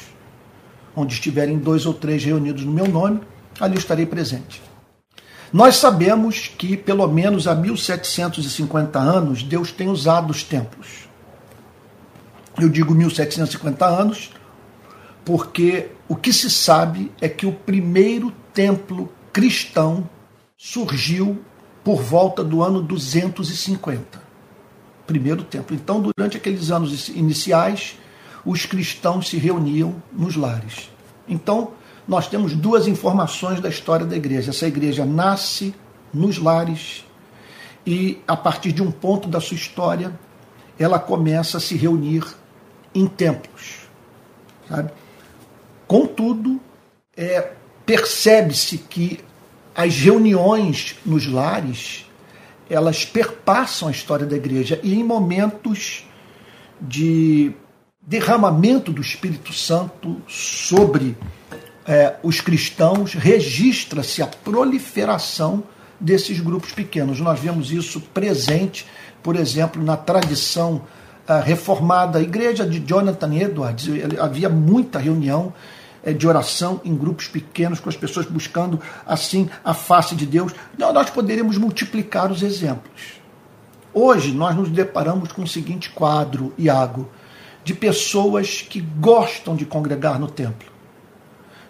Onde 0.96 1.14
estiverem 1.14 1.60
dois 1.60 1.86
ou 1.86 1.94
três 1.94 2.24
reunidos 2.24 2.64
no 2.64 2.72
meu 2.72 2.88
nome, 2.88 3.22
ali 3.60 3.78
estarei 3.78 4.06
presente. 4.06 4.62
Nós 5.56 5.78
sabemos 5.78 6.52
que, 6.58 6.76
pelo 6.76 7.08
menos 7.08 7.48
há 7.48 7.56
1750 7.56 9.00
anos, 9.00 9.42
Deus 9.42 9.72
tem 9.72 9.88
usado 9.88 10.30
os 10.30 10.44
templos. 10.44 11.08
Eu 12.60 12.68
digo 12.68 12.94
1750 12.94 13.86
anos 13.86 14.32
porque 15.24 15.92
o 16.10 16.16
que 16.18 16.34
se 16.34 16.50
sabe 16.50 17.10
é 17.22 17.30
que 17.30 17.46
o 17.46 17.54
primeiro 17.54 18.34
templo 18.54 19.10
cristão 19.32 20.10
surgiu 20.58 21.42
por 21.86 22.02
volta 22.02 22.44
do 22.44 22.62
ano 22.62 22.82
250 22.82 24.26
primeiro 25.08 25.42
templo. 25.42 25.74
Então, 25.74 26.02
durante 26.02 26.36
aqueles 26.36 26.70
anos 26.70 27.08
iniciais, 27.08 27.98
os 28.44 28.66
cristãos 28.66 29.30
se 29.30 29.38
reuniam 29.38 30.04
nos 30.12 30.36
lares. 30.36 30.90
Então, 31.30 31.72
nós 32.08 32.28
temos 32.28 32.54
duas 32.54 32.88
informações 32.88 33.60
da 33.60 33.70
história 33.70 34.06
da 34.06 34.16
igreja. 34.16 34.52
Essa 34.52 34.68
igreja 34.68 35.06
nasce 35.06 35.74
nos 36.14 36.38
lares 36.38 37.06
e, 37.86 38.22
a 38.28 38.38
partir 38.38 38.72
de 38.72 38.82
um 38.82 38.92
ponto 38.92 39.28
da 39.28 39.40
sua 39.40 39.56
história, 39.56 40.18
ela 40.78 41.00
começa 41.00 41.58
a 41.58 41.62
se 41.62 41.76
reunir 41.76 42.24
em 42.94 43.08
templos. 43.08 43.88
Sabe? 44.70 44.92
Contudo, 45.88 46.60
é, 47.16 47.52
percebe-se 47.86 48.78
que 48.78 49.20
as 49.76 49.96
reuniões 49.98 50.96
nos 51.06 51.28
lares 51.28 52.06
elas 52.70 53.06
perpassam 53.06 53.88
a 53.88 53.92
história 53.92 54.26
da 54.26 54.36
igreja 54.36 54.80
e 54.82 54.96
em 54.96 55.04
momentos 55.04 56.06
de 56.82 57.54
derramamento 58.02 58.92
do 58.92 59.02
Espírito 59.02 59.54
Santo 59.54 60.22
sobre 60.28 61.16
é, 61.88 62.16
os 62.24 62.42
cristãos, 62.42 63.14
registra-se 63.14 64.22
a 64.22 64.28
proliferação 64.28 65.64
desses 66.00 66.40
grupos 66.40 66.72
pequenos. 66.72 67.20
Nós 67.20 67.40
vemos 67.40 67.72
isso 67.72 68.02
presente, 68.02 68.86
por 69.22 69.36
exemplo, 69.36 69.84
na 69.84 69.96
tradição 69.96 70.82
uh, 71.28 71.42
reformada. 71.44 72.20
A 72.20 72.22
igreja 72.22 72.66
de 72.66 72.80
Jonathan 72.80 73.34
Edwards, 73.34 73.88
havia 74.20 74.50
muita 74.50 75.00
reunião 75.00 75.54
é, 76.04 76.14
de 76.14 76.28
oração 76.28 76.82
em 76.84 76.96
grupos 76.96 77.28
pequenos, 77.28 77.80
com 77.80 77.90
as 77.90 77.96
pessoas 77.96 78.26
buscando 78.26 78.80
assim 79.06 79.50
a 79.64 79.74
face 79.74 80.16
de 80.16 80.26
Deus. 80.26 80.54
Então, 80.74 80.94
nós 80.94 81.10
poderíamos 81.10 81.58
multiplicar 81.58 82.32
os 82.32 82.44
exemplos. 82.44 83.20
Hoje 83.94 84.34
nós 84.34 84.56
nos 84.56 84.70
deparamos 84.70 85.32
com 85.32 85.44
o 85.44 85.48
seguinte 85.48 85.90
quadro, 85.90 86.54
Iago, 86.58 87.10
de 87.64 87.74
pessoas 87.74 88.62
que 88.62 88.82
gostam 88.82 89.56
de 89.56 89.66
congregar 89.66 90.20
no 90.20 90.28
templo, 90.28 90.68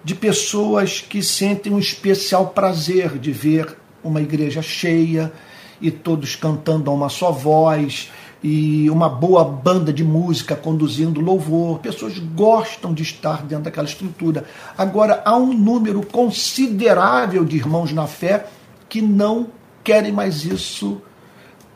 de 0.06 0.16
pessoas 0.16 1.01
que 1.01 1.22
sentem 1.22 1.74
um 1.74 1.80
especial 1.80 2.49
prazer 2.49 3.18
de 3.18 3.32
ver 3.32 3.76
uma 4.03 4.22
igreja 4.22 4.62
cheia 4.62 5.34
e 5.82 5.91
todos 5.91 6.36
cantando 6.36 6.89
a 6.89 6.93
uma 6.93 7.10
só 7.10 7.32
voz, 7.32 8.10
e 8.47 8.88
uma 8.91 9.10
boa 9.10 9.43
banda 9.43 9.91
de 9.91 10.03
música 10.03 10.56
conduzindo 10.56 11.20
louvor. 11.20 11.80
Pessoas 11.80 12.20
gostam 12.20 12.93
de 12.93 13.01
estar 13.01 13.41
dentro 13.41 13.64
daquela 13.64 13.88
estrutura. 13.88 14.45
Agora, 14.78 15.24
há 15.26 15.36
um 15.36 15.51
número 15.51 16.06
considerável 16.06 17.43
de 17.43 17.58
irmãos 17.58 17.91
na 17.91 18.06
fé 18.06 18.45
que 18.88 19.01
não 19.01 19.47
querem 19.84 20.12
mais 20.12 20.45
isso 20.45 21.01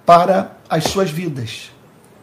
para 0.06 0.58
as 0.70 0.84
suas 0.84 1.10
vidas. 1.10 1.72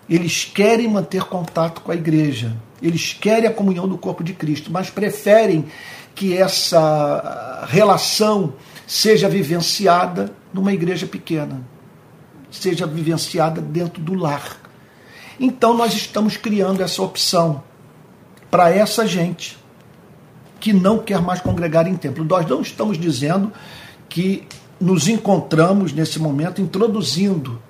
Eles 0.09 0.45
querem 0.45 0.89
manter 0.89 1.25
contato 1.25 1.81
com 1.81 1.91
a 1.91 1.97
igreja, 1.97 2.57
eles 2.81 3.13
querem 3.13 3.49
a 3.49 3.53
comunhão 3.53 3.89
do 3.89 3.99
corpo 3.99 4.23
de 4.23 4.33
Cristo, 4.33 4.71
mas 4.71 4.89
preferem 4.89 5.65
que 6.17 6.37
essa 6.37 7.65
relação 7.69 8.55
seja 8.87 9.29
vivenciada 9.29 10.33
numa 10.53 10.73
igreja 10.73 11.07
pequena 11.07 11.63
seja 12.51 12.87
vivenciada 12.87 13.61
dentro 13.61 14.03
do 14.03 14.15
lar. 14.15 14.57
Então 15.39 15.77
nós 15.77 15.95
estamos 15.95 16.37
criando 16.37 16.83
essa 16.83 17.03
opção 17.03 17.63
para 18.51 18.71
essa 18.71 19.07
gente 19.07 19.59
que 20.59 20.73
não 20.73 20.99
quer 20.99 21.21
mais 21.21 21.41
congregar 21.41 21.87
em 21.87 21.95
templo. 21.97 22.25
Nós 22.25 22.47
não 22.47 22.63
estamos 22.63 22.99
dizendo 22.99 23.53
que 24.09 24.47
nos 24.81 25.09
encontramos 25.09 25.93
nesse 25.93 26.19
momento 26.19 26.61
introduzindo 26.61 27.61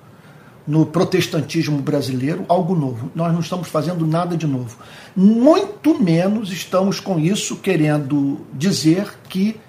no 0.67 0.85
protestantismo 0.85 1.77
brasileiro 1.77 2.45
algo 2.49 2.75
novo. 2.75 3.09
Nós 3.15 3.31
não 3.31 3.39
estamos 3.39 3.69
fazendo 3.69 4.05
nada 4.05 4.35
de 4.35 4.45
novo. 4.45 4.77
Muito 5.15 5.97
menos 6.01 6.51
estamos 6.51 6.99
com 6.99 7.17
isso 7.19 7.55
querendo 7.55 8.41
dizer 8.53 9.17
que 9.29 9.59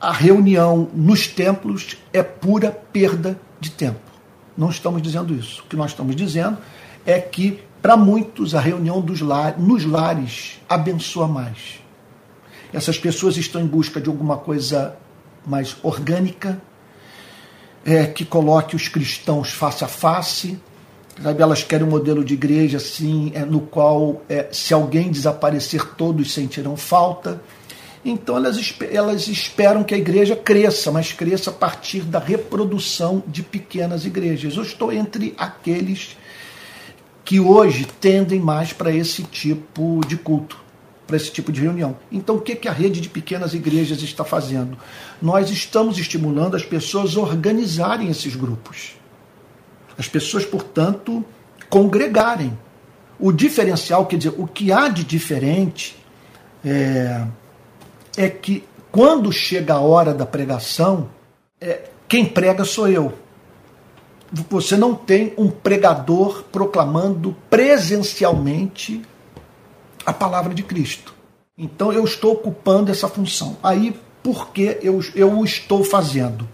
a 0.00 0.12
reunião 0.12 0.88
nos 0.92 1.26
templos 1.28 1.96
é 2.12 2.22
pura 2.22 2.70
perda 2.70 3.38
de 3.60 3.70
tempo. 3.70 4.00
Não 4.56 4.70
estamos 4.70 5.00
dizendo 5.00 5.34
isso. 5.34 5.62
O 5.62 5.66
que 5.68 5.76
nós 5.76 5.92
estamos 5.92 6.16
dizendo 6.16 6.58
é 7.06 7.20
que, 7.20 7.62
para 7.80 7.96
muitos, 7.96 8.54
a 8.54 8.60
reunião 8.60 9.00
dos 9.00 9.20
nos 9.58 9.84
lares 9.84 10.60
abençoa 10.68 11.28
mais. 11.28 11.80
Essas 12.72 12.98
pessoas 12.98 13.36
estão 13.36 13.60
em 13.60 13.66
busca 13.66 14.00
de 14.00 14.08
alguma 14.08 14.36
coisa 14.36 14.96
mais 15.46 15.76
orgânica, 15.82 16.60
é, 17.84 18.06
que 18.06 18.24
coloque 18.24 18.76
os 18.76 18.88
cristãos 18.88 19.50
face 19.50 19.84
a 19.84 19.88
face. 19.88 20.58
Sabe, 21.22 21.42
elas 21.42 21.62
querem 21.62 21.86
um 21.86 21.90
modelo 21.90 22.24
de 22.24 22.34
igreja 22.34 22.78
assim, 22.78 23.32
é, 23.34 23.44
no 23.44 23.60
qual, 23.60 24.22
é, 24.28 24.48
se 24.52 24.72
alguém 24.72 25.10
desaparecer, 25.10 25.84
todos 25.94 26.32
sentirão 26.32 26.76
falta. 26.76 27.42
Então 28.04 28.36
elas, 28.36 28.74
elas 28.90 29.28
esperam 29.28 29.84
que 29.84 29.94
a 29.94 29.98
igreja 29.98 30.34
cresça, 30.34 30.90
mas 30.90 31.12
cresça 31.12 31.50
a 31.50 31.52
partir 31.52 32.00
da 32.00 32.18
reprodução 32.18 33.22
de 33.26 33.42
pequenas 33.42 34.06
igrejas. 34.06 34.56
Eu 34.56 34.62
estou 34.62 34.90
entre 34.90 35.34
aqueles 35.36 36.16
que 37.24 37.38
hoje 37.38 37.86
tendem 38.00 38.40
mais 38.40 38.72
para 38.72 38.90
esse 38.90 39.22
tipo 39.22 40.00
de 40.06 40.16
culto, 40.16 40.58
para 41.10 41.16
esse 41.16 41.32
tipo 41.32 41.50
de 41.50 41.60
reunião. 41.60 41.96
Então 42.12 42.36
o 42.36 42.40
que, 42.40 42.54
que 42.54 42.68
a 42.68 42.72
rede 42.72 43.00
de 43.00 43.08
pequenas 43.08 43.52
igrejas 43.52 44.00
está 44.00 44.24
fazendo? 44.24 44.78
Nós 45.20 45.50
estamos 45.50 45.98
estimulando 45.98 46.54
as 46.54 46.64
pessoas 46.64 47.16
a 47.16 47.20
organizarem 47.20 48.08
esses 48.08 48.36
grupos. 48.36 48.92
As 49.98 50.06
pessoas, 50.06 50.44
portanto, 50.44 51.24
congregarem. 51.68 52.56
O 53.18 53.32
diferencial, 53.32 54.06
quer 54.06 54.18
dizer, 54.18 54.34
o 54.38 54.46
que 54.46 54.70
há 54.70 54.86
de 54.86 55.02
diferente 55.02 55.96
é, 56.64 57.26
é 58.16 58.28
que 58.28 58.62
quando 58.92 59.32
chega 59.32 59.74
a 59.74 59.80
hora 59.80 60.14
da 60.14 60.24
pregação, 60.24 61.10
é, 61.60 61.90
quem 62.06 62.24
prega 62.24 62.64
sou 62.64 62.88
eu. 62.88 63.12
Você 64.48 64.76
não 64.76 64.94
tem 64.94 65.34
um 65.36 65.50
pregador 65.50 66.44
proclamando 66.52 67.36
presencialmente 67.50 69.02
a 70.10 70.12
palavra 70.12 70.54
de 70.54 70.62
Cristo. 70.62 71.14
Então 71.56 71.92
eu 71.92 72.04
estou 72.04 72.32
ocupando 72.32 72.90
essa 72.90 73.08
função. 73.08 73.56
Aí 73.62 73.94
por 74.22 74.50
que 74.52 74.78
eu, 74.82 75.02
eu 75.14 75.38
o 75.38 75.44
estou 75.44 75.84
fazendo? 75.84 76.48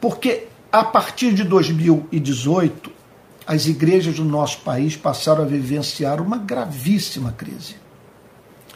Porque 0.00 0.46
a 0.70 0.84
partir 0.84 1.34
de 1.34 1.44
2018, 1.44 2.90
as 3.46 3.66
igrejas 3.66 4.16
do 4.16 4.24
nosso 4.24 4.60
país 4.60 4.96
passaram 4.96 5.42
a 5.42 5.46
vivenciar 5.46 6.20
uma 6.20 6.36
gravíssima 6.36 7.32
crise, 7.32 7.76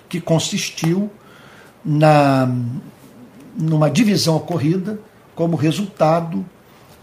que 0.09 0.20
consistiu 0.20 1.11
na, 1.84 2.48
numa 3.57 3.90
divisão 3.90 4.36
ocorrida 4.36 4.98
como 5.34 5.57
resultado 5.57 6.44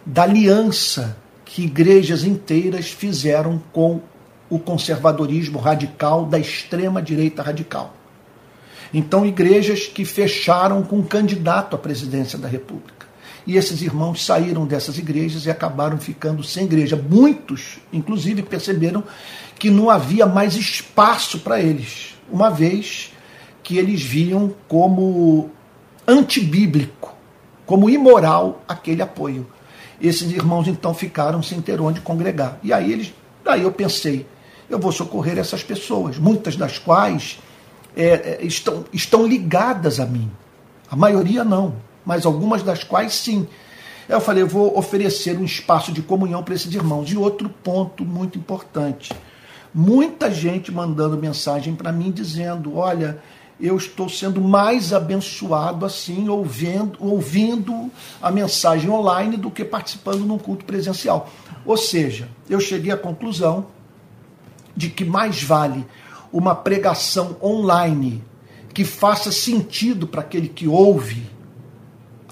da 0.05 0.23
aliança 0.23 1.17
que 1.45 1.63
igrejas 1.63 2.23
inteiras 2.23 2.89
fizeram 2.89 3.61
com 3.71 4.01
o 4.49 4.57
conservadorismo 4.57 5.59
radical 5.59 6.25
da 6.25 6.39
extrema 6.39 7.01
direita 7.01 7.41
radical. 7.41 7.93
Então, 8.93 9.25
igrejas 9.25 9.85
que 9.85 10.03
fecharam 10.03 10.81
com 10.81 10.97
um 10.97 11.03
candidato 11.03 11.75
à 11.75 11.79
presidência 11.79 12.39
da 12.39 12.47
República. 12.47 13.07
E 13.45 13.55
esses 13.55 13.81
irmãos 13.81 14.25
saíram 14.25 14.65
dessas 14.65 14.97
igrejas 14.97 15.45
e 15.45 15.51
acabaram 15.51 15.97
ficando 15.97 16.43
sem 16.43 16.65
igreja. 16.65 16.95
Muitos, 16.95 17.79
inclusive, 17.93 18.41
perceberam 18.43 19.03
que 19.57 19.69
não 19.69 19.89
havia 19.89 20.25
mais 20.25 20.55
espaço 20.55 21.39
para 21.39 21.59
eles, 21.59 22.15
uma 22.31 22.49
vez 22.49 23.11
que 23.63 23.77
eles 23.77 24.01
viam 24.01 24.53
como 24.67 25.49
antibíblico, 26.07 27.15
como 27.65 27.89
imoral 27.89 28.63
aquele 28.67 29.01
apoio. 29.01 29.47
Esses 30.01 30.31
irmãos 30.31 30.67
então 30.67 30.93
ficaram 30.93 31.43
sem 31.43 31.61
ter 31.61 31.79
onde 31.81 32.01
congregar. 32.01 32.57
E 32.63 32.71
aí 32.71 32.91
eles, 32.91 33.13
daí 33.43 33.61
eu 33.63 33.71
pensei, 33.71 34.25
eu 34.69 34.79
vou 34.79 34.91
socorrer 34.91 35.37
essas 35.37 35.63
pessoas, 35.63 36.17
muitas 36.17 36.55
das 36.55 36.77
quais 36.77 37.39
é, 37.95 38.05
é, 38.05 38.45
estão, 38.45 38.85
estão 38.93 39.25
ligadas 39.25 39.99
a 39.99 40.05
mim. 40.05 40.29
A 40.89 40.95
maioria 40.95 41.43
não, 41.43 41.75
mas 42.05 42.25
algumas 42.25 42.63
das 42.63 42.83
quais 42.83 43.13
sim. 43.13 43.47
Eu 44.07 44.21
falei, 44.21 44.43
eu 44.43 44.47
vou 44.47 44.77
oferecer 44.77 45.37
um 45.37 45.43
espaço 45.43 45.91
de 45.91 46.01
comunhão 46.01 46.43
para 46.43 46.55
esses 46.55 46.73
irmãos. 46.73 47.11
E 47.11 47.17
outro 47.17 47.49
ponto 47.49 48.03
muito 48.03 48.39
importante: 48.39 49.11
muita 49.73 50.31
gente 50.31 50.71
mandando 50.71 51.17
mensagem 51.17 51.75
para 51.75 51.91
mim 51.91 52.11
dizendo: 52.11 52.77
olha, 52.77 53.21
eu 53.59 53.75
estou 53.75 54.07
sendo 54.07 54.39
mais 54.39 54.93
abençoado 54.93 55.85
assim, 55.85 56.29
ouvindo, 56.29 56.97
ouvindo 56.99 57.91
a 58.21 58.31
mensagem 58.31 58.89
online 58.89 59.35
do 59.35 59.51
que 59.51 59.65
participando 59.65 60.21
num 60.21 60.37
culto 60.37 60.65
presencial. 60.65 61.29
Ou 61.65 61.77
seja, 61.77 62.29
eu 62.49 62.59
cheguei 62.59 62.91
à 62.91 62.97
conclusão 62.97 63.67
de 64.79 64.89
que 64.89 65.03
mais 65.03 65.43
vale 65.43 65.85
uma 66.31 66.55
pregação 66.55 67.35
online 67.43 68.23
que 68.73 68.85
faça 68.85 69.29
sentido 69.29 70.07
para 70.07 70.21
aquele 70.21 70.47
que 70.47 70.69
ouve 70.69 71.29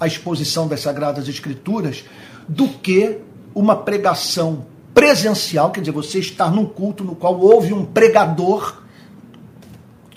a 0.00 0.06
exposição 0.06 0.66
das 0.66 0.80
Sagradas 0.80 1.28
Escrituras 1.28 2.06
do 2.48 2.66
que 2.66 3.18
uma 3.54 3.76
pregação 3.76 4.64
presencial, 4.94 5.70
quer 5.70 5.80
dizer, 5.80 5.92
você 5.92 6.20
estar 6.20 6.50
num 6.50 6.64
culto 6.64 7.04
no 7.04 7.14
qual 7.14 7.38
houve 7.38 7.74
um 7.74 7.84
pregador. 7.84 8.80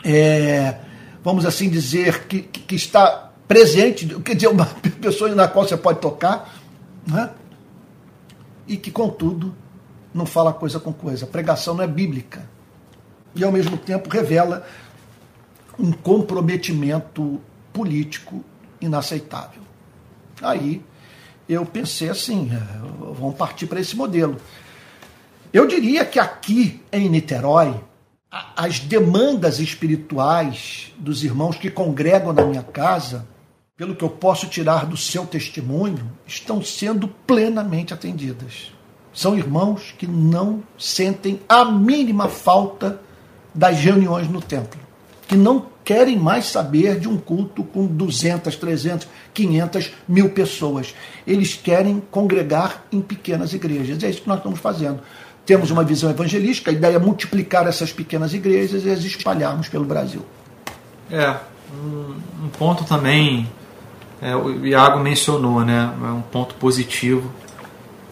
É, 0.06 0.78
vamos 1.22 1.46
assim 1.46 1.70
dizer, 1.70 2.28
que, 2.28 2.44
que 2.44 2.76
está 2.76 3.30
presente, 3.46 4.06
quer 4.22 4.36
dizer, 4.36 4.48
uma 4.48 4.68
pessoa 5.02 5.36
na 5.36 5.50
qual 5.50 5.68
você 5.68 5.76
pode 5.76 6.00
tocar, 6.00 6.50
né? 7.06 7.30
e 8.66 8.78
que, 8.78 8.90
contudo, 8.90 9.54
não 10.14 10.26
fala 10.26 10.54
coisa 10.54 10.80
com 10.80 10.92
coisa. 10.94 11.26
A 11.26 11.28
pregação 11.28 11.74
não 11.74 11.84
é 11.84 11.88
bíblica. 11.88 12.48
E, 13.36 13.44
ao 13.44 13.52
mesmo 13.52 13.78
tempo, 13.78 14.10
revela 14.10 14.66
um 15.80 15.92
comprometimento 15.92 17.42
político 17.72 18.44
inaceitável. 18.80 19.62
Aí 20.42 20.84
eu 21.48 21.66
pensei 21.66 22.10
assim: 22.10 22.52
é, 22.54 23.14
vamos 23.14 23.36
partir 23.36 23.68
para 23.68 23.80
esse 23.80 23.96
modelo. 23.96 24.38
Eu 25.54 25.68
diria 25.68 26.06
que 26.06 26.20
aqui 26.20 26.82
em 26.92 27.10
Niterói, 27.10 27.76
as 28.56 28.80
demandas 28.80 29.60
espirituais 29.60 30.94
dos 30.98 31.24
irmãos 31.24 31.58
que 31.58 31.70
congregam 31.70 32.32
na 32.32 32.46
minha 32.46 32.64
casa, 32.64 33.28
pelo 33.76 33.96
que 33.96 34.04
eu 34.04 34.10
posso 34.10 34.48
tirar 34.48 34.86
do 34.86 34.96
seu 34.96 35.26
testemunho, 35.26 36.10
estão 36.26 36.64
sendo 36.64 37.08
plenamente 37.08 37.94
atendidas. 37.94 38.72
São 39.14 39.38
irmãos 39.38 39.94
que 39.98 40.08
não 40.08 40.64
sentem 40.78 41.40
a 41.48 41.66
mínima 41.66 42.28
falta 42.28 43.00
das 43.54 43.80
reuniões 43.80 44.30
no 44.30 44.42
templo, 44.42 44.80
que 45.28 45.36
não 45.36 45.66
querem 45.84 46.18
mais 46.18 46.46
saber 46.46 47.00
de 47.00 47.10
um 47.10 47.18
culto 47.18 47.64
com 47.64 47.86
200, 47.86 48.56
300, 48.56 49.08
500 49.34 49.92
mil 50.08 50.30
pessoas. 50.30 50.96
Eles 51.28 51.56
querem 51.56 52.02
congregar 52.12 52.86
em 52.92 53.02
pequenas 53.02 53.54
igrejas. 53.54 54.02
É 54.04 54.10
isso 54.10 54.22
que 54.22 54.28
nós 54.28 54.38
estamos 54.38 54.60
fazendo 54.60 55.02
temos 55.46 55.72
uma 55.72 55.84
visão 55.84 56.10
evangelística, 56.10 56.72
a 56.72 56.74
ideia 56.74 56.96
é 56.96 57.00
multiplicar 57.00 57.68
essas 57.68 57.92
pequenas 57.92 58.34
igrejas 58.34 58.86
e 58.86 58.90
as 58.90 59.04
espalharmos 59.04 59.68
pelo 59.68 59.86
Brasil. 59.86 60.24
É, 61.10 61.36
um, 61.74 62.46
um 62.46 62.50
ponto 62.58 62.84
também, 62.86 63.50
é, 64.22 64.36
o 64.36 64.66
Iago 64.66 65.00
mencionou, 65.00 65.66
né, 65.66 65.94
é 66.02 66.08
um 66.08 66.22
ponto 66.22 66.56
positivo 66.56 67.32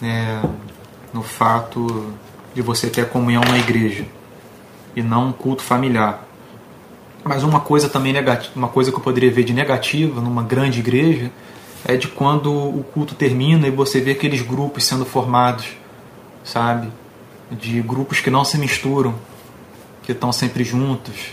é, 0.02 0.42
no 1.14 1.24
fato 1.24 2.14
de 2.54 2.62
você 2.62 2.90
ter 2.90 3.10
comunhão 3.10 3.44
na 3.44 3.58
igreja 3.58 4.06
e 4.96 5.02
não 5.02 5.28
um 5.28 5.32
culto 5.32 5.62
familiar. 5.62 6.26
Mas 7.24 7.44
uma 7.44 7.60
coisa 7.60 7.90
também 7.90 8.14
negativa, 8.14 8.54
uma 8.56 8.68
coisa 8.68 8.92
que 8.92 8.98
eu 8.98 9.02
poderia 9.02 9.32
ver 9.32 9.44
de 9.44 9.54
negativa 9.54 10.22
numa 10.22 10.44
grande 10.44 10.80
igreja 10.80 11.32
é 11.86 11.96
de 11.96 12.08
quando 12.08 12.52
o 12.52 12.84
culto 12.94 13.16
termina 13.16 13.68
e 13.68 13.72
você 13.72 14.02
vê 14.02 14.12
aqueles 14.12 14.42
grupos 14.42 14.84
sendo 14.84 15.06
formados, 15.06 15.68
sabe? 16.44 16.92
de 17.52 17.82
grupos 17.82 18.20
que 18.20 18.30
não 18.30 18.46
se 18.46 18.58
misturam, 18.58 19.16
que 20.04 20.12
estão 20.12 20.32
sempre 20.32 20.64
juntos, 20.64 21.32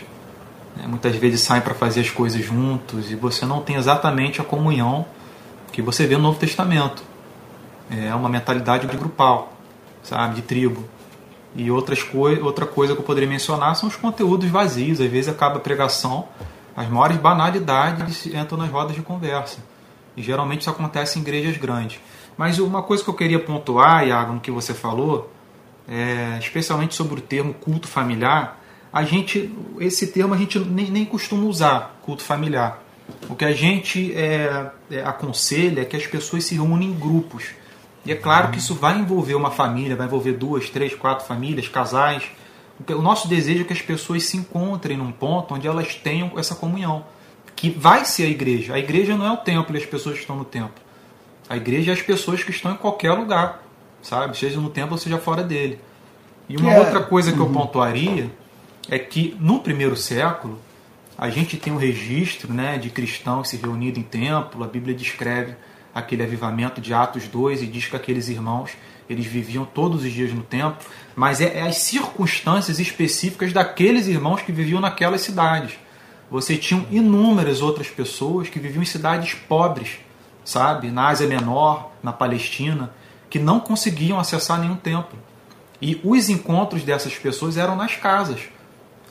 né? 0.77 0.87
muitas 0.87 1.15
vezes 1.17 1.41
saem 1.41 1.63
para 1.63 1.75
fazer 1.75 2.01
as 2.01 2.11
coisas 2.11 2.43
juntos 2.43 3.11
e 3.11 3.15
você 3.15 3.45
não 3.45 3.61
tem 3.61 3.77
exatamente 3.77 4.41
a 4.41 4.45
comunhão 4.45 5.07
que 5.73 5.83
você 5.83 6.07
vê 6.07 6.17
no 6.17 6.23
Novo 6.23 6.39
Testamento. 6.39 7.03
É 7.91 8.15
uma 8.15 8.29
mentalidade 8.29 8.87
de 8.87 8.97
grupal, 8.97 9.56
sabe, 10.07 10.37
de 10.37 10.43
tribo. 10.43 10.85
E 11.55 11.71
outras 11.71 12.03
coi 12.03 12.39
outra 12.41 12.67
coisa 12.67 12.95
que 12.95 13.01
eu 13.01 13.05
poderia 13.05 13.29
mencionar 13.29 13.75
são 13.77 13.89
os 13.89 13.97
conteúdos 13.97 14.49
vazios. 14.49 15.01
Às 15.01 15.11
vezes 15.11 15.29
acaba 15.29 15.57
a 15.57 15.61
pregação, 15.61 16.29
as 16.77 16.89
maiores 16.89 17.17
banalidades 17.17 18.27
entram 18.27 18.59
nas 18.59 18.71
rodas 18.71 18.95
de 18.95 19.03
conversa. 19.03 19.59
E 20.17 20.23
geralmente 20.23 20.63
isso 20.63 20.71
acontece 20.71 21.19
em 21.19 21.23
igrejas 21.23 21.57
grandes. 21.57 22.01
Mas 22.37 22.59
uma 22.59 22.83
coisa 22.83 23.03
que 23.03 23.11
eu 23.11 23.15
queria 23.15 23.39
pontuar, 23.39 24.07
Iago, 24.07 24.35
no 24.35 24.41
que 24.41 24.51
você 24.51 24.75
falou, 24.75 25.33
é, 25.89 26.39
especialmente 26.39 26.95
sobre 26.95 27.19
o 27.19 27.23
termo 27.23 27.55
culto 27.55 27.89
familiar, 27.89 28.61
a 28.93 29.03
gente, 29.03 29.53
esse 29.81 30.07
termo 30.09 30.35
a 30.35 30.37
gente 30.37 30.59
nem, 30.59 30.91
nem 30.91 31.05
costuma 31.05 31.45
usar, 31.45 31.99
culto 32.03 32.23
familiar. 32.23 32.83
O 33.29 33.35
que 33.35 33.45
a 33.45 33.53
gente 33.53 34.13
é, 34.15 34.71
é, 34.91 35.05
aconselha 35.05 35.83
é 35.83 35.85
que 35.85 35.97
as 35.97 36.07
pessoas 36.07 36.45
se 36.45 36.55
reúnem 36.55 36.91
em 36.91 36.95
grupos. 36.95 37.51
E 38.07 38.13
é 38.13 38.15
claro 38.15 38.53
que 38.53 38.59
isso 38.59 38.77
vai 38.77 38.97
envolver 38.97 39.35
uma 39.35 39.51
família, 39.51 39.97
vai 39.97 40.07
envolver 40.07 40.33
duas, 40.35 40.71
três, 40.71 40.95
quatro 40.95 41.27
famílias, 41.27 41.67
casais. 41.67 42.23
O 42.89 43.03
nosso 43.03 43.27
desejo 43.27 43.63
é 43.63 43.65
que 43.65 43.73
as 43.73 43.83
pessoas 43.83 44.25
se 44.25 44.37
encontrem 44.37 44.97
num 44.97 45.11
ponto 45.11 45.55
onde 45.55 45.67
elas 45.67 45.97
tenham 45.97 46.39
essa 46.39 46.55
comunhão, 46.55 47.05
que 47.57 47.69
vai 47.69 48.05
ser 48.05 48.25
a 48.25 48.29
igreja. 48.29 48.75
A 48.75 48.79
igreja 48.79 49.17
não 49.17 49.27
é 49.27 49.33
o 49.33 49.39
templo 49.39 49.75
e 49.75 49.79
as 49.79 49.85
pessoas 49.85 50.15
que 50.15 50.21
estão 50.21 50.37
no 50.37 50.45
templo. 50.45 50.87
A 51.49 51.57
igreja 51.57 51.91
é 51.91 51.95
as 51.95 52.03
pessoas 52.03 52.45
que 52.45 52.53
estão 52.53 52.71
em 52.71 52.77
qualquer 52.77 53.13
lugar, 53.13 53.63
sabe? 54.01 54.39
Seja 54.39 54.61
no 54.61 54.71
templo 54.71 54.93
ou 54.93 54.99
seja 54.99 55.19
fora 55.19 55.43
dele. 55.43 55.81
E 56.49 56.57
uma 56.57 56.73
é. 56.73 56.79
outra 56.79 57.03
coisa 57.03 57.33
que 57.33 57.39
eu 57.39 57.47
uhum. 57.47 57.53
pontuaria 57.53 58.31
é 58.89 59.01
que 59.01 59.37
no 59.41 59.59
primeiro 59.59 59.97
século 59.97 60.61
a 61.19 61.29
gente 61.29 61.57
tem 61.57 61.73
um 61.73 61.77
registro 61.77 62.53
né, 62.53 62.79
de 62.79 62.89
cristãos 62.91 63.49
se 63.49 63.57
reunindo 63.57 63.99
em 63.99 64.03
templo, 64.03 64.63
a 64.63 64.67
Bíblia 64.69 64.95
descreve 64.95 65.57
aquele 65.97 66.23
avivamento 66.23 66.79
de 66.79 66.93
Atos 66.93 67.27
2 67.27 67.63
e 67.63 67.67
diz 67.67 67.87
que 67.87 67.97
aqueles 67.97 68.29
irmãos 68.29 68.73
eles 69.09 69.25
viviam 69.25 69.65
todos 69.65 70.05
os 70.05 70.13
dias 70.13 70.31
no 70.31 70.43
templo, 70.43 70.85
mas 71.15 71.41
é, 71.41 71.59
é 71.59 71.63
as 71.63 71.79
circunstâncias 71.79 72.79
específicas 72.79 73.51
daqueles 73.51 74.07
irmãos 74.07 74.43
que 74.43 74.53
viviam 74.53 74.81
naquelas 74.81 75.23
cidades. 75.23 75.79
Você 76.31 76.57
tinha 76.57 76.87
inúmeras 76.91 77.63
outras 77.63 77.89
pessoas 77.89 78.51
que 78.51 78.59
viviam 78.59 78.83
em 78.83 78.87
cidades 78.87 79.33
pobres, 79.49 79.99
sabe, 80.45 80.91
na 80.91 81.09
Ásia 81.09 81.27
Menor, 81.27 81.93
na 82.03 82.13
Palestina, 82.13 82.93
que 83.31 83.39
não 83.39 83.59
conseguiam 83.59 84.21
acessar 84.21 84.61
nenhum 84.61 84.77
templo. 84.77 85.19
E 85.81 85.99
os 86.05 86.29
encontros 86.29 86.83
dessas 86.83 87.15
pessoas 87.15 87.57
eram 87.57 87.75
nas 87.75 87.97
casas. 87.97 88.41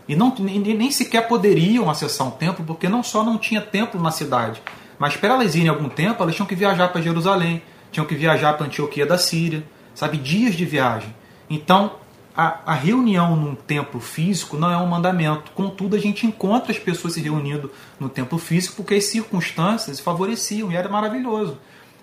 E 0.08 0.16
não, 0.16 0.36
nem, 0.38 0.60
nem 0.60 0.92
sequer 0.92 1.28
poderiam 1.28 1.90
acessar 1.90 2.28
um 2.28 2.32
templo, 2.32 2.64
porque 2.64 2.88
não 2.88 3.02
só 3.02 3.24
não 3.24 3.40
tinha 3.40 3.62
templo 3.62 4.00
na 4.00 4.12
cidade, 4.12 4.62
mas 4.98 5.16
para 5.16 5.34
elas 5.34 5.56
irem 5.56 5.70
algum 5.70 5.90
tempo, 5.90 6.22
elas 6.22 6.36
tinham 6.36 6.48
que 6.48 6.56
viajar 6.56 6.90
para 6.90 7.02
Jerusalém, 7.02 7.62
tinham 7.92 8.06
que 8.06 8.16
viajar 8.16 8.54
para 8.54 8.66
Antioquia 8.66 9.06
da 9.06 9.18
Síria, 9.18 9.64
sabe? 9.94 10.18
Dias 10.18 10.56
de 10.56 10.66
viagem. 10.66 11.14
Então, 11.50 11.94
a, 12.36 12.60
a, 12.66 12.74
reunião 12.74 13.36
num 13.36 13.56
templo 13.56 14.00
físico 14.00 14.58
não 14.58 14.70
é 14.70 14.78
um 14.78 14.88
mandamento. 14.88 15.52
Contudo, 15.52 15.96
a 15.96 16.00
gente 16.00 16.26
encontra 16.26 16.72
as 16.72 16.80
pessoas 16.80 17.14
se 17.14 17.22
reunindo 17.22 17.72
no 18.00 18.10
templo 18.10 18.38
físico 18.38 18.76
porque 18.78 18.96
as 18.96 19.06
circunstâncias 19.06 20.00
favoreciam 20.00 20.72
e 20.72 20.76
era 20.76 20.90
maravilhoso. 20.90 21.58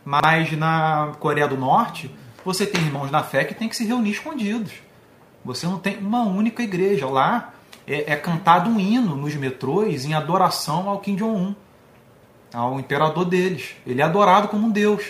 Mas 0.05 0.51
na 0.53 1.12
Coreia 1.20 1.47
do 1.47 1.57
Norte, 1.57 2.11
você 2.45 2.64
tem 2.64 2.82
irmãos 2.82 3.11
na 3.11 3.22
fé 3.22 3.45
que 3.45 3.55
tem 3.55 3.68
que 3.68 3.76
se 3.76 3.84
reunir 3.84 4.12
escondidos. 4.12 4.72
Você 5.45 5.66
não 5.66 5.78
tem 5.78 5.99
uma 5.99 6.22
única 6.22 6.62
igreja. 6.62 7.07
Lá 7.07 7.53
é, 7.86 8.12
é 8.12 8.16
cantado 8.16 8.70
um 8.70 8.80
hino 8.80 9.14
nos 9.14 9.34
metrôs 9.34 10.05
em 10.05 10.14
adoração 10.14 10.88
ao 10.88 11.01
Kim 11.01 11.16
Jong-un, 11.16 11.55
ao 12.53 12.79
imperador 12.79 13.25
deles. 13.25 13.71
Ele 13.87 14.01
é 14.01 14.05
adorado 14.05 14.49
como 14.49 14.67
um 14.67 14.71
deus. 14.71 15.05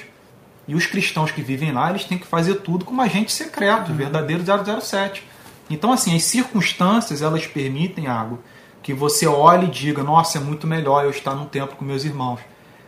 E 0.66 0.74
os 0.74 0.86
cristãos 0.86 1.30
que 1.30 1.42
vivem 1.42 1.72
lá, 1.72 1.90
eles 1.90 2.04
têm 2.04 2.18
que 2.18 2.26
fazer 2.26 2.56
tudo 2.56 2.84
como 2.84 3.02
agente 3.02 3.32
secreto, 3.32 3.90
uhum. 3.90 3.96
verdadeiro 3.96 4.42
007. 4.80 5.26
Então, 5.68 5.92
assim, 5.92 6.14
as 6.14 6.24
circunstâncias, 6.24 7.22
elas 7.22 7.46
permitem 7.46 8.06
algo 8.06 8.38
que 8.82 8.92
você 8.92 9.26
olhe 9.26 9.66
e 9.66 9.70
diga, 9.70 10.02
nossa, 10.02 10.38
é 10.38 10.40
muito 10.40 10.66
melhor 10.66 11.04
eu 11.04 11.10
estar 11.10 11.34
num 11.34 11.46
templo 11.46 11.76
com 11.76 11.84
meus 11.84 12.04
irmãos. 12.04 12.40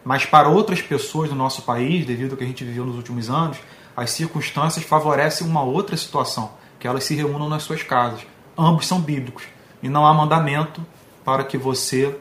Mas 0.05 0.27
para 0.27 0.49
outras 0.49 0.83
pessoas 0.83 1.31
do 1.31 1.35
nosso 1.35 1.63
país, 1.63 2.05
devido 2.05 2.33
ao 2.33 2.37
que 2.37 2.45
a 2.45 2.47
gente 2.47 2.65
viveu 2.65 2.85
nos 2.85 2.97
últimos 2.97 3.31
anos, 3.31 3.59
as 3.97 4.11
circunstâncias 4.11 4.85
favorecem 4.85 5.47
uma 5.47 5.63
outra 5.63 5.97
situação, 5.97 6.53
que 6.79 6.87
elas 6.87 7.05
se 7.05 7.15
reúnam 7.15 7.49
nas 7.49 7.63
suas 7.63 7.83
casas. 7.83 8.21
Ambos 8.59 8.87
são 8.87 9.01
bíblicos. 9.01 9.45
E 9.83 9.89
não 9.89 10.07
há 10.07 10.13
mandamento 10.13 10.85
para 11.25 11.45
que 11.45 11.57
você 11.57 12.17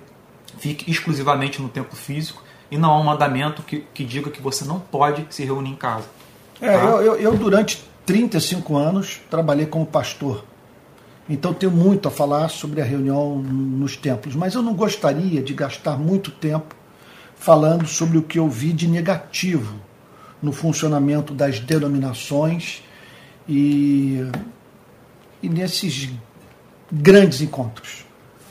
fique 0.57 0.89
exclusivamente 0.89 1.61
no 1.61 1.69
templo 1.69 1.95
físico 1.95 2.43
e 2.69 2.77
não 2.77 2.91
há 2.91 2.99
um 2.99 3.03
mandamento 3.03 3.61
que, 3.61 3.85
que 3.93 4.03
diga 4.03 4.29
que 4.29 4.41
você 4.41 4.65
não 4.65 4.79
pode 4.79 5.25
se 5.29 5.43
reunir 5.43 5.71
em 5.71 5.75
casa. 5.75 6.05
É, 6.61 6.77
tá? 6.77 6.83
eu, 6.85 7.01
eu, 7.01 7.15
eu, 7.17 7.37
durante 7.37 7.83
35 8.05 8.75
anos, 8.75 9.21
trabalhei 9.29 9.65
como 9.65 9.85
pastor. 9.85 10.43
Então 11.29 11.53
tenho 11.53 11.71
muito 11.71 12.07
a 12.07 12.11
falar 12.11 12.49
sobre 12.49 12.81
a 12.81 12.83
reunião 12.83 13.37
nos 13.37 13.95
templos, 13.95 14.35
mas 14.35 14.55
eu 14.55 14.61
não 14.61 14.73
gostaria 14.73 15.41
de 15.41 15.53
gastar 15.53 15.97
muito 15.97 16.31
tempo 16.31 16.75
falando 17.35 17.87
sobre 17.87 18.17
o 18.17 18.21
que 18.21 18.39
eu 18.39 18.49
vi 18.49 18.73
de 18.73 18.87
negativo 18.87 19.75
no 20.41 20.51
funcionamento 20.51 21.33
das 21.33 21.59
denominações 21.59 22.83
e, 23.47 24.25
e 25.41 25.47
nesses 25.47 26.09
grandes 26.91 27.41
encontros, 27.41 28.05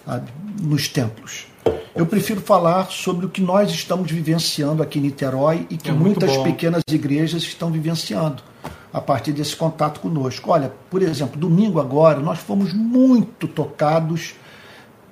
sabe, 0.06 0.32
nos 0.60 0.88
templos. 0.88 1.46
Eu 1.94 2.06
prefiro 2.06 2.40
falar 2.40 2.90
sobre 2.90 3.26
o 3.26 3.28
que 3.28 3.40
nós 3.40 3.70
estamos 3.70 4.10
vivenciando 4.10 4.82
aqui 4.82 4.98
em 4.98 5.02
Niterói 5.02 5.66
e 5.68 5.76
que 5.76 5.90
é 5.90 5.92
muitas 5.92 6.36
bom. 6.36 6.42
pequenas 6.42 6.82
igrejas 6.88 7.42
estão 7.42 7.70
vivenciando 7.70 8.42
a 8.92 9.00
partir 9.00 9.32
desse 9.32 9.54
contato 9.54 10.00
conosco. 10.00 10.50
Olha, 10.50 10.72
por 10.90 11.02
exemplo, 11.02 11.38
domingo 11.38 11.78
agora 11.78 12.18
nós 12.18 12.38
fomos 12.38 12.72
muito 12.72 13.46
tocados 13.46 14.34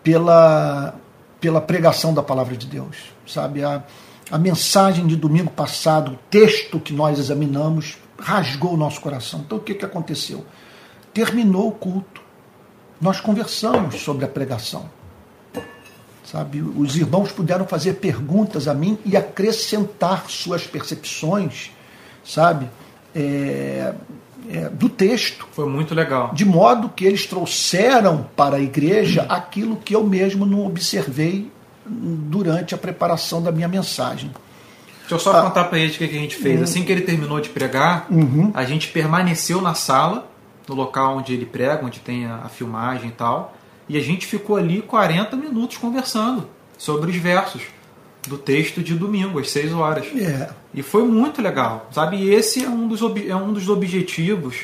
pela, 0.02 0.94
pela 1.40 1.60
pregação 1.60 2.14
da 2.14 2.22
palavra 2.22 2.56
de 2.56 2.66
Deus, 2.66 2.96
sabe? 3.26 3.62
A, 3.62 3.84
a 4.30 4.38
mensagem 4.38 5.06
de 5.06 5.16
domingo 5.16 5.50
passado, 5.50 6.12
o 6.12 6.18
texto 6.30 6.80
que 6.80 6.92
nós 6.92 7.18
examinamos, 7.18 7.98
rasgou 8.18 8.72
o 8.72 8.76
nosso 8.76 9.00
coração. 9.00 9.40
Então 9.46 9.58
o 9.58 9.60
que, 9.60 9.74
que 9.74 9.84
aconteceu? 9.84 10.46
Terminou 11.12 11.68
o 11.68 11.72
culto. 11.72 12.22
Nós 13.00 13.20
conversamos 13.20 14.00
sobre 14.00 14.24
a 14.24 14.28
pregação 14.28 14.88
Sabe, 16.30 16.62
os 16.62 16.96
irmãos 16.96 17.32
puderam 17.32 17.66
fazer 17.66 17.94
perguntas 17.94 18.68
a 18.68 18.74
mim 18.74 18.96
e 19.04 19.16
acrescentar 19.16 20.26
suas 20.30 20.64
percepções, 20.64 21.72
sabe, 22.24 22.68
é, 23.12 23.92
é, 24.48 24.68
do 24.68 24.88
texto. 24.88 25.48
Foi 25.50 25.68
muito 25.68 25.92
legal. 25.92 26.30
De 26.32 26.44
modo 26.44 26.88
que 26.88 27.04
eles 27.04 27.26
trouxeram 27.26 28.28
para 28.36 28.58
a 28.58 28.60
igreja 28.60 29.22
aquilo 29.28 29.74
que 29.74 29.92
eu 29.92 30.04
mesmo 30.04 30.46
não 30.46 30.64
observei 30.64 31.50
durante 31.84 32.76
a 32.76 32.78
preparação 32.78 33.42
da 33.42 33.50
minha 33.50 33.66
mensagem. 33.66 34.30
Deixa 35.00 35.14
eu 35.16 35.18
só 35.18 35.36
ah, 35.36 35.42
contar 35.42 35.64
para 35.64 35.80
eles 35.80 35.96
o 35.96 35.98
que 35.98 36.04
a 36.04 36.06
gente 36.06 36.36
fez. 36.36 36.58
Uhum. 36.58 36.62
Assim 36.62 36.84
que 36.84 36.92
ele 36.92 37.02
terminou 37.02 37.40
de 37.40 37.48
pregar, 37.48 38.06
uhum. 38.08 38.52
a 38.54 38.64
gente 38.64 38.86
permaneceu 38.86 39.60
na 39.60 39.74
sala, 39.74 40.30
no 40.68 40.76
local 40.76 41.16
onde 41.16 41.34
ele 41.34 41.44
prega, 41.44 41.84
onde 41.84 41.98
tem 41.98 42.26
a, 42.26 42.42
a 42.44 42.48
filmagem 42.48 43.08
e 43.08 43.12
tal 43.12 43.56
e 43.90 43.96
a 43.96 44.00
gente 44.00 44.24
ficou 44.24 44.54
ali 44.54 44.80
40 44.80 45.36
minutos 45.36 45.76
conversando 45.76 46.46
sobre 46.78 47.10
os 47.10 47.16
versos 47.16 47.62
do 48.24 48.38
texto 48.38 48.80
de 48.80 48.94
domingo, 48.94 49.40
às 49.40 49.50
6 49.50 49.72
horas. 49.72 50.06
Yeah. 50.06 50.54
E 50.72 50.80
foi 50.80 51.02
muito 51.02 51.42
legal, 51.42 51.88
sabe? 51.90 52.16
E 52.18 52.32
esse 52.32 52.64
é 52.64 52.68
um 52.68 52.86
dos, 52.86 53.00
é 53.26 53.34
um 53.34 53.52
dos 53.52 53.68
objetivos 53.68 54.60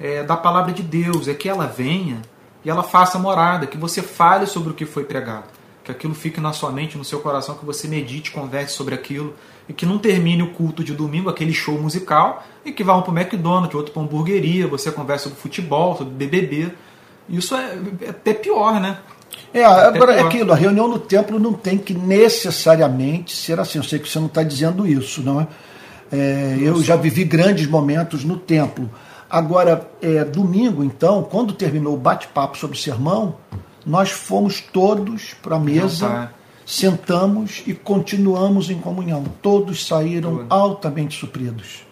é, 0.00 0.22
da 0.22 0.38
palavra 0.38 0.72
de 0.72 0.82
Deus, 0.82 1.28
é 1.28 1.34
que 1.34 1.50
ela 1.50 1.66
venha 1.66 2.22
e 2.64 2.70
ela 2.70 2.82
faça 2.82 3.18
morada, 3.18 3.66
que 3.66 3.76
você 3.76 4.00
fale 4.00 4.46
sobre 4.46 4.70
o 4.70 4.74
que 4.74 4.86
foi 4.86 5.04
pregado, 5.04 5.48
que 5.84 5.90
aquilo 5.90 6.14
fique 6.14 6.40
na 6.40 6.54
sua 6.54 6.72
mente, 6.72 6.96
no 6.96 7.04
seu 7.04 7.20
coração, 7.20 7.56
que 7.56 7.66
você 7.66 7.86
medite, 7.86 8.30
converse 8.30 8.72
sobre 8.72 8.94
aquilo, 8.94 9.34
e 9.68 9.74
que 9.74 9.84
não 9.84 9.98
termine 9.98 10.42
o 10.42 10.50
culto 10.50 10.82
de 10.82 10.94
domingo, 10.94 11.28
aquele 11.28 11.52
show 11.52 11.78
musical, 11.78 12.42
e 12.64 12.72
que 12.72 12.82
vá 12.82 12.96
um 12.96 13.02
para 13.02 13.12
o 13.12 13.18
McDonald's, 13.18 13.74
outro 13.74 13.92
para 13.92 14.02
hamburgueria, 14.02 14.66
você 14.66 14.90
conversa 14.90 15.24
sobre 15.24 15.40
futebol, 15.40 15.94
sobre 15.94 16.14
BBB, 16.14 16.72
isso 17.32 17.56
é, 17.56 17.78
é 18.02 18.10
até 18.10 18.34
pior, 18.34 18.80
né? 18.80 18.98
É, 19.54 19.64
agora 19.64 20.14
é 20.14 20.20
aquilo, 20.20 20.52
a 20.52 20.56
reunião 20.56 20.88
no 20.88 20.98
templo 20.98 21.38
não 21.38 21.52
tem 21.52 21.76
que 21.76 21.92
necessariamente 21.94 23.34
ser 23.34 23.58
assim. 23.58 23.78
Eu 23.78 23.84
sei 23.84 23.98
que 23.98 24.08
você 24.08 24.18
não 24.18 24.26
está 24.26 24.42
dizendo 24.42 24.86
isso, 24.86 25.22
não 25.22 25.40
é? 25.40 25.46
é 26.10 26.58
eu 26.60 26.82
já 26.82 26.96
vivi 26.96 27.24
grandes 27.24 27.66
momentos 27.66 28.24
no 28.24 28.36
templo. 28.38 28.90
Agora, 29.28 29.90
é, 30.00 30.24
domingo, 30.24 30.84
então, 30.84 31.22
quando 31.22 31.54
terminou 31.54 31.94
o 31.94 31.98
bate-papo 31.98 32.56
sobre 32.56 32.76
o 32.76 32.80
sermão, 32.80 33.36
nós 33.84 34.10
fomos 34.10 34.60
todos 34.60 35.34
para 35.42 35.56
a 35.56 35.58
mesa, 35.58 36.30
sentamos 36.66 37.62
e 37.66 37.74
continuamos 37.74 38.70
em 38.70 38.78
comunhão. 38.78 39.24
Todos 39.40 39.86
saíram 39.86 40.46
altamente 40.48 41.18
supridos. 41.18 41.84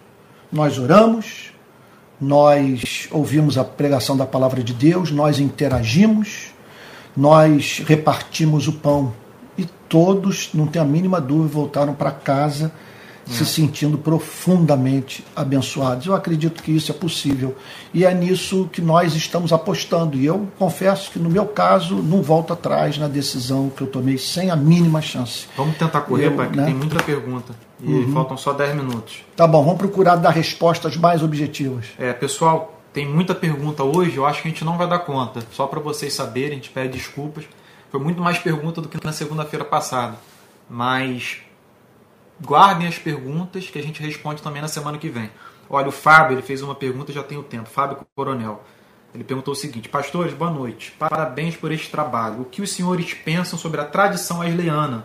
Nós 0.53 0.79
oramos, 0.79 1.53
nós 2.21 3.09
ouvimos 3.11 3.57
a 3.57 3.65
pregação 3.65 4.17
da 4.17 4.27
palavra 4.27 4.63
de 4.63 4.75
Deus, 4.75 5.11
nós 5.11 5.41
interagimos, 5.41 6.53
nós 7.17 7.83
repartimos 7.87 8.69
o 8.69 8.75
pão. 8.75 9.13
E 9.57 9.65
todos, 9.89 10.51
não 10.53 10.67
tem 10.67 10.81
a 10.81 10.85
mínima 10.85 11.21
dúvida, 11.21 11.49
voltaram 11.49 11.95
para 11.95 12.11
casa 12.11 12.71
é. 13.27 13.33
se 13.33 13.47
sentindo 13.47 13.97
profundamente 13.97 15.25
abençoados. 15.35 16.07
Eu 16.07 16.15
acredito 16.15 16.63
que 16.63 16.73
isso 16.73 16.91
é 16.91 16.95
possível. 16.95 17.57
E 17.95 18.05
é 18.05 18.13
nisso 18.13 18.69
que 18.71 18.83
nós 18.83 19.15
estamos 19.15 19.53
apostando. 19.53 20.17
E 20.19 20.27
eu 20.27 20.49
confesso 20.59 21.11
que, 21.11 21.19
no 21.19 21.31
meu 21.31 21.47
caso, 21.47 21.97
não 21.97 22.23
volto 22.23 22.53
atrás 22.53 22.99
na 22.99 23.09
decisão 23.09 23.71
que 23.71 23.83
eu 23.83 23.87
tomei 23.87 24.19
sem 24.19 24.51
a 24.51 24.57
mínima 24.57 25.01
chance. 25.01 25.47
Vamos 25.57 25.77
tentar 25.79 26.03
correr, 26.03 26.27
eu, 26.27 26.37
pai, 26.37 26.51
que 26.51 26.57
né? 26.57 26.67
tem 26.67 26.75
muita 26.75 27.03
pergunta. 27.03 27.70
E 27.83 27.93
uhum. 27.93 28.13
faltam 28.13 28.37
só 28.37 28.53
10 28.53 28.77
minutos. 28.77 29.25
Tá 29.35 29.47
bom, 29.47 29.65
vamos 29.65 29.79
procurar 29.79 30.17
dar 30.17 30.31
respostas 30.31 30.97
mais 30.97 31.23
objetivas. 31.23 31.87
É, 31.99 32.13
pessoal, 32.13 32.81
tem 32.93 33.09
muita 33.09 33.35
pergunta 33.35 33.83
hoje, 33.85 34.17
eu 34.17 34.27
acho 34.27 34.43
que 34.43 34.49
a 34.49 34.51
gente 34.51 34.65
não 34.65 34.77
vai 34.77 34.89
dar 34.89 34.99
conta. 35.01 35.41
Só 35.53 35.67
para 35.67 35.81
vocês 35.81 36.13
saberem, 36.13 36.53
a 36.53 36.55
gente 36.55 36.71
pede 36.71 36.99
desculpas. 36.99 37.45
Foi 37.91 38.01
muito 38.01 38.21
mais 38.21 38.39
pergunta 38.39 38.81
do 38.81 38.89
que 38.89 39.05
na 39.05 39.13
segunda-feira 39.13 39.65
passada. 39.65 40.17
Mas 40.69 41.39
guardem 42.41 42.87
as 42.87 42.99
perguntas 42.99 43.69
que 43.69 43.79
a 43.79 43.83
gente 43.83 44.03
responde 44.03 44.43
também 44.43 44.63
na 44.63 44.69
semana 44.69 44.99
que 44.99 45.09
vem. 45.09 45.31
Olha, 45.69 45.89
o 45.89 45.93
Fábio 45.93 46.35
ele 46.35 46.43
fez 46.43 46.63
uma 46.63 46.75
pergunta, 46.75 47.13
já 47.13 47.23
tem 47.23 47.39
o 47.39 47.43
tempo. 47.43 47.69
Fábio 47.69 47.99
Coronel. 48.15 48.63
Ele 49.15 49.25
perguntou 49.25 49.53
o 49.53 49.57
seguinte: 49.57 49.89
Pastores, 49.89 50.35
boa 50.35 50.51
noite. 50.51 50.93
Parabéns 50.99 51.57
por 51.57 51.73
este 51.73 51.91
trabalho. 51.91 52.43
O 52.43 52.45
que 52.45 52.63
os 52.63 52.73
senhores 52.73 53.15
pensam 53.15 53.59
sobre 53.59 53.81
a 53.81 53.85
tradição 53.85 54.41
wesleyana? 54.41 55.05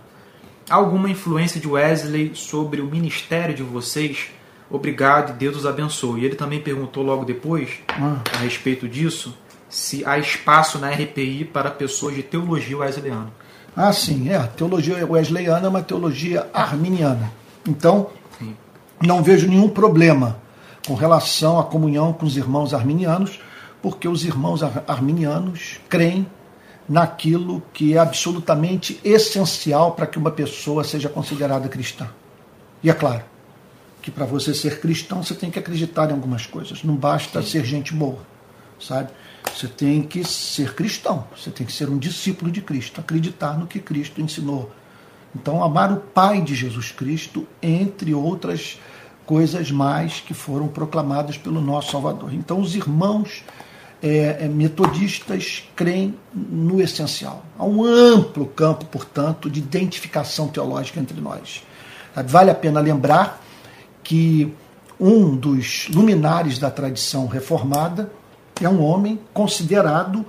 Alguma 0.70 1.10
influência 1.10 1.62
de 1.62 1.68
Wesley 1.68 2.32
sobre 2.34 2.82
o 2.82 2.86
ministério 2.86 3.54
de 3.54 3.62
vocês? 3.62 4.30
Obrigado 4.70 5.32
e 5.32 5.34
Deus 5.34 5.58
os 5.58 5.66
abençoe. 5.66 6.22
E 6.22 6.26
ele 6.26 6.36
também 6.36 6.60
perguntou 6.60 7.04
logo 7.04 7.24
depois, 7.24 7.70
ah. 7.90 8.20
a 8.34 8.38
respeito 8.38 8.88
disso, 8.88 9.38
se 9.70 10.04
há 10.06 10.18
espaço 10.18 10.80
na 10.80 10.90
RPI 10.90 11.46
para 11.46 11.70
pessoas 11.70 12.16
de 12.16 12.24
teologia 12.24 12.78
wesleyana. 12.78 13.32
Ah, 13.76 13.94
sim, 13.94 14.30
é. 14.30 14.38
A 14.38 14.48
teologia 14.48 15.06
wesleyana 15.06 15.68
é 15.68 15.70
uma 15.70 15.84
teologia 15.84 16.48
arminiana. 16.52 17.32
Então, 17.68 18.10
sim. 18.40 18.56
não 19.02 19.22
vejo 19.22 19.48
nenhum 19.48 19.70
problema 19.70 20.38
com 20.88 20.96
relação 20.96 21.60
à 21.60 21.64
comunhão 21.64 22.12
com 22.12 22.26
os 22.26 22.38
irmãos 22.38 22.74
arminianos, 22.74 23.40
porque 23.82 24.08
os 24.08 24.26
irmãos 24.26 24.62
arminianos 24.88 25.80
creem 25.88 26.26
naquilo 26.88 27.64
que 27.74 27.96
é 27.96 27.98
absolutamente 27.98 29.00
essencial 29.04 29.94
para 29.94 30.06
que 30.06 30.18
uma 30.18 30.32
pessoa 30.32 30.84
seja 30.84 31.10
considerada 31.10 31.68
cristã. 31.68 32.08
E 32.84 32.90
é 32.90 32.94
claro 32.94 33.24
que 34.02 34.12
para 34.12 34.26
você 34.26 34.54
ser 34.54 34.80
cristão 34.80 35.24
você 35.24 35.34
tem 35.34 35.50
que 35.50 35.58
acreditar 35.58 36.10
em 36.10 36.14
algumas 36.14 36.46
coisas, 36.46 36.84
não 36.84 36.96
basta 36.96 37.42
Sim. 37.42 37.50
ser 37.50 37.66
gente 37.66 37.94
boa, 37.94 38.20
sabe? 38.80 39.10
Você 39.52 39.68
tem 39.68 40.04
que 40.04 40.24
ser 40.24 40.76
cristão, 40.76 41.28
você 41.36 41.50
tem 41.50 41.66
que 41.66 41.74
ser 41.74 41.90
um 41.90 41.98
discípulo 41.98 42.52
de 42.52 42.62
Cristo, 42.62 43.02
acreditar 43.02 43.58
no 43.58 43.66
que 43.66 43.80
Cristo 43.80 44.22
ensinou. 44.22 44.72
Então, 45.36 45.64
amar 45.64 45.92
o 45.92 45.98
Pai 45.98 46.42
de 46.42 46.56
Jesus 46.56 46.92
Cristo, 46.92 47.48
entre 47.62 48.14
outras 48.14 48.80
coisas 49.26 49.72
mais 49.72 50.20
que 50.20 50.34
foram 50.34 50.68
proclamadas 50.68 51.38
pelo 51.38 51.60
nosso 51.60 51.92
Salvador. 51.92 52.34
Então, 52.34 52.60
os 52.60 52.76
irmãos 52.76 53.44
é, 54.02 54.38
é, 54.42 54.48
metodistas 54.48 55.64
creem 55.76 56.16
no 56.34 56.82
essencial. 56.82 57.44
Há 57.58 57.66
um 57.66 57.84
amplo 57.84 58.46
campo, 58.46 58.86
portanto, 58.86 59.50
de 59.50 59.60
identificação 59.60 60.48
teológica 60.48 61.00
entre 61.00 61.20
nós. 61.20 61.64
Vale 62.28 62.50
a 62.50 62.56
pena 62.56 62.80
lembrar 62.80 63.42
que 64.04 64.54
um 65.00 65.36
dos 65.36 65.90
luminares 65.90 66.60
da 66.60 66.72
tradição 66.72 67.28
reformada 67.28 68.12
é 68.62 68.70
um 68.70 68.82
homem 68.82 69.20
considerado 69.34 70.26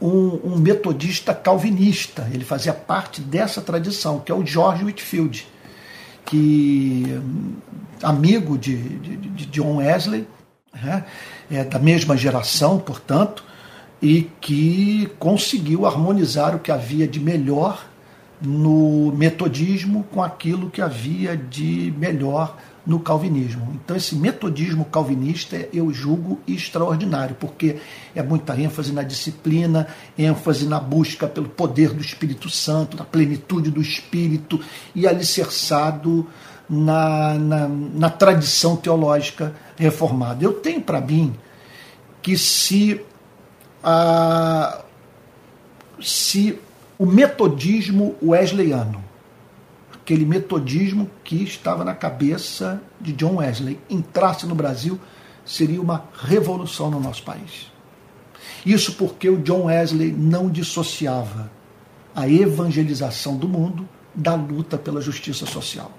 um, 0.00 0.40
um, 0.44 0.58
metodista 0.58 1.34
calvinista. 1.34 2.28
Ele 2.32 2.44
fazia 2.44 2.74
parte 2.74 3.20
dessa 3.20 3.60
tradição, 3.60 4.18
que 4.18 4.30
é 4.30 4.34
o 4.34 4.44
George 4.44 4.84
Whitfield, 4.84 5.46
que 6.26 7.20
amigo 8.02 8.58
de, 8.58 8.76
de, 8.76 9.16
de 9.16 9.46
John 9.46 9.76
Wesley, 9.76 10.26
né, 10.74 11.04
é 11.50 11.64
da 11.64 11.78
mesma 11.78 12.16
geração, 12.16 12.78
portanto, 12.78 13.44
e 14.00 14.30
que 14.40 15.10
conseguiu 15.18 15.84
harmonizar 15.84 16.54
o 16.54 16.58
que 16.58 16.70
havia 16.70 17.06
de 17.06 17.20
melhor 17.20 17.86
no 18.40 19.12
metodismo 19.12 20.04
com 20.04 20.22
aquilo 20.22 20.70
que 20.70 20.80
havia 20.80 21.36
de 21.36 21.92
melhor 21.98 22.56
no 22.86 22.98
calvinismo. 22.98 23.72
Então, 23.74 23.94
esse 23.94 24.16
metodismo 24.16 24.86
calvinista 24.86 25.68
eu 25.72 25.92
julgo 25.92 26.40
extraordinário, 26.48 27.36
porque 27.38 27.76
é 28.14 28.22
muita 28.22 28.58
ênfase 28.58 28.92
na 28.92 29.02
disciplina, 29.02 29.86
ênfase 30.18 30.66
na 30.66 30.80
busca 30.80 31.26
pelo 31.26 31.48
poder 31.48 31.92
do 31.92 32.00
Espírito 32.00 32.48
Santo, 32.48 32.96
na 32.96 33.04
plenitude 33.04 33.70
do 33.70 33.82
Espírito 33.82 34.58
e 34.94 35.06
alicerçado 35.06 36.26
na, 36.70 37.34
na, 37.34 37.68
na 37.68 38.10
tradição 38.10 38.76
teológica 38.76 39.54
reformada. 39.76 40.44
Eu 40.44 40.52
tenho 40.52 40.80
para 40.80 41.00
mim 41.00 41.34
que 42.22 42.38
se, 42.38 43.00
a, 43.82 44.82
se 46.00 46.58
o 46.96 47.04
metodismo 47.04 48.14
wesleyano 48.22 49.10
aquele 50.10 50.24
metodismo 50.24 51.08
que 51.22 51.36
estava 51.44 51.84
na 51.84 51.94
cabeça 51.94 52.82
de 53.00 53.12
John 53.12 53.36
Wesley 53.36 53.78
entrasse 53.88 54.44
no 54.44 54.56
Brasil, 54.56 54.98
seria 55.46 55.80
uma 55.80 56.04
revolução 56.12 56.90
no 56.90 56.98
nosso 56.98 57.22
país. 57.22 57.70
Isso 58.66 58.94
porque 58.94 59.30
o 59.30 59.38
John 59.38 59.66
Wesley 59.66 60.10
não 60.10 60.50
dissociava 60.50 61.48
a 62.12 62.28
evangelização 62.28 63.36
do 63.36 63.48
mundo 63.48 63.88
da 64.12 64.34
luta 64.34 64.76
pela 64.76 65.00
justiça 65.00 65.46
social. 65.46 65.92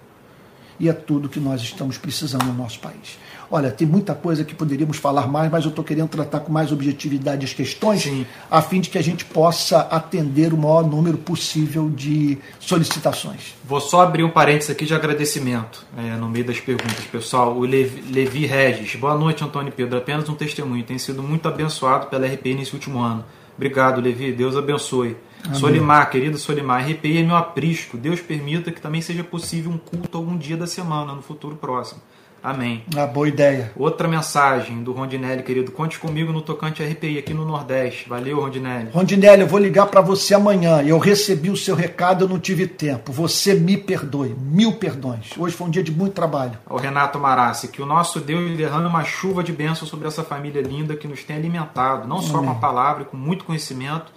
E 0.81 0.89
é 0.89 0.93
tudo 0.93 1.29
que 1.29 1.39
nós 1.39 1.61
estamos 1.61 1.95
precisando 1.95 2.43
no 2.45 2.53
nosso 2.53 2.79
país. 2.79 3.19
Olha, 3.51 3.69
tem 3.69 3.87
muita 3.87 4.15
coisa 4.15 4.43
que 4.43 4.55
poderíamos 4.55 4.97
falar 4.97 5.27
mais, 5.27 5.51
mas 5.51 5.63
eu 5.63 5.69
estou 5.69 5.85
querendo 5.85 6.07
tratar 6.07 6.39
com 6.39 6.51
mais 6.51 6.71
objetividade 6.71 7.45
as 7.45 7.53
questões, 7.53 8.01
Sim. 8.01 8.25
a 8.49 8.63
fim 8.63 8.81
de 8.81 8.89
que 8.89 8.97
a 8.97 9.01
gente 9.03 9.23
possa 9.23 9.81
atender 9.81 10.53
o 10.53 10.57
maior 10.57 10.83
número 10.83 11.19
possível 11.19 11.87
de 11.87 12.39
solicitações. 12.59 13.53
Vou 13.63 13.79
só 13.79 14.01
abrir 14.01 14.23
um 14.23 14.29
parênteses 14.31 14.71
aqui 14.71 14.85
de 14.85 14.95
agradecimento 14.95 15.85
é, 15.95 16.15
no 16.15 16.27
meio 16.27 16.45
das 16.45 16.59
perguntas, 16.59 17.05
pessoal. 17.11 17.55
O 17.55 17.61
Levi, 17.61 18.01
Levi 18.11 18.47
Regis. 18.47 18.95
Boa 18.95 19.15
noite, 19.15 19.43
Antônio 19.43 19.71
Pedro. 19.71 19.99
Apenas 19.99 20.27
um 20.29 20.33
testemunho. 20.33 20.83
Tem 20.83 20.97
sido 20.97 21.21
muito 21.21 21.47
abençoado 21.47 22.07
pela 22.07 22.25
RPI 22.25 22.55
nesse 22.55 22.73
último 22.73 22.99
ano. 23.01 23.23
Obrigado, 23.55 24.01
Levi. 24.01 24.31
Deus 24.31 24.57
abençoe. 24.57 25.15
Amém. 25.45 25.59
Solimar, 25.59 26.09
querido 26.09 26.37
Solimar, 26.37 26.87
RPI 26.89 27.19
é 27.19 27.23
meu 27.23 27.35
aprisco. 27.35 27.97
Deus 27.97 28.21
permita 28.21 28.71
que 28.71 28.81
também 28.81 29.01
seja 29.01 29.23
possível 29.23 29.71
um 29.71 29.77
culto 29.77 30.17
algum 30.17 30.37
dia 30.37 30.57
da 30.57 30.67
semana, 30.67 31.13
no 31.13 31.21
futuro 31.21 31.55
próximo. 31.55 32.01
Amém. 32.43 32.83
Ah, 32.97 33.05
boa 33.05 33.27
ideia. 33.27 33.71
Outra 33.75 34.07
mensagem 34.07 34.83
do 34.83 34.93
Rondinelli, 34.93 35.43
querido. 35.43 35.71
Conte 35.71 35.99
comigo 35.99 36.33
no 36.33 36.41
tocante 36.41 36.83
RPI 36.83 37.19
aqui 37.19 37.35
no 37.35 37.45
Nordeste. 37.45 38.09
Valeu, 38.09 38.39
Rondinelli. 38.39 38.89
Rondinelli, 38.91 39.41
eu 39.41 39.47
vou 39.47 39.59
ligar 39.59 39.85
para 39.85 40.01
você 40.01 40.33
amanhã. 40.33 40.81
Eu 40.81 40.97
recebi 40.97 41.51
o 41.51 41.57
seu 41.57 41.75
recado, 41.75 42.25
eu 42.25 42.27
não 42.27 42.39
tive 42.39 42.65
tempo. 42.65 43.11
Você 43.11 43.53
me 43.53 43.77
perdoe. 43.77 44.35
Mil 44.39 44.73
perdões. 44.73 45.37
Hoje 45.37 45.55
foi 45.55 45.67
um 45.67 45.69
dia 45.69 45.83
de 45.83 45.91
muito 45.91 46.13
trabalho. 46.13 46.57
O 46.67 46.77
Renato 46.77 47.19
Marassi, 47.19 47.67
que 47.67 47.81
o 47.81 47.85
nosso 47.85 48.19
Deus 48.19 48.57
derrame 48.57 48.87
uma 48.87 49.03
chuva 49.03 49.43
de 49.43 49.51
bênçãos 49.51 49.89
sobre 49.89 50.07
essa 50.07 50.23
família 50.23 50.63
linda 50.63 50.95
que 50.95 51.07
nos 51.07 51.23
tem 51.23 51.35
alimentado, 51.35 52.07
não 52.07 52.23
só 52.23 52.37
Amém. 52.37 52.49
com 52.49 52.57
a 52.57 52.59
palavra, 52.59 53.05
com 53.05 53.15
muito 53.15 53.45
conhecimento, 53.45 54.11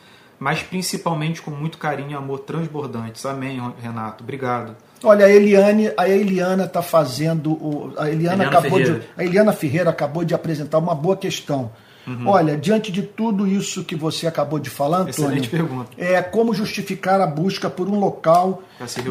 mas 0.44 0.62
principalmente 0.62 1.40
com 1.40 1.50
muito 1.50 1.78
carinho 1.78 2.10
e 2.10 2.14
amor 2.14 2.40
transbordantes. 2.40 3.24
Amém, 3.24 3.58
Renato. 3.80 4.22
Obrigado. 4.22 4.76
Olha, 5.02 5.24
a 5.24 5.30
Eliane, 5.30 5.90
a 5.96 6.06
Eliana 6.06 6.64
está 6.64 6.82
fazendo. 6.82 7.52
O, 7.52 7.94
a 7.96 8.10
Eliana, 8.10 8.44
Eliana 8.44 8.44
acabou 8.48 8.78
Ferreira. 8.78 9.00
de. 9.00 9.06
A 9.16 9.24
Eliana 9.24 9.52
Ferreira 9.54 9.88
acabou 9.88 10.22
de 10.22 10.34
apresentar 10.34 10.76
uma 10.76 10.94
boa 10.94 11.16
questão. 11.16 11.72
Uhum. 12.06 12.28
Olha, 12.28 12.58
diante 12.58 12.92
de 12.92 13.00
tudo 13.00 13.46
isso 13.46 13.84
que 13.84 13.96
você 13.96 14.26
acabou 14.26 14.58
de 14.58 14.68
falar, 14.68 14.98
Antônio, 14.98 15.48
pergunta. 15.48 15.90
é 15.96 16.20
como 16.20 16.52
justificar 16.52 17.22
a 17.22 17.26
busca 17.26 17.70
por 17.70 17.88
um 17.88 17.98
local 17.98 18.62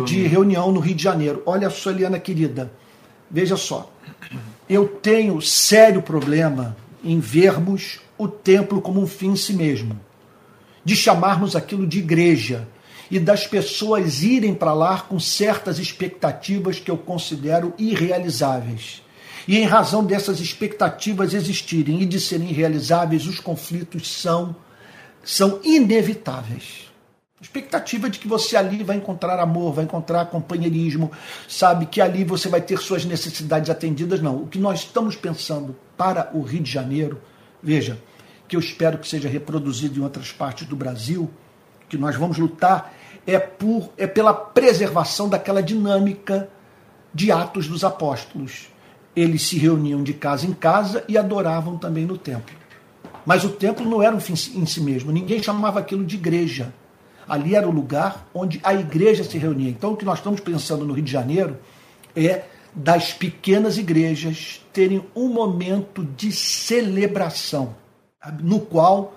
de 0.05 0.27
reunião 0.27 0.71
no 0.71 0.79
Rio 0.79 0.93
de 0.93 1.01
Janeiro. 1.01 1.41
Olha 1.47 1.71
só, 1.71 1.89
Eliana 1.89 2.19
querida, 2.19 2.71
veja 3.31 3.57
só, 3.57 3.91
eu 4.69 4.87
tenho 4.87 5.41
sério 5.41 6.03
problema 6.03 6.77
em 7.03 7.19
vermos 7.19 8.01
o 8.19 8.27
templo 8.27 8.79
como 8.79 9.01
um 9.01 9.07
fim 9.07 9.29
em 9.29 9.35
si 9.35 9.53
mesmo, 9.53 9.99
de 10.83 10.95
chamarmos 10.95 11.55
aquilo 11.55 11.87
de 11.87 11.99
igreja 11.99 12.67
e 13.09 13.19
das 13.19 13.45
pessoas 13.45 14.23
irem 14.23 14.53
para 14.55 14.73
lá 14.73 15.01
com 15.01 15.19
certas 15.19 15.79
expectativas 15.79 16.79
que 16.79 16.89
eu 16.89 16.97
considero 16.97 17.73
irrealizáveis. 17.77 19.03
E 19.47 19.57
em 19.57 19.65
razão 19.65 20.03
dessas 20.03 20.39
expectativas 20.39 21.33
existirem 21.33 22.01
e 22.01 22.05
de 22.05 22.19
serem 22.19 22.49
irrealizáveis, 22.49 23.27
os 23.27 23.39
conflitos 23.39 24.11
são, 24.11 24.55
são 25.23 25.59
inevitáveis. 25.63 26.91
expectativa 27.41 28.09
de 28.09 28.19
que 28.19 28.27
você 28.27 28.55
ali 28.55 28.83
vai 28.83 28.95
encontrar 28.95 29.37
amor, 29.37 29.73
vai 29.73 29.83
encontrar 29.83 30.27
companheirismo, 30.27 31.11
sabe 31.47 31.85
que 31.87 31.99
ali 31.99 32.23
você 32.23 32.47
vai 32.47 32.61
ter 32.61 32.79
suas 32.79 33.03
necessidades 33.03 33.69
atendidas. 33.69 34.21
Não. 34.21 34.37
O 34.37 34.47
que 34.47 34.57
nós 34.57 34.79
estamos 34.79 35.15
pensando 35.15 35.75
para 35.97 36.31
o 36.33 36.41
Rio 36.41 36.61
de 36.61 36.71
Janeiro, 36.71 37.21
veja, 37.61 37.99
que 38.47 38.55
eu 38.55 38.59
espero 38.59 38.97
que 38.97 39.07
seja 39.07 39.29
reproduzido 39.29 39.99
em 39.99 40.03
outras 40.03 40.31
partes 40.31 40.67
do 40.67 40.75
Brasil, 40.75 41.29
que 41.89 41.97
nós 41.97 42.15
vamos 42.15 42.37
lutar 42.37 42.93
é, 43.25 43.39
por, 43.39 43.89
é 43.97 44.05
pela 44.07 44.33
preservação 44.33 45.29
daquela 45.29 45.61
dinâmica 45.61 46.49
de 47.13 47.31
Atos 47.31 47.67
dos 47.67 47.83
Apóstolos. 47.83 48.67
Eles 49.15 49.43
se 49.43 49.57
reuniam 49.57 50.03
de 50.03 50.13
casa 50.13 50.45
em 50.45 50.53
casa 50.53 51.03
e 51.07 51.17
adoravam 51.17 51.77
também 51.77 52.05
no 52.05 52.17
templo. 52.17 52.55
Mas 53.25 53.43
o 53.43 53.49
templo 53.49 53.89
não 53.89 54.01
era 54.01 54.15
um 54.15 54.19
fim 54.19 54.33
em 54.33 54.65
si 54.65 54.81
mesmo, 54.81 55.11
ninguém 55.11 55.41
chamava 55.41 55.79
aquilo 55.79 56.03
de 56.03 56.15
igreja. 56.15 56.73
Ali 57.27 57.55
era 57.55 57.67
o 57.67 57.71
lugar 57.71 58.27
onde 58.33 58.59
a 58.63 58.73
igreja 58.73 59.23
se 59.23 59.37
reunia. 59.37 59.69
Então, 59.69 59.93
o 59.93 59.97
que 59.97 60.03
nós 60.03 60.19
estamos 60.19 60.41
pensando 60.41 60.83
no 60.83 60.93
Rio 60.93 61.03
de 61.03 61.11
Janeiro 61.11 61.57
é 62.15 62.43
das 62.75 63.13
pequenas 63.13 63.77
igrejas 63.77 64.65
terem 64.73 65.05
um 65.15 65.29
momento 65.29 66.03
de 66.03 66.31
celebração, 66.31 67.75
no 68.41 68.59
qual 68.59 69.15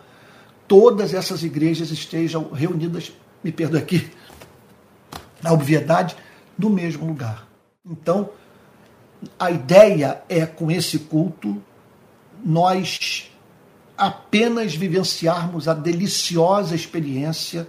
todas 0.66 1.14
essas 1.14 1.42
igrejas 1.42 1.90
estejam 1.90 2.50
reunidas 2.50 3.12
me 3.42 3.52
perdoe 3.52 3.78
aqui, 3.78 4.10
na 5.42 5.52
obviedade, 5.52 6.16
no 6.58 6.70
mesmo 6.70 7.06
lugar. 7.06 7.46
Então, 7.84 8.30
a 9.38 9.50
ideia 9.50 10.22
é, 10.28 10.44
com 10.44 10.70
esse 10.70 11.00
culto, 11.00 11.62
nós 12.44 13.30
apenas 13.96 14.74
vivenciarmos 14.74 15.68
a 15.68 15.74
deliciosa 15.74 16.74
experiência 16.74 17.68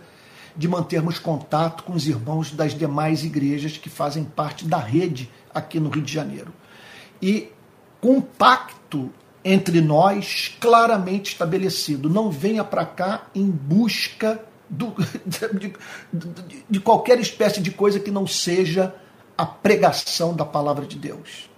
de 0.56 0.68
mantermos 0.68 1.20
contato 1.20 1.84
com 1.84 1.94
os 1.94 2.08
irmãos 2.08 2.52
das 2.52 2.74
demais 2.74 3.24
igrejas 3.24 3.78
que 3.78 3.90
fazem 3.90 4.24
parte 4.24 4.66
da 4.66 4.80
rede 4.80 5.30
aqui 5.54 5.80
no 5.80 5.90
Rio 5.90 6.02
de 6.02 6.12
Janeiro. 6.12 6.52
E 7.22 7.52
com 8.02 8.20
pacto 8.20 9.12
entre 9.50 9.80
nós 9.80 10.56
claramente 10.60 11.32
estabelecido. 11.32 12.10
Não 12.10 12.30
venha 12.30 12.66
para 12.66 12.86
cá 12.86 13.28
em 13.34 13.50
busca 13.50 14.44
do, 14.70 14.94
de, 15.26 15.74
de, 16.14 16.66
de 16.70 16.80
qualquer 16.82 17.18
espécie 17.20 17.62
de 17.62 17.72
coisa 17.72 17.98
que 17.98 18.12
não 18.12 18.28
seja 18.28 18.94
a 19.38 19.46
pregação 19.46 20.36
da 20.36 20.44
palavra 20.44 20.86
de 20.86 20.98
Deus. 20.98 21.50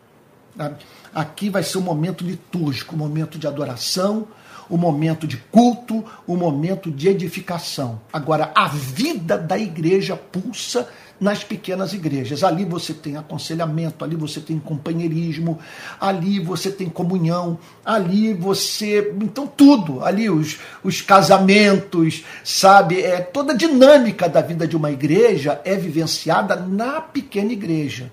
Aqui 1.13 1.49
vai 1.49 1.63
ser 1.63 1.79
um 1.79 1.81
momento 1.81 2.23
litúrgico, 2.23 2.93
um 2.93 2.97
momento 2.97 3.39
de 3.39 3.47
adoração, 3.47 4.27
um 4.69 4.77
momento 4.77 5.25
de 5.25 5.37
culto, 5.37 6.05
um 6.27 6.35
momento 6.35 6.91
de 6.91 7.07
edificação. 7.07 7.99
Agora, 8.13 8.51
a 8.53 8.67
vida 8.67 9.35
da 9.37 9.57
igreja 9.57 10.15
pulsa 10.15 10.87
nas 11.19 11.43
pequenas 11.43 11.93
igrejas. 11.93 12.43
Ali 12.43 12.63
você 12.65 12.93
tem 12.93 13.17
aconselhamento, 13.17 14.05
ali 14.05 14.15
você 14.15 14.39
tem 14.39 14.57
companheirismo, 14.57 15.59
ali 15.99 16.39
você 16.39 16.71
tem 16.71 16.87
comunhão, 16.87 17.57
ali 17.83 18.33
você. 18.33 19.13
Então, 19.21 19.45
tudo, 19.45 20.03
ali 20.03 20.29
os, 20.29 20.59
os 20.83 21.01
casamentos, 21.01 22.23
sabe? 22.43 23.01
É, 23.01 23.19
toda 23.19 23.53
a 23.53 23.57
dinâmica 23.57 24.29
da 24.29 24.41
vida 24.41 24.67
de 24.67 24.77
uma 24.77 24.91
igreja 24.91 25.61
é 25.65 25.75
vivenciada 25.75 26.55
na 26.55 27.01
pequena 27.01 27.51
igreja. 27.51 28.11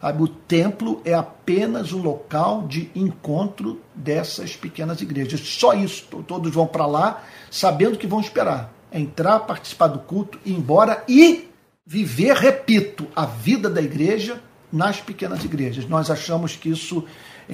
Sabe? 0.00 0.22
O 0.22 0.28
templo 0.28 1.02
é 1.04 1.12
apenas 1.12 1.92
um 1.92 2.00
local 2.00 2.66
de 2.68 2.90
encontro 2.94 3.80
dessas 3.94 4.54
pequenas 4.54 5.00
igrejas. 5.00 5.40
Só 5.40 5.74
isso. 5.74 6.04
Todos 6.26 6.52
vão 6.54 6.66
para 6.66 6.86
lá 6.86 7.24
sabendo 7.50 7.98
que 7.98 8.06
vão 8.06 8.20
esperar. 8.20 8.72
É 8.90 8.98
entrar, 8.98 9.40
participar 9.40 9.88
do 9.88 9.98
culto, 9.98 10.38
ir 10.46 10.54
embora 10.54 11.04
e 11.08 11.47
viver, 11.88 12.36
repito, 12.36 13.06
a 13.16 13.24
vida 13.24 13.70
da 13.70 13.80
igreja 13.80 14.42
nas 14.70 15.00
pequenas 15.00 15.42
igrejas. 15.42 15.88
Nós 15.88 16.10
achamos 16.10 16.54
que 16.54 16.68
isso 16.68 17.02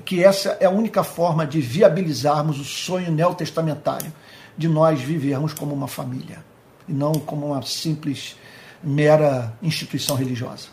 que 0.04 0.24
essa 0.24 0.56
é 0.58 0.66
a 0.66 0.70
única 0.70 1.04
forma 1.04 1.46
de 1.46 1.60
viabilizarmos 1.60 2.58
o 2.58 2.64
sonho 2.64 3.12
neotestamentário 3.12 4.12
de 4.58 4.66
nós 4.66 5.00
vivermos 5.00 5.54
como 5.54 5.72
uma 5.72 5.86
família 5.86 6.44
e 6.88 6.92
não 6.92 7.12
como 7.12 7.46
uma 7.46 7.62
simples 7.62 8.36
mera 8.82 9.56
instituição 9.62 10.16
religiosa. 10.16 10.66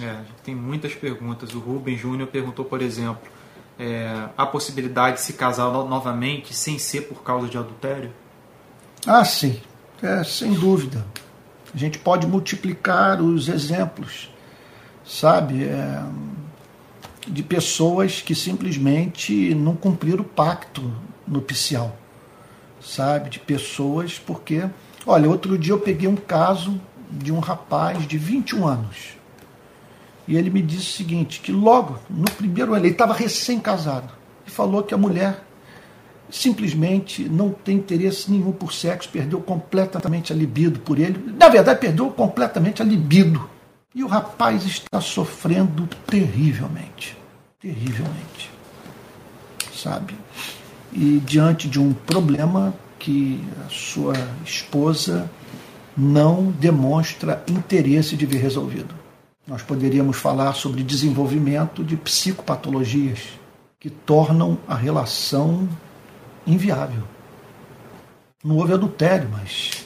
É, 0.00 0.20
tem 0.42 0.54
muitas 0.54 0.94
perguntas. 0.94 1.52
O 1.54 1.58
Rubem 1.58 1.98
Júnior 1.98 2.28
perguntou, 2.28 2.64
por 2.64 2.80
exemplo, 2.80 3.30
é, 3.78 4.30
a 4.38 4.46
possibilidade 4.46 5.16
de 5.16 5.22
se 5.22 5.34
casar 5.34 5.70
novamente 5.70 6.56
sem 6.56 6.78
ser 6.78 7.02
por 7.02 7.22
causa 7.22 7.46
de 7.46 7.58
adultério? 7.58 8.10
Ah, 9.06 9.22
sim, 9.22 9.60
é, 10.02 10.24
sem 10.24 10.54
dúvida. 10.54 11.04
A 11.74 11.78
gente 11.78 11.98
pode 11.98 12.26
multiplicar 12.26 13.20
os 13.20 13.48
exemplos, 13.48 14.30
sabe, 15.04 15.64
é, 15.64 16.04
de 17.26 17.42
pessoas 17.42 18.22
que 18.22 18.34
simplesmente 18.34 19.54
não 19.54 19.74
cumpriram 19.74 20.20
o 20.20 20.24
pacto 20.24 20.92
nupcial, 21.26 21.96
sabe, 22.80 23.30
de 23.30 23.40
pessoas 23.40 24.18
porque, 24.18 24.64
olha, 25.04 25.28
outro 25.28 25.58
dia 25.58 25.72
eu 25.72 25.80
peguei 25.80 26.08
um 26.08 26.16
caso 26.16 26.80
de 27.10 27.32
um 27.32 27.40
rapaz 27.40 28.06
de 28.06 28.18
21 28.18 28.66
anos. 28.66 29.16
E 30.28 30.36
ele 30.36 30.50
me 30.50 30.62
disse 30.62 30.88
o 30.88 30.96
seguinte, 30.96 31.40
que 31.40 31.50
logo 31.50 31.98
no 32.08 32.30
primeiro 32.30 32.76
ele 32.76 32.88
estava 32.88 33.12
recém-casado, 33.12 34.12
e 34.46 34.50
falou 34.50 34.82
que 34.82 34.94
a 34.94 34.98
mulher 34.98 35.42
simplesmente 36.30 37.28
não 37.28 37.50
tem 37.50 37.76
interesse 37.76 38.30
nenhum 38.30 38.52
por 38.52 38.72
sexo, 38.72 39.08
perdeu 39.08 39.40
completamente 39.40 40.32
a 40.32 40.36
libido 40.36 40.80
por 40.80 40.98
ele. 40.98 41.34
Na 41.38 41.48
verdade, 41.48 41.80
perdeu 41.80 42.10
completamente 42.10 42.82
a 42.82 42.84
libido. 42.84 43.48
E 43.94 44.02
o 44.02 44.08
rapaz 44.08 44.64
está 44.64 45.00
sofrendo 45.00 45.88
terrivelmente. 46.06 47.16
Terrivelmente. 47.60 48.50
Sabe? 49.72 50.14
E 50.92 51.20
diante 51.24 51.68
de 51.68 51.80
um 51.80 51.92
problema 51.92 52.74
que 52.98 53.40
a 53.66 53.68
sua 53.68 54.14
esposa 54.44 55.30
não 55.96 56.50
demonstra 56.50 57.44
interesse 57.46 58.16
de 58.16 58.26
ver 58.26 58.38
resolvido. 58.38 58.94
Nós 59.46 59.62
poderíamos 59.62 60.16
falar 60.16 60.54
sobre 60.54 60.82
desenvolvimento 60.82 61.84
de 61.84 61.96
psicopatologias 61.96 63.20
que 63.78 63.90
tornam 63.90 64.56
a 64.66 64.74
relação 64.74 65.68
inviável. 66.46 67.02
Não 68.42 68.56
houve 68.56 68.74
adultério, 68.74 69.28
mas 69.32 69.84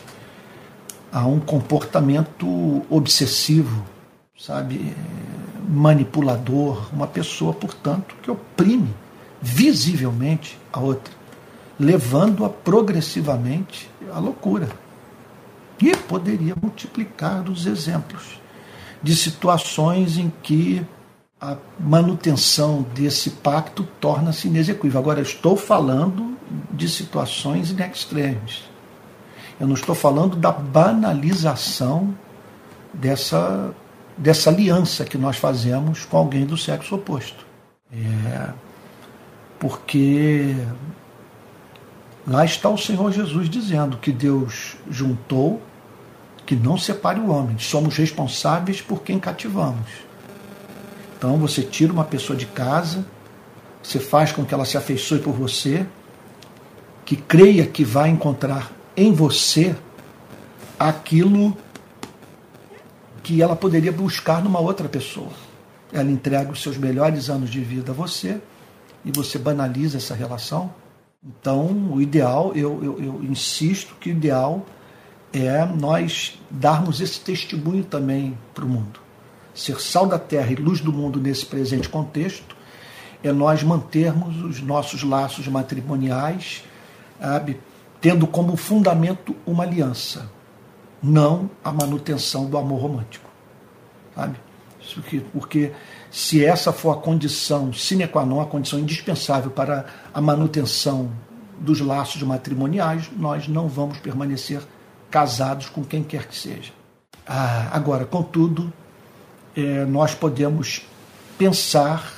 há 1.12 1.26
um 1.26 1.38
comportamento 1.38 2.82
obsessivo, 2.90 3.84
sabe, 4.36 4.94
manipulador, 5.68 6.88
uma 6.92 7.06
pessoa, 7.06 7.52
portanto, 7.52 8.16
que 8.22 8.30
oprime 8.30 8.94
visivelmente 9.40 10.58
a 10.72 10.80
outra, 10.80 11.14
levando-a 11.78 12.48
progressivamente 12.48 13.88
à 14.12 14.18
loucura. 14.18 14.68
E 15.80 15.96
poderia 15.96 16.54
multiplicar 16.60 17.48
os 17.48 17.66
exemplos 17.66 18.40
de 19.00 19.14
situações 19.14 20.18
em 20.18 20.32
que 20.42 20.84
a 21.40 21.56
manutenção 21.78 22.84
desse 22.94 23.30
pacto 23.30 23.86
torna-se 24.00 24.48
inexequível. 24.48 24.98
Agora, 24.98 25.20
estou 25.20 25.56
falando 25.56 26.36
de 26.72 26.88
situações 26.88 27.70
in 27.70 27.82
extremis. 27.82 28.64
Eu 29.58 29.66
não 29.66 29.74
estou 29.74 29.94
falando 29.94 30.36
da 30.36 30.52
banalização 30.52 32.14
dessa, 32.92 33.74
dessa 34.16 34.50
aliança 34.50 35.04
que 35.04 35.18
nós 35.18 35.36
fazemos 35.36 36.04
com 36.04 36.16
alguém 36.16 36.46
do 36.46 36.56
sexo 36.56 36.94
oposto. 36.94 37.46
É, 37.92 38.50
porque 39.58 40.54
lá 42.26 42.44
está 42.44 42.68
o 42.68 42.78
Senhor 42.78 43.10
Jesus 43.12 43.48
dizendo 43.48 43.96
que 43.96 44.12
Deus 44.12 44.76
juntou, 44.88 45.60
que 46.46 46.54
não 46.54 46.78
separe 46.78 47.18
o 47.18 47.30
homem. 47.30 47.58
Somos 47.58 47.96
responsáveis 47.96 48.80
por 48.80 49.02
quem 49.02 49.18
cativamos. 49.18 49.88
Então 51.16 51.36
você 51.36 51.62
tira 51.62 51.92
uma 51.92 52.04
pessoa 52.04 52.36
de 52.36 52.46
casa, 52.46 53.04
você 53.82 53.98
faz 53.98 54.30
com 54.30 54.44
que 54.44 54.54
ela 54.54 54.64
se 54.64 54.76
afeiçoe 54.76 55.18
por 55.18 55.32
você, 55.32 55.84
que 57.08 57.16
creia 57.16 57.64
que 57.64 57.86
vai 57.86 58.10
encontrar 58.10 58.70
em 58.94 59.14
você 59.14 59.74
aquilo 60.78 61.56
que 63.22 63.40
ela 63.40 63.56
poderia 63.56 63.90
buscar 63.90 64.44
numa 64.44 64.60
outra 64.60 64.90
pessoa. 64.90 65.30
Ela 65.90 66.10
entrega 66.10 66.52
os 66.52 66.62
seus 66.62 66.76
melhores 66.76 67.30
anos 67.30 67.48
de 67.48 67.60
vida 67.60 67.92
a 67.92 67.94
você 67.94 68.38
e 69.06 69.10
você 69.10 69.38
banaliza 69.38 69.96
essa 69.96 70.14
relação. 70.14 70.70
Então, 71.24 71.94
o 71.94 72.02
ideal, 72.02 72.52
eu, 72.54 72.78
eu, 72.84 73.02
eu 73.02 73.24
insisto 73.24 73.94
que 73.98 74.10
o 74.10 74.12
ideal 74.12 74.66
é 75.32 75.64
nós 75.64 76.38
darmos 76.50 77.00
esse 77.00 77.20
testemunho 77.20 77.84
também 77.84 78.36
para 78.52 78.66
o 78.66 78.68
mundo. 78.68 79.00
Ser 79.54 79.80
sal 79.80 80.06
da 80.06 80.18
terra 80.18 80.52
e 80.52 80.56
luz 80.56 80.82
do 80.82 80.92
mundo 80.92 81.18
nesse 81.18 81.46
presente 81.46 81.88
contexto 81.88 82.54
é 83.24 83.32
nós 83.32 83.62
mantermos 83.62 84.42
os 84.42 84.60
nossos 84.60 85.02
laços 85.02 85.48
matrimoniais 85.48 86.68
sabe, 87.20 87.60
tendo 88.00 88.26
como 88.26 88.56
fundamento 88.56 89.34
uma 89.46 89.64
aliança, 89.64 90.30
não 91.02 91.50
a 91.62 91.72
manutenção 91.72 92.46
do 92.46 92.58
amor 92.58 92.80
romântico. 92.80 93.28
Sabe? 94.14 94.36
Porque 95.32 95.72
se 96.10 96.44
essa 96.44 96.72
for 96.72 96.92
a 96.92 97.00
condição 97.00 97.72
sine 97.72 98.06
qua 98.08 98.24
non, 98.24 98.40
a 98.40 98.46
condição 98.46 98.78
indispensável 98.78 99.50
para 99.50 99.84
a 100.14 100.20
manutenção 100.20 101.10
dos 101.58 101.80
laços 101.80 102.22
matrimoniais, 102.22 103.10
nós 103.16 103.48
não 103.48 103.68
vamos 103.68 103.98
permanecer 103.98 104.62
casados 105.10 105.68
com 105.68 105.84
quem 105.84 106.02
quer 106.02 106.26
que 106.26 106.36
seja. 106.36 106.72
Ah, 107.26 107.68
agora, 107.72 108.06
contudo, 108.06 108.72
é, 109.54 109.84
nós 109.84 110.14
podemos 110.14 110.82
pensar 111.36 112.12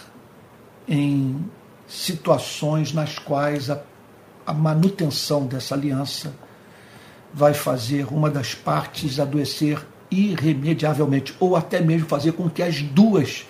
em 0.87 1.45
situações 1.89 2.93
nas 2.93 3.19
quais 3.19 3.71
a 3.71 3.77
a 4.47 4.53
manutenção 4.53 5.47
dessa 5.47 5.75
aliança 5.75 6.35
vai 7.33 7.55
fazer 7.55 8.07
uma 8.13 8.31
das 8.31 8.55
partes 8.55 9.21
adoecer 9.21 9.87
irremediavelmente, 10.11 11.35
ou 11.39 11.55
até 11.55 11.81
mesmo 11.81 12.09
fazer 12.09 12.33
com 12.33 12.51
que 12.51 12.63
as 12.63 12.83
duas 12.83 13.47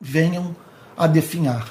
venham 0.00 0.54
a 0.96 1.06
definhar. 1.06 1.68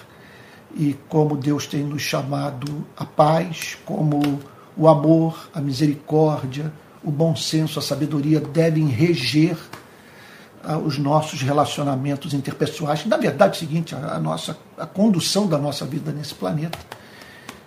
E 0.76 0.95
como 1.07 1.38
Deus 1.38 1.67
tem 1.67 1.84
nos 1.84 2.01
chamado 2.01 2.86
a 2.97 3.05
paz, 3.05 3.78
como 3.86 4.39
o 4.76 4.88
amor, 4.88 5.49
a 5.53 5.61
misericórdia, 5.61 6.72
o 7.03 7.11
bom 7.11 7.36
senso, 7.36 7.78
a 7.78 7.82
sabedoria 7.82 8.39
devem 8.39 8.88
reger 8.88 9.57
os 10.86 10.97
nossos 10.97 11.41
relacionamentos 11.41 12.34
interpessoais, 12.34 13.05
na 13.05 13.17
verdade 13.17 13.57
é 13.57 13.59
seguinte, 13.59 13.95
a, 13.95 14.19
nossa 14.19 14.57
a 14.78 14.86
condução 14.86 15.47
da 15.47 15.57
nossa 15.57 15.86
vida 15.86 16.11
nesse 16.11 16.36
planeta. 16.36 16.78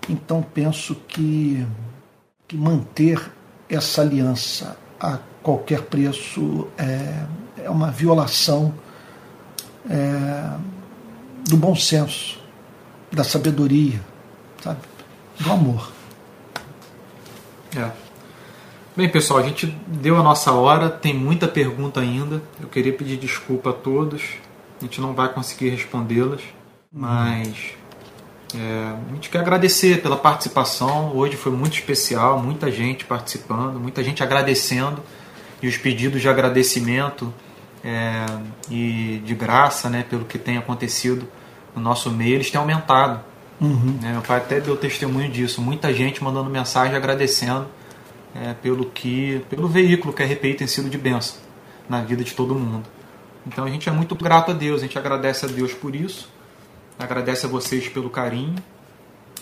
Então 0.09 0.43
penso 0.43 0.95
que, 1.09 1.67
que 2.47 2.57
manter 2.57 3.21
essa 3.69 4.03
aliança 4.03 4.77
a 5.01 5.19
qualquer 5.43 5.83
preço 5.83 6.69
é, 6.79 7.27
é 7.65 7.71
uma 7.71 7.91
violação 7.91 8.75
é, 9.89 10.57
do 11.49 11.57
bom 11.57 11.75
senso, 11.75 12.39
da 13.13 13.25
sabedoria, 13.25 14.01
sabe? 14.63 14.81
do 15.39 15.53
amor. 15.53 15.93
É. 17.77 17.91
Bem, 18.97 19.09
pessoal, 19.09 19.41
a 19.41 19.43
gente 19.43 19.67
deu 19.89 20.17
a 20.17 20.23
nossa 20.23 20.53
hora, 20.53 20.89
tem 20.89 21.13
muita 21.13 21.49
pergunta 21.49 22.01
ainda. 22.01 22.41
Eu 22.61 22.69
queria 22.69 22.93
pedir 22.93 23.17
desculpa 23.17 23.71
a 23.71 23.73
todos. 23.73 24.23
A 24.81 24.85
gente 24.85 25.01
não 25.01 25.13
vai 25.13 25.33
conseguir 25.33 25.71
respondê-las, 25.71 26.41
mas 26.93 27.75
é, 28.55 28.95
a 29.11 29.15
gente 29.15 29.29
quer 29.31 29.39
agradecer 29.39 30.01
pela 30.01 30.17
participação. 30.17 31.13
Hoje 31.15 31.37
foi 31.37 31.53
muito 31.53 31.75
especial, 31.75 32.41
muita 32.41 32.71
gente 32.71 33.05
participando, 33.05 33.81
muita 33.81 34.03
gente 34.03 34.23
agradecendo 34.23 35.03
e 35.61 35.67
os 35.67 35.77
pedidos 35.77 36.21
de 36.21 36.29
agradecimento 36.29 37.33
é, 37.85 38.27
e 38.71 39.23
de 39.25 39.35
graça, 39.35 39.91
né, 39.91 40.05
pelo 40.09 40.25
que 40.25 40.39
tem 40.39 40.57
acontecido 40.57 41.27
no 41.75 41.83
nosso 41.83 42.11
meio, 42.11 42.35
eles 42.35 42.51
têm 42.51 42.61
aumentado. 42.61 43.21
Uhum. 43.61 43.99
Né, 44.01 44.13
meu 44.13 44.23
pai 44.23 44.39
até 44.39 44.61
deu 44.61 44.77
testemunho 44.77 45.31
disso. 45.31 45.61
Muita 45.61 45.93
gente 45.93 46.23
mandando 46.23 46.49
mensagem 46.49 46.97
agradecendo 46.97 47.67
é, 48.35 48.53
pelo 48.55 48.87
que 48.87 49.45
pelo 49.49 49.69
veículo 49.69 50.13
que 50.13 50.23
a 50.23 50.27
RPI 50.27 50.55
tem 50.55 50.67
sido 50.67 50.89
de 50.89 50.99
bênção 50.99 51.37
na 51.89 52.03
vida 52.03 52.23
de 52.23 52.35
todo 52.35 52.55
mundo. 52.55 52.85
Então 53.47 53.65
a 53.65 53.69
gente 53.69 53.89
é 53.89 53.93
muito 53.93 54.15
grato 54.15 54.51
a 54.51 54.55
Deus, 54.55 54.81
a 54.81 54.87
gente 54.87 54.99
agradece 54.99 55.45
a 55.45 55.49
Deus 55.49 55.73
por 55.73 55.95
isso, 55.95 56.31
agradece 56.99 57.47
a 57.47 57.49
vocês 57.49 57.89
pelo 57.89 58.11
carinho. 58.11 58.57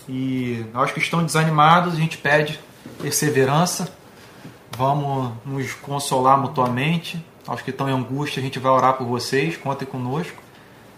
E 0.07 0.65
aos 0.73 0.91
que 0.91 0.99
estão 0.99 1.23
desanimados 1.23 1.93
a 1.93 1.95
gente 1.95 2.17
pede 2.17 2.59
perseverança, 3.01 3.93
vamos 4.77 5.31
nos 5.45 5.73
consolar 5.73 6.37
mutuamente, 6.37 7.23
aos 7.47 7.61
que 7.61 7.69
estão 7.69 7.89
em 7.89 7.93
angústia 7.93 8.41
a 8.41 8.43
gente 8.43 8.59
vai 8.59 8.71
orar 8.71 8.93
por 8.93 9.07
vocês, 9.07 9.55
contem 9.55 9.87
conosco, 9.87 10.41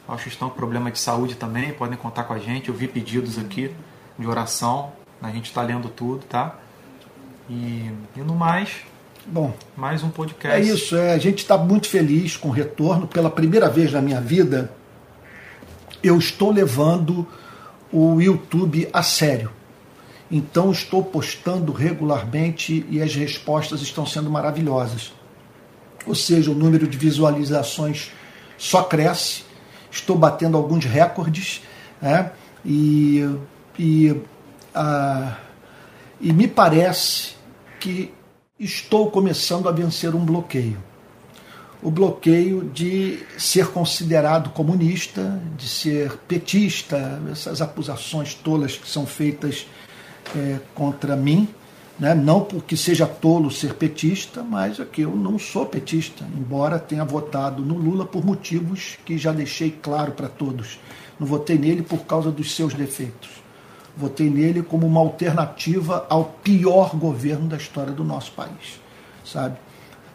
aos 0.07 0.23
que 0.23 0.29
estão 0.29 0.49
com 0.49 0.55
problema 0.55 0.89
de 0.89 0.99
saúde 0.99 1.35
também 1.35 1.71
podem 1.73 1.97
contar 1.97 2.23
com 2.23 2.33
a 2.33 2.39
gente, 2.39 2.69
eu 2.69 2.75
vi 2.75 2.87
pedidos 2.87 3.37
aqui 3.37 3.71
de 4.17 4.27
oração, 4.27 4.91
a 5.21 5.29
gente 5.29 5.45
está 5.45 5.61
lendo 5.61 5.89
tudo, 5.89 6.25
tá? 6.25 6.55
E, 7.49 7.91
e 8.15 8.19
no 8.21 8.33
mais, 8.33 8.81
Bom, 9.27 9.55
mais 9.75 10.03
um 10.03 10.09
podcast. 10.09 10.55
É 10.55 10.73
isso, 10.73 10.95
é, 10.95 11.13
a 11.13 11.17
gente 11.17 11.39
está 11.39 11.57
muito 11.57 11.89
feliz 11.89 12.37
com 12.37 12.49
o 12.49 12.51
retorno. 12.51 13.07
Pela 13.07 13.29
primeira 13.29 13.67
vez 13.67 13.91
na 13.91 13.99
minha 13.99 14.21
vida, 14.21 14.71
eu 16.07 16.17
estou 16.17 16.51
levando 16.51 17.27
o 17.91 18.21
YouTube 18.21 18.87
a 18.91 19.01
sério. 19.01 19.51
Então 20.29 20.71
estou 20.71 21.03
postando 21.03 21.71
regularmente 21.71 22.85
e 22.89 23.01
as 23.01 23.15
respostas 23.15 23.81
estão 23.81 24.05
sendo 24.05 24.29
maravilhosas. 24.29 25.13
Ou 26.05 26.15
seja, 26.15 26.51
o 26.51 26.55
número 26.55 26.87
de 26.87 26.97
visualizações 26.97 28.11
só 28.57 28.83
cresce. 28.83 29.43
Estou 29.91 30.17
batendo 30.17 30.57
alguns 30.57 30.85
recordes, 30.85 31.61
né? 32.01 32.31
E, 32.65 33.27
e, 33.77 34.15
ah, 34.73 35.37
e 36.19 36.33
me 36.33 36.47
parece 36.47 37.35
que 37.79 38.13
estou 38.59 39.09
começando 39.09 39.69
a 39.69 39.71
vencer 39.71 40.13
um 40.15 40.25
bloqueio. 40.25 40.77
O 41.85 41.91
bloqueio 41.91 42.67
de 42.73 43.19
ser 43.37 43.67
considerado 43.67 44.49
comunista, 44.49 45.39
de 45.55 45.67
ser 45.67 46.17
petista, 46.27 47.21
essas 47.31 47.61
acusações 47.61 48.33
tolas 48.33 48.75
que 48.75 48.89
são 48.89 49.05
feitas 49.05 49.67
é, 50.35 50.57
contra 50.73 51.15
mim. 51.15 51.47
Né? 51.99 52.15
Não 52.15 52.41
porque 52.41 52.75
seja 52.75 53.05
tolo 53.05 53.51
ser 53.51 53.75
petista, 53.75 54.41
mas 54.41 54.79
é 54.79 54.85
que 54.85 55.03
eu 55.03 55.15
não 55.15 55.37
sou 55.37 55.63
petista, 55.67 56.25
embora 56.35 56.79
tenha 56.79 57.05
votado 57.05 57.61
no 57.61 57.75
Lula 57.75 58.03
por 58.03 58.25
motivos 58.25 58.97
que 59.05 59.15
já 59.15 59.31
deixei 59.31 59.69
claro 59.69 60.13
para 60.13 60.27
todos. 60.27 60.79
Não 61.19 61.27
votei 61.27 61.55
nele 61.55 61.83
por 61.83 61.99
causa 61.99 62.31
dos 62.31 62.55
seus 62.55 62.73
defeitos 62.73 63.45
votei 63.97 64.29
nele 64.29 64.61
como 64.61 64.85
uma 64.85 64.99
alternativa 64.99 66.05
ao 66.09 66.25
pior 66.25 66.95
governo 66.97 67.47
da 67.47 67.55
história 67.55 67.93
do 67.93 68.03
nosso 68.03 68.33
país, 68.33 68.81
sabe? 69.23 69.57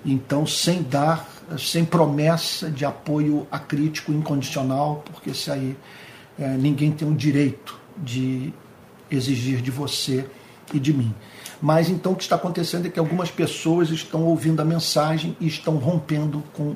Então, 0.04 0.46
sem 0.46 0.82
dar, 0.82 1.26
sem 1.58 1.84
promessa 1.84 2.70
de 2.70 2.84
apoio 2.84 3.46
a 3.50 3.58
crítico 3.58 4.12
incondicional, 4.12 5.02
porque 5.04 5.30
isso 5.30 5.50
aí 5.52 5.76
é, 6.38 6.48
ninguém 6.56 6.92
tem 6.92 7.08
o 7.08 7.14
direito 7.14 7.78
de 7.96 8.52
exigir 9.10 9.60
de 9.60 9.70
você 9.70 10.24
e 10.72 10.78
de 10.78 10.92
mim. 10.92 11.14
Mas 11.60 11.90
então 11.90 12.12
o 12.12 12.16
que 12.16 12.22
está 12.22 12.36
acontecendo 12.36 12.86
é 12.86 12.90
que 12.90 12.98
algumas 12.98 13.30
pessoas 13.30 13.90
estão 13.90 14.24
ouvindo 14.24 14.60
a 14.60 14.64
mensagem 14.64 15.36
e 15.38 15.46
estão 15.46 15.76
rompendo 15.76 16.42
com 16.54 16.70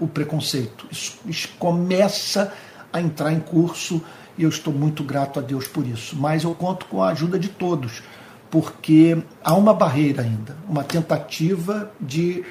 o 0.00 0.08
preconceito. 0.08 0.86
Isso, 0.90 1.18
isso 1.26 1.48
começa 1.58 2.52
a 2.92 3.00
entrar 3.00 3.32
em 3.32 3.40
curso 3.40 4.02
e 4.36 4.42
eu 4.42 4.48
estou 4.48 4.72
muito 4.72 5.04
grato 5.04 5.38
a 5.38 5.42
Deus 5.42 5.68
por 5.68 5.86
isso. 5.86 6.16
Mas 6.16 6.42
eu 6.42 6.54
conto 6.54 6.86
com 6.86 7.02
a 7.02 7.10
ajuda 7.10 7.38
de 7.38 7.48
todos, 7.48 8.02
porque 8.50 9.22
há 9.42 9.54
uma 9.54 9.72
barreira 9.72 10.22
ainda, 10.22 10.56
uma 10.68 10.82
tentativa 10.82 11.92
de, 12.00 12.44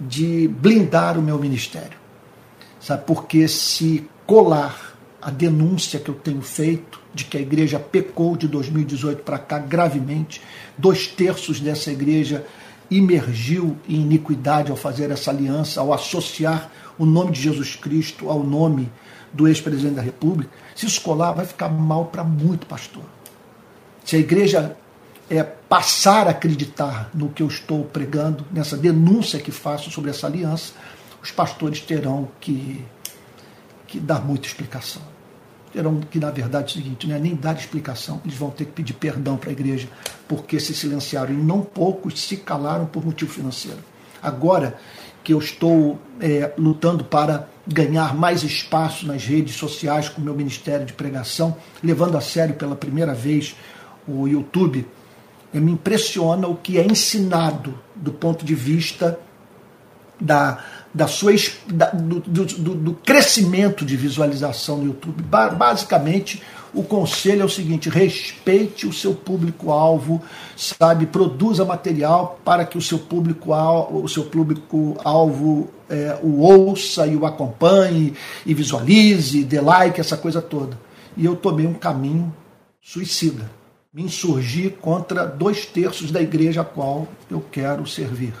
de 0.00 0.48
blindar 0.48 1.18
o 1.18 1.22
meu 1.22 1.38
ministério. 1.38 1.98
Sabe? 2.80 3.04
Porque 3.06 3.48
se 3.48 4.08
colar 4.26 4.94
a 5.20 5.30
denúncia 5.30 5.98
que 5.98 6.10
eu 6.10 6.14
tenho 6.14 6.42
feito 6.42 7.00
de 7.14 7.24
que 7.24 7.38
a 7.38 7.40
igreja 7.40 7.78
pecou 7.78 8.36
de 8.36 8.46
2018 8.46 9.22
para 9.22 9.38
cá 9.38 9.58
gravemente, 9.58 10.42
dois 10.76 11.06
terços 11.06 11.60
dessa 11.60 11.90
igreja 11.90 12.44
imergiu 12.90 13.76
em 13.88 14.02
iniquidade 14.02 14.70
ao 14.70 14.76
fazer 14.76 15.10
essa 15.10 15.30
aliança, 15.30 15.80
ao 15.80 15.92
associar 15.92 16.70
o 16.98 17.06
nome 17.06 17.32
de 17.32 17.40
Jesus 17.40 17.74
Cristo 17.74 18.28
ao 18.28 18.42
nome 18.42 18.90
do 19.32 19.48
ex-presidente 19.48 19.96
da 19.96 20.02
República, 20.02 20.50
se 20.76 20.86
isso 20.86 21.00
colar, 21.00 21.32
vai 21.32 21.44
ficar 21.44 21.68
mal 21.68 22.06
para 22.06 22.22
muito 22.22 22.66
pastor. 22.66 23.02
Se 24.04 24.16
a 24.16 24.18
igreja 24.18 24.76
é, 25.30 25.42
passar 25.42 26.26
a 26.26 26.30
acreditar 26.30 27.10
no 27.14 27.28
que 27.28 27.42
eu 27.42 27.46
estou 27.46 27.84
pregando, 27.84 28.44
nessa 28.50 28.76
denúncia 28.76 29.38
que 29.40 29.50
faço 29.50 29.90
sobre 29.90 30.10
essa 30.10 30.26
aliança, 30.26 30.72
os 31.22 31.30
pastores 31.30 31.80
terão 31.80 32.28
que, 32.40 32.84
que 33.86 33.98
dar 33.98 34.24
muita 34.24 34.46
explicação. 34.46 35.02
Terão 35.72 36.00
que, 36.00 36.20
na 36.20 36.30
verdade, 36.30 36.64
é 36.64 36.66
o 36.68 36.82
seguinte, 36.82 37.08
não 37.08 37.16
é 37.16 37.18
nem 37.18 37.34
dar 37.34 37.56
explicação, 37.56 38.20
eles 38.24 38.36
vão 38.36 38.50
ter 38.50 38.66
que 38.66 38.72
pedir 38.72 38.92
perdão 38.92 39.36
para 39.36 39.50
a 39.50 39.52
igreja, 39.52 39.88
porque 40.28 40.60
se 40.60 40.74
silenciaram, 40.74 41.32
e 41.32 41.36
não 41.36 41.62
poucos 41.62 42.20
se 42.20 42.36
calaram 42.36 42.86
por 42.86 43.04
motivo 43.04 43.32
financeiro. 43.32 43.78
Agora 44.22 44.78
que 45.24 45.32
eu 45.32 45.38
estou 45.38 45.98
é, 46.20 46.52
lutando 46.58 47.02
para 47.02 47.48
ganhar 47.66 48.14
mais 48.14 48.42
espaço 48.42 49.06
nas 49.06 49.24
redes 49.24 49.56
sociais 49.56 50.08
com 50.08 50.20
o 50.20 50.24
meu 50.24 50.34
ministério 50.34 50.84
de 50.84 50.92
pregação, 50.92 51.56
levando 51.82 52.18
a 52.18 52.20
sério 52.20 52.54
pela 52.54 52.76
primeira 52.76 53.14
vez 53.14 53.56
o 54.06 54.28
YouTube, 54.28 54.86
me 55.60 55.72
impressiona 55.72 56.46
o 56.46 56.56
que 56.56 56.78
é 56.78 56.84
ensinado 56.84 57.74
do 57.94 58.12
ponto 58.12 58.44
de 58.44 58.54
vista 58.54 59.18
da, 60.20 60.64
da 60.92 61.06
sua, 61.06 61.32
da, 61.66 61.90
do, 61.90 62.20
do, 62.20 62.74
do, 62.74 62.94
crescimento 62.94 63.84
de 63.84 63.96
visualização 63.96 64.78
no 64.78 64.86
YouTube. 64.86 65.22
Basicamente, 65.22 66.42
o 66.72 66.82
conselho 66.82 67.42
é 67.42 67.44
o 67.44 67.48
seguinte: 67.48 67.88
respeite 67.88 68.86
o 68.86 68.92
seu 68.92 69.14
público-alvo, 69.14 70.22
sabe, 70.56 71.06
produza 71.06 71.64
material 71.64 72.38
para 72.44 72.64
que 72.64 72.78
o 72.78 72.82
seu 72.82 72.98
público-alvo, 72.98 74.02
o 74.02 74.08
seu 74.08 74.24
público-alvo 74.24 75.70
é, 75.88 76.18
o 76.22 76.40
ouça 76.40 77.06
e 77.06 77.16
o 77.16 77.26
acompanhe 77.26 78.14
e 78.44 78.54
visualize, 78.54 79.44
dê 79.44 79.60
like, 79.60 80.00
essa 80.00 80.16
coisa 80.16 80.40
toda. 80.40 80.78
E 81.16 81.24
eu 81.24 81.36
tomei 81.36 81.66
um 81.66 81.74
caminho 81.74 82.34
suicida. 82.82 83.50
Me 83.94 84.02
insurgi 84.02 84.70
contra 84.70 85.24
dois 85.24 85.66
terços 85.66 86.10
da 86.10 86.20
igreja 86.20 86.62
a 86.62 86.64
qual 86.64 87.06
eu 87.30 87.40
quero 87.40 87.86
servir 87.86 88.34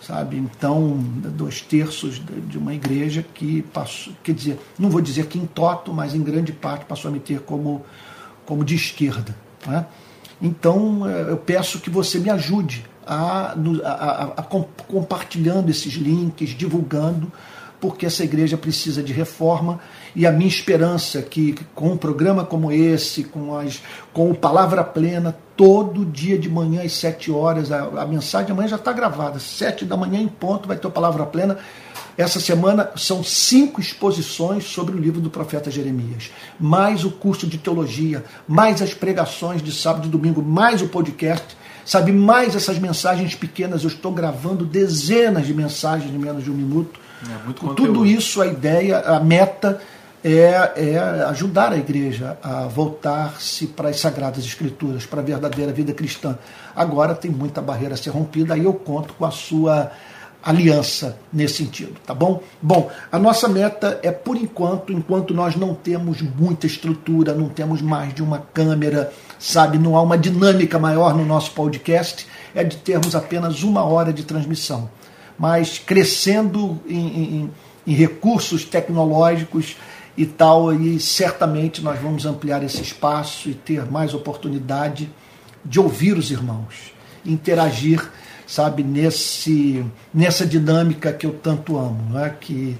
sabe? 0.00 0.36
Então, 0.36 0.96
dois 1.32 1.60
terços 1.60 2.22
de 2.24 2.56
uma 2.56 2.72
igreja 2.72 3.24
que 3.34 3.62
passou, 3.62 4.12
quer 4.22 4.32
dizer, 4.32 4.58
não 4.78 4.88
vou 4.88 5.00
dizer 5.00 5.26
que 5.26 5.38
em 5.38 5.46
toto, 5.46 5.92
mas 5.92 6.14
em 6.14 6.22
grande 6.22 6.52
parte 6.52 6.84
passou 6.84 7.08
a 7.08 7.12
me 7.12 7.18
ter 7.18 7.40
como, 7.40 7.84
como 8.44 8.64
de 8.64 8.76
esquerda. 8.76 9.34
Né? 9.66 9.84
Então, 10.40 11.08
eh, 11.08 11.30
eu 11.30 11.36
peço 11.36 11.80
que 11.80 11.90
você 11.90 12.20
me 12.20 12.30
ajude 12.30 12.84
a, 13.04 13.52
a, 13.84 13.90
a, 13.90 14.24
a 14.36 14.42
compartilhando 14.42 15.70
esses 15.70 15.94
links, 15.94 16.50
divulgando, 16.50 17.32
porque 17.80 18.06
essa 18.06 18.24
igreja 18.24 18.56
precisa 18.56 19.02
de 19.02 19.12
reforma 19.12 19.80
e 20.14 20.26
a 20.26 20.32
minha 20.32 20.48
esperança 20.48 21.18
é 21.18 21.22
que 21.22 21.54
com 21.74 21.92
um 21.92 21.96
programa 21.96 22.44
como 22.44 22.72
esse, 22.72 23.24
com, 23.24 23.56
as, 23.56 23.82
com 24.12 24.30
o 24.30 24.34
Palavra 24.34 24.82
Plena, 24.82 25.36
todo 25.56 26.04
dia 26.04 26.38
de 26.38 26.48
manhã 26.48 26.82
às 26.82 26.92
sete 26.92 27.30
horas, 27.30 27.70
a, 27.70 27.84
a 28.02 28.06
mensagem 28.06 28.52
amanhã 28.52 28.68
já 28.68 28.76
está 28.76 28.92
gravada, 28.92 29.38
sete 29.38 29.84
da 29.84 29.96
manhã 29.96 30.20
em 30.20 30.28
ponto 30.28 30.68
vai 30.68 30.76
ter 30.76 30.86
o 30.86 30.90
Palavra 30.90 31.26
Plena, 31.26 31.58
Essa 32.16 32.40
semana 32.40 32.92
são 32.96 33.22
cinco 33.22 33.78
exposições 33.78 34.64
sobre 34.64 34.94
o 34.94 34.98
livro 34.98 35.20
do 35.20 35.28
profeta 35.28 35.70
Jeremias, 35.70 36.30
mais 36.58 37.04
o 37.04 37.10
curso 37.10 37.46
de 37.46 37.58
teologia, 37.58 38.24
mais 38.48 38.80
as 38.80 38.94
pregações 38.94 39.62
de 39.62 39.70
sábado 39.70 40.06
e 40.06 40.10
domingo, 40.10 40.42
mais 40.42 40.80
o 40.80 40.88
podcast, 40.88 41.56
sabe, 41.84 42.12
mais 42.12 42.56
essas 42.56 42.78
mensagens 42.78 43.34
pequenas. 43.34 43.82
Eu 43.82 43.88
estou 43.88 44.12
gravando 44.12 44.64
dezenas 44.64 45.46
de 45.46 45.52
mensagens 45.52 46.12
em 46.12 46.18
menos 46.18 46.42
de 46.42 46.50
um 46.50 46.54
minuto. 46.54 46.98
É 47.24 47.52
Com 47.52 47.74
tudo 47.74 48.04
isso, 48.04 48.42
a 48.42 48.46
ideia, 48.46 48.98
a 49.00 49.20
meta 49.20 49.80
é, 50.22 50.72
é 50.76 50.98
ajudar 51.28 51.72
a 51.72 51.76
igreja 51.76 52.36
a 52.42 52.66
voltar-se 52.66 53.68
para 53.68 53.88
as 53.88 54.00
sagradas 54.00 54.44
escrituras, 54.44 55.06
para 55.06 55.20
a 55.20 55.24
verdadeira 55.24 55.72
vida 55.72 55.92
cristã. 55.92 56.36
Agora 56.74 57.14
tem 57.14 57.30
muita 57.30 57.62
barreira 57.62 57.94
a 57.94 57.96
ser 57.96 58.10
rompida, 58.10 58.54
aí 58.54 58.64
eu 58.64 58.74
conto 58.74 59.14
com 59.14 59.24
a 59.24 59.30
sua 59.30 59.92
aliança 60.42 61.18
nesse 61.32 61.54
sentido, 61.54 61.94
tá 62.06 62.14
bom? 62.14 62.40
Bom, 62.62 62.88
a 63.10 63.18
nossa 63.18 63.48
meta 63.48 63.98
é 64.02 64.12
por 64.12 64.36
enquanto, 64.36 64.92
enquanto 64.92 65.34
nós 65.34 65.56
não 65.56 65.74
temos 65.74 66.22
muita 66.22 66.68
estrutura, 66.68 67.34
não 67.34 67.48
temos 67.48 67.82
mais 67.82 68.14
de 68.14 68.22
uma 68.22 68.38
câmera, 68.54 69.12
sabe, 69.40 69.76
não 69.76 69.96
há 69.96 70.02
uma 70.02 70.16
dinâmica 70.16 70.78
maior 70.78 71.16
no 71.16 71.24
nosso 71.24 71.50
podcast, 71.50 72.28
é 72.54 72.62
de 72.62 72.76
termos 72.76 73.16
apenas 73.16 73.64
uma 73.64 73.82
hora 73.82 74.12
de 74.12 74.22
transmissão. 74.22 74.88
Mas 75.38 75.78
crescendo 75.78 76.80
em, 76.88 77.06
em, 77.06 77.50
em 77.86 77.94
recursos 77.94 78.64
tecnológicos 78.64 79.76
e 80.16 80.24
tal, 80.24 80.72
e 80.72 80.98
certamente 80.98 81.82
nós 81.82 82.00
vamos 82.00 82.24
ampliar 82.24 82.62
esse 82.62 82.80
espaço 82.80 83.50
e 83.50 83.54
ter 83.54 83.84
mais 83.90 84.14
oportunidade 84.14 85.10
de 85.64 85.78
ouvir 85.78 86.16
os 86.16 86.30
irmãos, 86.30 86.92
interagir 87.24 88.10
sabe, 88.46 88.82
nesse, 88.82 89.84
nessa 90.14 90.46
dinâmica 90.46 91.12
que 91.12 91.26
eu 91.26 91.32
tanto 91.32 91.76
amo, 91.76 92.10
né? 92.10 92.34
que, 92.40 92.78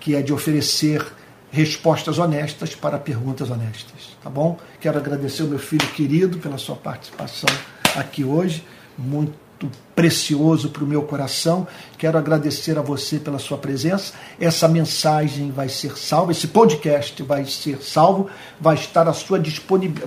que 0.00 0.14
é 0.16 0.20
de 0.22 0.32
oferecer 0.32 1.06
respostas 1.50 2.18
honestas 2.18 2.74
para 2.74 2.98
perguntas 2.98 3.48
honestas, 3.48 4.16
tá 4.22 4.28
bom? 4.28 4.58
Quero 4.80 4.98
agradecer 4.98 5.44
o 5.44 5.46
meu 5.46 5.58
filho 5.58 5.86
querido 5.92 6.38
pela 6.38 6.58
sua 6.58 6.74
participação 6.74 7.48
aqui 7.94 8.24
hoje, 8.24 8.64
muito 8.98 9.43
precioso 9.94 10.70
para 10.70 10.84
o 10.84 10.86
meu 10.86 11.02
coração. 11.02 11.66
Quero 11.98 12.18
agradecer 12.18 12.78
a 12.78 12.82
você 12.82 13.18
pela 13.18 13.38
sua 13.38 13.58
presença. 13.58 14.14
Essa 14.40 14.68
mensagem 14.68 15.50
vai 15.50 15.68
ser 15.68 15.96
salva, 15.96 16.32
esse 16.32 16.48
podcast 16.48 17.22
vai 17.22 17.44
ser 17.44 17.82
salvo, 17.82 18.28
vai 18.60 18.74
estar 18.74 19.08
à 19.08 19.12
sua, 19.12 19.40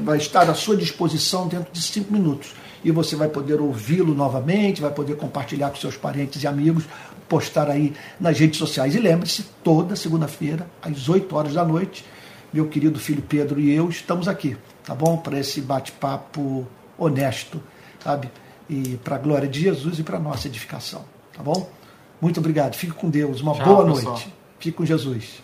vai 0.01 0.17
estar 0.17 0.49
à 0.49 0.53
sua 0.53 0.75
disposição 0.75 1.47
dentro 1.47 1.71
de 1.71 1.81
cinco 1.81 2.11
minutos 2.11 2.53
e 2.83 2.91
você 2.91 3.15
vai 3.15 3.27
poder 3.27 3.59
ouvi-lo 3.59 4.13
novamente, 4.13 4.81
vai 4.81 4.91
poder 4.91 5.17
compartilhar 5.17 5.69
com 5.69 5.75
seus 5.75 5.97
parentes 5.97 6.43
e 6.43 6.47
amigos, 6.47 6.85
postar 7.27 7.69
aí 7.69 7.93
nas 8.19 8.39
redes 8.39 8.57
sociais. 8.57 8.95
E 8.95 8.99
lembre-se, 8.99 9.43
toda 9.63 9.95
segunda-feira, 9.95 10.67
às 10.81 11.09
8 11.09 11.35
horas 11.35 11.53
da 11.53 11.65
noite, 11.65 12.05
meu 12.53 12.67
querido 12.67 12.99
filho 12.99 13.21
Pedro 13.21 13.59
e 13.59 13.73
eu 13.73 13.89
estamos 13.89 14.27
aqui, 14.27 14.55
tá 14.85 14.95
bom? 14.95 15.17
Para 15.17 15.39
esse 15.39 15.59
bate-papo 15.59 16.65
honesto, 16.97 17.61
sabe? 18.03 18.29
E 18.69 18.97
para 19.03 19.15
a 19.15 19.19
glória 19.19 19.47
de 19.47 19.61
Jesus 19.61 19.99
e 19.99 20.03
para 20.03 20.17
a 20.17 20.19
nossa 20.19 20.47
edificação, 20.47 21.05
tá 21.33 21.41
bom? 21.41 21.69
Muito 22.21 22.39
obrigado. 22.39 22.75
Fique 22.75 22.93
com 22.93 23.09
Deus. 23.09 23.41
Uma 23.41 23.53
Tchau, 23.53 23.65
boa 23.65 23.85
pessoal. 23.93 24.13
noite. 24.13 24.33
Fique 24.59 24.77
com 24.77 24.85
Jesus. 24.85 25.41